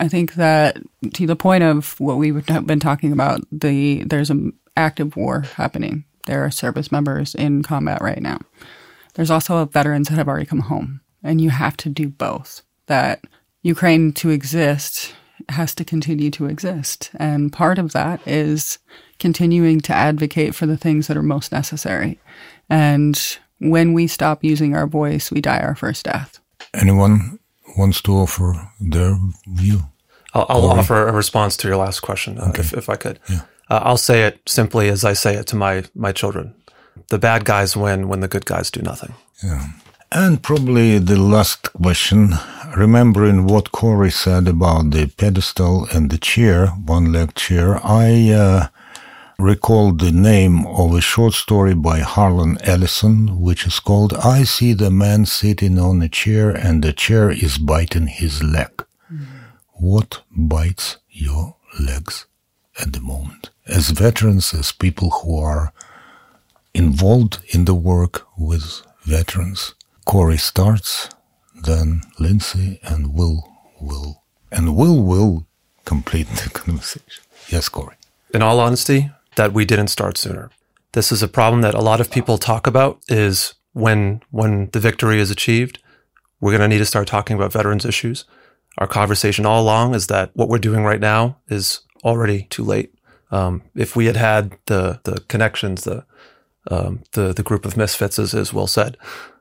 I 0.00 0.08
think 0.08 0.34
that 0.34 0.78
to 1.14 1.26
the 1.26 1.36
point 1.36 1.62
of 1.62 1.98
what 2.00 2.16
we've 2.16 2.44
been 2.46 2.80
talking 2.80 3.12
about, 3.12 3.40
the 3.52 4.04
there's 4.04 4.30
an 4.30 4.52
active 4.76 5.16
war 5.16 5.42
happening. 5.42 6.04
There 6.26 6.44
are 6.44 6.50
service 6.50 6.90
members 6.90 7.34
in 7.34 7.62
combat 7.62 8.00
right 8.00 8.20
now. 8.20 8.40
There's 9.14 9.30
also 9.30 9.64
veterans 9.66 10.08
that 10.08 10.16
have 10.16 10.28
already 10.28 10.46
come 10.46 10.60
home, 10.60 11.00
and 11.22 11.40
you 11.40 11.50
have 11.50 11.76
to 11.78 11.88
do 11.88 12.08
both. 12.08 12.62
That 12.86 13.24
Ukraine 13.62 14.12
to 14.14 14.30
exist 14.30 15.14
has 15.48 15.74
to 15.76 15.84
continue 15.84 16.30
to 16.32 16.46
exist, 16.46 17.10
and 17.16 17.52
part 17.52 17.78
of 17.78 17.92
that 17.92 18.26
is 18.26 18.78
continuing 19.18 19.80
to 19.82 19.92
advocate 19.94 20.54
for 20.54 20.66
the 20.66 20.76
things 20.76 21.06
that 21.06 21.16
are 21.16 21.22
most 21.22 21.52
necessary. 21.52 22.18
And 22.68 23.20
when 23.58 23.92
we 23.92 24.06
stop 24.06 24.42
using 24.42 24.74
our 24.74 24.86
voice, 24.86 25.30
we 25.30 25.40
die 25.40 25.60
our 25.60 25.76
first 25.76 26.04
death. 26.04 26.40
Anyone 26.74 27.38
wants 27.76 28.00
to 28.02 28.12
offer 28.12 28.70
their 28.80 29.18
view? 29.46 29.80
I'll, 30.34 30.46
I'll 30.48 30.70
offer 30.70 31.06
a 31.06 31.12
response 31.12 31.56
to 31.58 31.68
your 31.68 31.76
last 31.76 32.00
question, 32.00 32.38
uh, 32.38 32.48
okay. 32.48 32.60
if, 32.60 32.72
if 32.72 32.88
I 32.88 32.96
could. 32.96 33.20
Yeah. 33.28 33.42
Uh, 33.70 33.80
I'll 33.82 33.96
say 33.96 34.24
it 34.24 34.40
simply 34.46 34.88
as 34.88 35.04
I 35.04 35.12
say 35.14 35.36
it 35.36 35.46
to 35.48 35.56
my, 35.56 35.84
my 35.94 36.12
children. 36.12 36.54
The 37.08 37.18
bad 37.18 37.44
guys 37.44 37.76
win 37.76 38.08
when 38.08 38.20
the 38.20 38.28
good 38.28 38.44
guys 38.44 38.70
do 38.70 38.82
nothing. 38.82 39.14
Yeah. 39.42 39.68
And 40.12 40.42
probably 40.42 40.98
the 40.98 41.18
last 41.18 41.72
question, 41.72 42.34
remembering 42.76 43.46
what 43.46 43.72
Corey 43.72 44.10
said 44.10 44.46
about 44.46 44.90
the 44.90 45.06
pedestal 45.06 45.88
and 45.92 46.10
the 46.10 46.18
chair, 46.18 46.68
one 46.68 47.12
leg 47.12 47.34
chair, 47.34 47.80
I 47.84 48.30
uh, 48.30 48.68
recalled 49.38 50.00
the 50.00 50.12
name 50.12 50.66
of 50.66 50.94
a 50.94 51.00
short 51.00 51.34
story 51.34 51.74
by 51.74 52.00
Harlan 52.00 52.58
Ellison, 52.62 53.40
which 53.40 53.66
is 53.66 53.80
called 53.80 54.14
I 54.14 54.44
See 54.44 54.72
the 54.72 54.90
Man 54.90 55.26
Sitting 55.26 55.78
on 55.78 56.02
a 56.02 56.08
Chair 56.08 56.50
and 56.50 56.82
the 56.82 56.92
Chair 56.92 57.30
is 57.30 57.58
Biting 57.58 58.06
His 58.06 58.42
Leg. 58.42 58.84
Mm-hmm. 59.12 59.24
What 59.72 60.22
bites 60.30 60.98
your 61.10 61.56
legs 61.80 62.26
at 62.80 62.92
the 62.92 63.00
moment? 63.00 63.50
As 63.66 63.90
veterans, 63.90 64.54
as 64.54 64.72
people 64.72 65.10
who 65.10 65.38
are 65.38 65.72
involved 66.74 67.40
in 67.48 67.64
the 67.64 67.74
work 67.74 68.26
with 68.38 68.82
veterans, 69.04 69.74
Corey 70.04 70.36
starts, 70.38 71.08
then 71.54 72.02
Lindsay 72.18 72.78
and 72.82 73.14
Will 73.14 73.48
will, 73.80 74.22
and 74.52 74.76
Will 74.76 75.02
will 75.02 75.46
complete 75.84 76.28
the 76.28 76.50
conversation. 76.54 77.24
Yes, 77.48 77.68
Corey. 77.68 77.96
In 78.32 78.42
all 78.42 78.60
honesty, 78.60 79.10
that 79.36 79.52
we 79.52 79.64
didn't 79.64 79.88
start 79.88 80.18
sooner. 80.18 80.50
This 80.92 81.10
is 81.10 81.22
a 81.22 81.28
problem 81.28 81.62
that 81.62 81.74
a 81.74 81.80
lot 81.80 82.00
of 82.00 82.10
people 82.10 82.38
talk 82.38 82.66
about 82.66 83.00
is 83.08 83.54
when 83.72 84.22
when 84.30 84.70
the 84.72 84.80
victory 84.80 85.20
is 85.20 85.30
achieved, 85.30 85.80
we're 86.40 86.52
going 86.56 86.68
to 86.68 86.68
need 86.68 86.78
to 86.78 86.86
start 86.86 87.08
talking 87.08 87.36
about 87.36 87.52
veterans 87.52 87.84
issues. 87.84 88.24
Our 88.78 88.86
conversation 88.86 89.46
all 89.46 89.62
along 89.62 89.94
is 89.94 90.06
that 90.08 90.30
what 90.34 90.48
we're 90.48 90.58
doing 90.58 90.84
right 90.84 91.00
now 91.00 91.36
is 91.48 91.80
already 92.04 92.46
too 92.50 92.64
late. 92.64 92.94
Um, 93.30 93.62
if 93.74 93.96
we 93.96 94.06
had 94.06 94.16
had 94.16 94.56
the 94.66 95.00
the 95.04 95.20
connections, 95.28 95.84
the 95.84 96.04
um, 96.70 97.02
the 97.12 97.32
the 97.32 97.42
group 97.42 97.66
of 97.66 97.76
misfits, 97.76 98.18
as, 98.18 98.34
as 98.34 98.52
Will 98.52 98.66
said, 98.66 98.96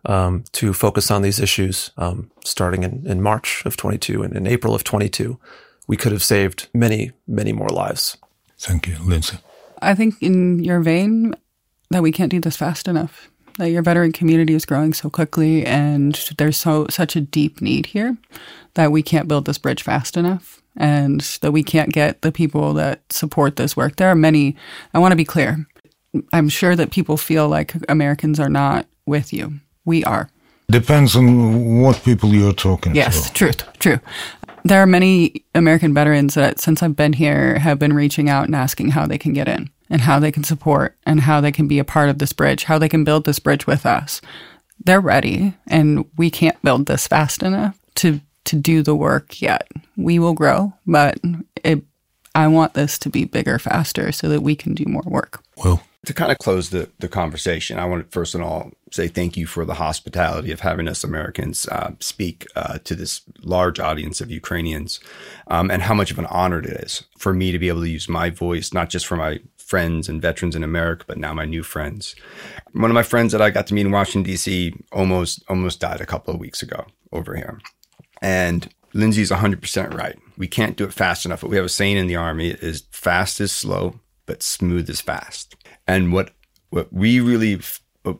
um, 0.06 0.44
to 0.54 0.74
focus 0.74 1.12
on 1.12 1.22
these 1.22 1.40
issues 1.40 1.92
um, 1.98 2.32
starting 2.44 2.84
in, 2.84 3.06
in 3.06 3.22
March 3.22 3.64
of 3.66 3.78
22 3.78 4.24
and 4.24 4.36
in 4.36 4.48
April 4.48 4.76
of 4.76 4.84
22, 4.84 5.40
we 5.88 5.98
could 5.98 6.12
have 6.12 6.24
saved 6.24 6.68
many 6.74 7.12
many 7.28 7.54
more 7.54 7.70
lives. 7.70 8.18
Thank 8.58 8.88
you, 8.88 8.98
Lindsay. 9.00 9.38
I 9.84 9.96
think 9.96 10.16
in 10.22 10.64
your 10.64 10.80
vein 10.80 11.36
that 11.90 12.04
we 12.04 12.12
can't 12.12 12.32
do 12.32 12.40
this 12.40 12.58
fast 12.58 12.88
enough. 12.88 13.30
That 13.60 13.70
your 13.70 13.84
veteran 13.84 14.12
community 14.12 14.56
is 14.56 14.66
growing 14.66 14.94
so 14.94 15.12
quickly, 15.12 15.64
and 15.64 16.16
there's 16.40 16.58
so 16.58 16.88
such 16.90 17.16
a 17.16 17.22
deep 17.22 17.62
need 17.62 17.86
here 17.86 18.18
that 18.74 18.92
we 18.92 19.04
can't 19.04 19.28
build 19.28 19.46
this 19.46 19.60
bridge 19.60 19.84
fast 19.84 20.18
enough, 20.18 20.64
and 20.76 21.22
that 21.42 21.52
we 21.52 21.62
can't 21.62 21.94
get 21.94 22.24
the 22.24 22.32
people 22.32 22.74
that 22.74 23.04
support 23.12 23.56
this 23.56 23.78
work. 23.78 23.98
There 23.98 24.10
are 24.10 24.16
many. 24.16 24.56
I 24.96 25.00
want 25.00 25.12
to 25.12 25.16
be 25.16 25.26
clear. 25.26 25.68
I'm 26.32 26.50
sure 26.50 26.76
that 26.76 26.90
people 26.90 27.16
feel 27.16 27.48
like 27.48 27.76
Americans 27.90 28.40
are 28.40 28.50
not 28.50 28.88
with 29.06 29.32
you. 29.32 29.60
We 29.86 30.04
are. 30.04 30.30
Depends 30.72 31.16
on 31.16 31.82
what 31.82 32.02
people 32.04 32.34
you're 32.34 32.54
talking 32.54 32.96
yes, 32.96 33.14
to. 33.14 33.20
Yes, 33.20 33.32
truth, 33.32 33.80
true. 33.80 34.00
There 34.64 34.82
are 34.82 34.88
many 34.88 35.46
American 35.54 35.94
veterans 35.94 36.36
that, 36.36 36.60
since 36.60 36.82
I've 36.82 36.96
been 36.96 37.14
here, 37.14 37.60
have 37.60 37.80
been 37.80 37.94
reaching 37.94 38.30
out 38.30 38.46
and 38.46 38.56
asking 38.56 38.92
how 38.92 39.06
they 39.06 39.18
can 39.18 39.34
get 39.34 39.48
in 39.48 39.70
and 39.90 40.02
how 40.02 40.20
they 40.20 40.32
can 40.32 40.44
support 40.44 40.98
and 41.06 41.22
how 41.22 41.42
they 41.42 41.52
can 41.52 41.68
be 41.68 41.80
a 41.80 41.84
part 41.84 42.10
of 42.10 42.20
this 42.20 42.34
bridge, 42.34 42.64
how 42.64 42.78
they 42.78 42.90
can 42.90 43.04
build 43.04 43.26
this 43.26 43.40
bridge 43.40 43.68
with 43.68 43.86
us. 43.86 44.22
They're 44.84 45.02
ready, 45.02 45.54
and 45.68 46.06
we 46.18 46.30
can't 46.30 46.62
build 46.62 46.86
this 46.86 47.08
fast 47.08 47.44
enough 47.44 47.78
to 47.96 48.22
to 48.46 48.56
do 48.58 48.84
the 48.84 48.96
work 48.96 49.42
yet. 49.42 49.70
We 49.96 50.20
will 50.20 50.34
grow, 50.34 50.74
but 50.86 51.18
it, 51.64 51.84
I 52.36 52.48
want 52.48 52.74
this 52.74 53.00
to 53.00 53.10
be 53.10 53.24
bigger, 53.26 53.58
faster, 53.58 54.12
so 54.12 54.28
that 54.30 54.42
we 54.42 54.56
can 54.56 54.74
do 54.74 54.86
more 54.86 55.04
work. 55.06 55.44
Well, 55.58 55.82
to 56.06 56.14
kind 56.14 56.32
of 56.32 56.38
close 56.38 56.70
the, 56.70 56.90
the 57.00 57.08
conversation, 57.08 57.80
I 57.80 57.86
want 57.86 58.06
to 58.06 58.12
first 58.12 58.36
of 58.36 58.42
all 58.42 58.72
say 58.92 59.08
thank 59.08 59.38
you 59.38 59.48
for 59.48 59.66
the 59.66 59.76
hospitality 59.76 60.52
of 60.52 60.60
having 60.60 60.88
us 60.88 61.04
Americans 61.04 61.68
uh, 61.70 61.92
speak 62.00 62.46
uh, 62.56 62.78
to 62.84 62.96
this 62.96 63.22
large 63.42 63.80
audience 63.80 64.22
of 64.22 64.30
Ukrainians 64.30 65.00
um, 65.48 65.72
and 65.72 65.82
how 65.82 65.94
much 65.94 66.12
of 66.12 66.20
an 66.20 66.28
honor 66.28 66.60
it 66.60 66.66
is 66.66 67.04
for 67.18 67.34
me 67.34 67.52
to 67.52 67.60
be 67.60 67.70
able 67.70 67.82
to 67.82 67.90
use 67.90 68.10
my 68.10 68.30
voice, 68.30 68.74
not 68.74 68.90
just 68.90 69.08
for 69.08 69.16
my 69.16 69.40
friends 69.58 70.10
and 70.10 70.22
veterans 70.22 70.56
in 70.56 70.64
America, 70.64 71.06
but 71.08 71.18
now 71.18 71.34
my 71.34 71.46
new 71.46 71.64
friends. 71.64 72.16
One 72.74 72.92
of 72.92 72.96
my 72.96 73.04
friends 73.04 73.32
that 73.32 73.42
I 73.42 73.50
got 73.50 73.66
to 73.68 73.74
meet 73.74 73.86
in 73.86 73.92
Washington, 73.92 74.24
D.C. 74.24 74.76
almost 74.92 75.44
almost 75.48 75.80
died 75.80 76.02
a 76.02 76.06
couple 76.06 76.34
of 76.34 76.40
weeks 76.40 76.62
ago 76.62 76.86
over 77.12 77.36
here. 77.36 77.60
And 78.22 78.70
Lindsay's 78.94 79.32
100% 79.32 79.94
right. 79.94 80.18
We 80.38 80.48
can't 80.48 80.78
do 80.78 80.84
it 80.84 80.94
fast 80.94 81.26
enough. 81.26 81.42
But 81.42 81.50
we 81.50 81.56
have 81.56 81.66
a 81.66 81.70
saying 81.70 81.98
in 81.98 82.08
the 82.08 82.16
Army 82.16 82.50
is 82.50 82.84
fast 82.92 83.42
is 83.42 83.52
slow, 83.52 84.00
but 84.26 84.44
smooth 84.44 84.90
is 84.90 85.02
fast. 85.02 85.56
And 85.88 86.14
what 86.14 86.32
what 86.70 86.92
we 86.92 87.20
really 87.20 87.62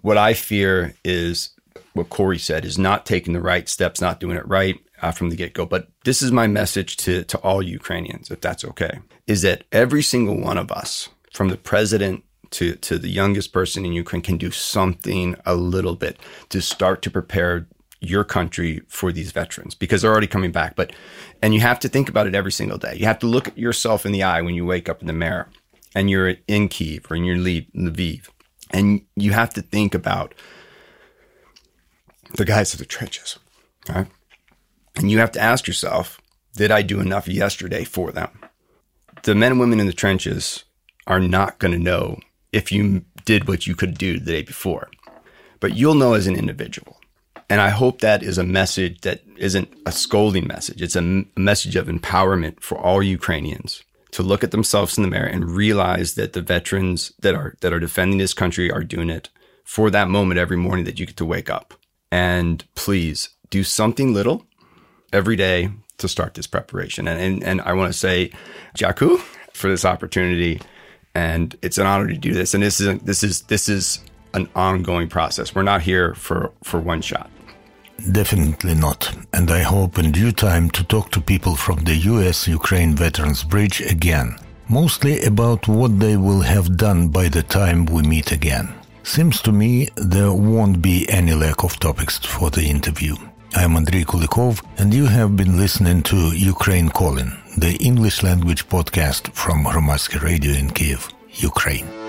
what 0.02 0.18
I 0.18 0.34
fear 0.34 0.96
is 1.04 1.50
what 1.94 2.10
Corey 2.10 2.40
said 2.40 2.66
is 2.66 2.78
not 2.78 3.06
taking 3.06 3.34
the 3.34 3.42
right 3.42 3.68
steps, 3.68 4.02
not 4.02 4.20
doing 4.20 4.38
it 4.38 4.48
right 4.48 4.80
uh, 5.02 5.12
from 5.12 5.30
the 5.30 5.36
get 5.36 5.54
go. 5.54 5.66
But 5.66 5.88
this 6.06 6.22
is 6.22 6.32
my 6.32 6.48
message 6.48 6.98
to 6.98 7.24
to 7.24 7.38
all 7.40 7.62
Ukrainians, 7.62 8.32
if 8.32 8.42
that's 8.42 8.66
okay, 8.66 9.00
is 9.28 9.42
that 9.42 9.64
every 9.72 10.02
single 10.02 10.40
one 10.40 10.58
of 10.58 10.72
us, 10.72 11.10
from 11.32 11.50
the 11.50 11.58
president 11.58 12.24
to 12.52 12.76
to 12.76 12.98
the 12.98 13.10
youngest 13.10 13.54
person 13.54 13.86
in 13.86 13.94
Ukraine, 13.94 14.22
can 14.22 14.38
do 14.38 14.52
something 14.52 15.36
a 15.46 15.56
little 15.56 15.96
bit 15.96 16.20
to 16.50 16.62
start 16.62 17.02
to 17.04 17.12
prepare 17.12 17.68
your 18.00 18.26
country 18.26 18.82
for 18.90 19.14
these 19.14 19.32
veterans 19.32 19.76
because 19.76 20.02
they're 20.02 20.12
already 20.12 20.28
coming 20.28 20.52
back. 20.52 20.76
But 20.76 20.92
and 21.42 21.54
you 21.54 21.62
have 21.62 21.80
to 21.82 21.90
think 21.90 22.10
about 22.10 22.28
it 22.28 22.36
every 22.36 22.52
single 22.52 22.78
day. 22.78 22.96
You 22.96 23.06
have 23.06 23.20
to 23.20 23.28
look 23.28 23.48
at 23.48 23.58
yourself 23.58 24.06
in 24.06 24.12
the 24.12 24.24
eye 24.24 24.42
when 24.42 24.56
you 24.56 24.66
wake 24.66 24.90
up 24.90 25.02
in 25.02 25.08
the 25.08 25.14
mirror 25.14 25.48
and 25.96 26.10
you're 26.10 26.36
in 26.48 26.68
Kiev 26.70 27.06
or 27.10 27.16
you're 27.16 27.36
in 27.36 27.44
Lviv, 27.44 28.30
and 28.72 29.02
you 29.16 29.32
have 29.32 29.54
to 29.54 29.62
think 29.62 29.94
about 29.94 30.34
the 32.36 32.46
guys 32.46 32.74
of 32.74 32.80
the 32.80 32.86
trenches, 32.86 33.38
right? 33.90 34.08
And 34.96 35.12
you 35.12 35.20
have 35.20 35.32
to 35.34 35.42
ask 35.42 35.68
yourself, 35.68 36.20
did 36.56 36.72
I 36.72 36.82
do 36.82 37.00
enough 37.00 37.28
yesterday 37.28 37.84
for 37.84 38.12
them? 38.12 38.30
The 39.24 39.36
men 39.36 39.54
and 39.54 39.60
women 39.60 39.80
in 39.80 39.88
the 39.88 39.94
trenches 39.94 40.66
are 41.08 41.20
not 41.20 41.60
going 41.60 41.72
to 41.74 41.80
know 41.80 42.20
if 42.52 42.72
you 42.72 43.06
did 43.26 43.48
what 43.48 43.68
you 43.68 43.76
could 43.76 43.98
do 43.98 44.20
the 44.20 44.32
day 44.32 44.42
before, 44.42 44.90
but 45.60 45.76
you'll 45.76 45.96
know 45.96 46.14
as 46.14 46.28
an 46.28 46.36
individual. 46.36 46.98
And 47.50 47.62
I 47.62 47.70
hope 47.70 48.00
that 48.00 48.24
is 48.24 48.38
a 48.38 48.44
message 48.44 49.02
that 49.02 49.22
isn't 49.38 49.74
a 49.86 49.92
scolding 49.92 50.48
message. 50.48 50.82
It's 50.82 50.96
a, 50.96 51.26
message 51.36 51.76
of 51.76 51.88
empowerment 51.88 52.62
for 52.62 52.78
all 52.78 53.04
Ukrainians 53.04 53.84
to 54.14 54.24
look 54.24 54.44
at 54.44 54.52
themselves 54.52 54.98
in 54.98 55.02
the 55.02 55.10
mirror 55.10 55.28
and 55.28 55.50
realize 55.50 56.14
that 56.14 56.34
the 56.34 56.42
veterans 56.42 57.12
that 57.20 57.34
are 57.34 57.56
that 57.62 57.74
are 57.74 57.80
defending 57.80 58.20
this 58.20 58.34
country 58.34 58.72
are 58.72 58.84
doing 58.84 59.10
it 59.10 59.30
for 59.64 59.90
that 59.90 60.08
moment 60.08 60.40
every 60.40 60.58
morning 60.58 60.86
that 60.86 61.00
you 61.00 61.06
get 61.06 61.18
to 61.18 61.26
wake 61.26 61.50
up. 61.50 61.74
And 62.12 62.64
please 62.76 63.30
do 63.50 63.64
something 63.64 64.14
little 64.14 64.46
every 65.12 65.36
day 65.36 65.72
to 65.98 66.08
start 66.08 66.36
this 66.36 66.48
preparation. 66.48 67.08
And 67.08 67.20
and, 67.20 67.44
and 67.44 67.62
I 67.62 67.74
want 67.74 67.92
to 67.92 67.98
say, 67.98 68.32
Jaku, 68.78 69.18
for 69.54 69.70
this 69.70 69.84
opportunity. 69.84 70.62
And 71.16 71.56
it's 71.62 71.78
an 71.78 71.86
honor 71.88 72.08
to 72.08 72.18
do 72.18 72.34
this. 72.34 72.54
And 72.54 72.64
this 72.64 72.80
is 72.80 73.00
this 73.00 73.24
is 73.24 73.42
this 73.44 73.68
is 73.68 74.00
an 74.36 74.48
ongoing 74.56 75.10
process. 75.10 75.56
We're 75.56 75.64
not 75.64 75.82
here 75.82 76.14
for 76.14 76.52
for 76.64 76.80
one 76.80 77.02
shot. 77.02 77.30
Definitely 78.12 78.76
not. 78.76 79.16
And 79.34 79.50
I 79.50 79.62
hope 79.62 79.98
in 79.98 80.12
due 80.12 80.32
time 80.32 80.70
to 80.72 80.84
talk 80.84 81.12
to 81.12 81.22
people 81.22 81.56
from 81.56 81.84
the 81.84 81.96
US 81.96 82.48
Ukraine 82.48 82.96
Veterans 82.96 83.44
Bridge 83.44 83.82
again, 83.82 84.36
mostly 84.68 85.22
about 85.24 85.68
what 85.68 86.00
they 86.00 86.18
will 86.18 86.42
have 86.42 86.78
done 86.78 87.10
by 87.10 87.30
the 87.30 87.44
time 87.44 87.86
we 87.86 88.02
meet 88.02 88.32
again. 88.32 88.74
Seems 89.04 89.42
to 89.42 89.52
me 89.52 89.90
there 89.96 90.32
won't 90.34 90.82
be 90.82 91.06
any 91.10 91.34
lack 91.34 91.64
of 91.64 91.80
topics 91.80 92.18
for 92.18 92.50
the 92.50 92.64
interview. 92.64 93.16
I'm 93.56 93.76
Andrei 93.76 94.04
Kulikov, 94.04 94.64
and 94.80 94.94
you 94.94 95.06
have 95.06 95.38
been 95.38 95.58
listening 95.58 96.02
to 96.04 96.16
Ukraine 96.36 96.90
Calling, 96.90 97.32
the 97.58 97.76
English 97.76 98.24
language 98.24 98.68
podcast 98.68 99.32
from 99.34 99.64
Hromadske 99.64 100.22
Radio 100.24 100.54
in 100.54 100.72
Kiev, 100.72 101.08
Ukraine. 101.34 102.03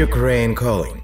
Ukraine 0.00 0.54
calling. 0.54 0.99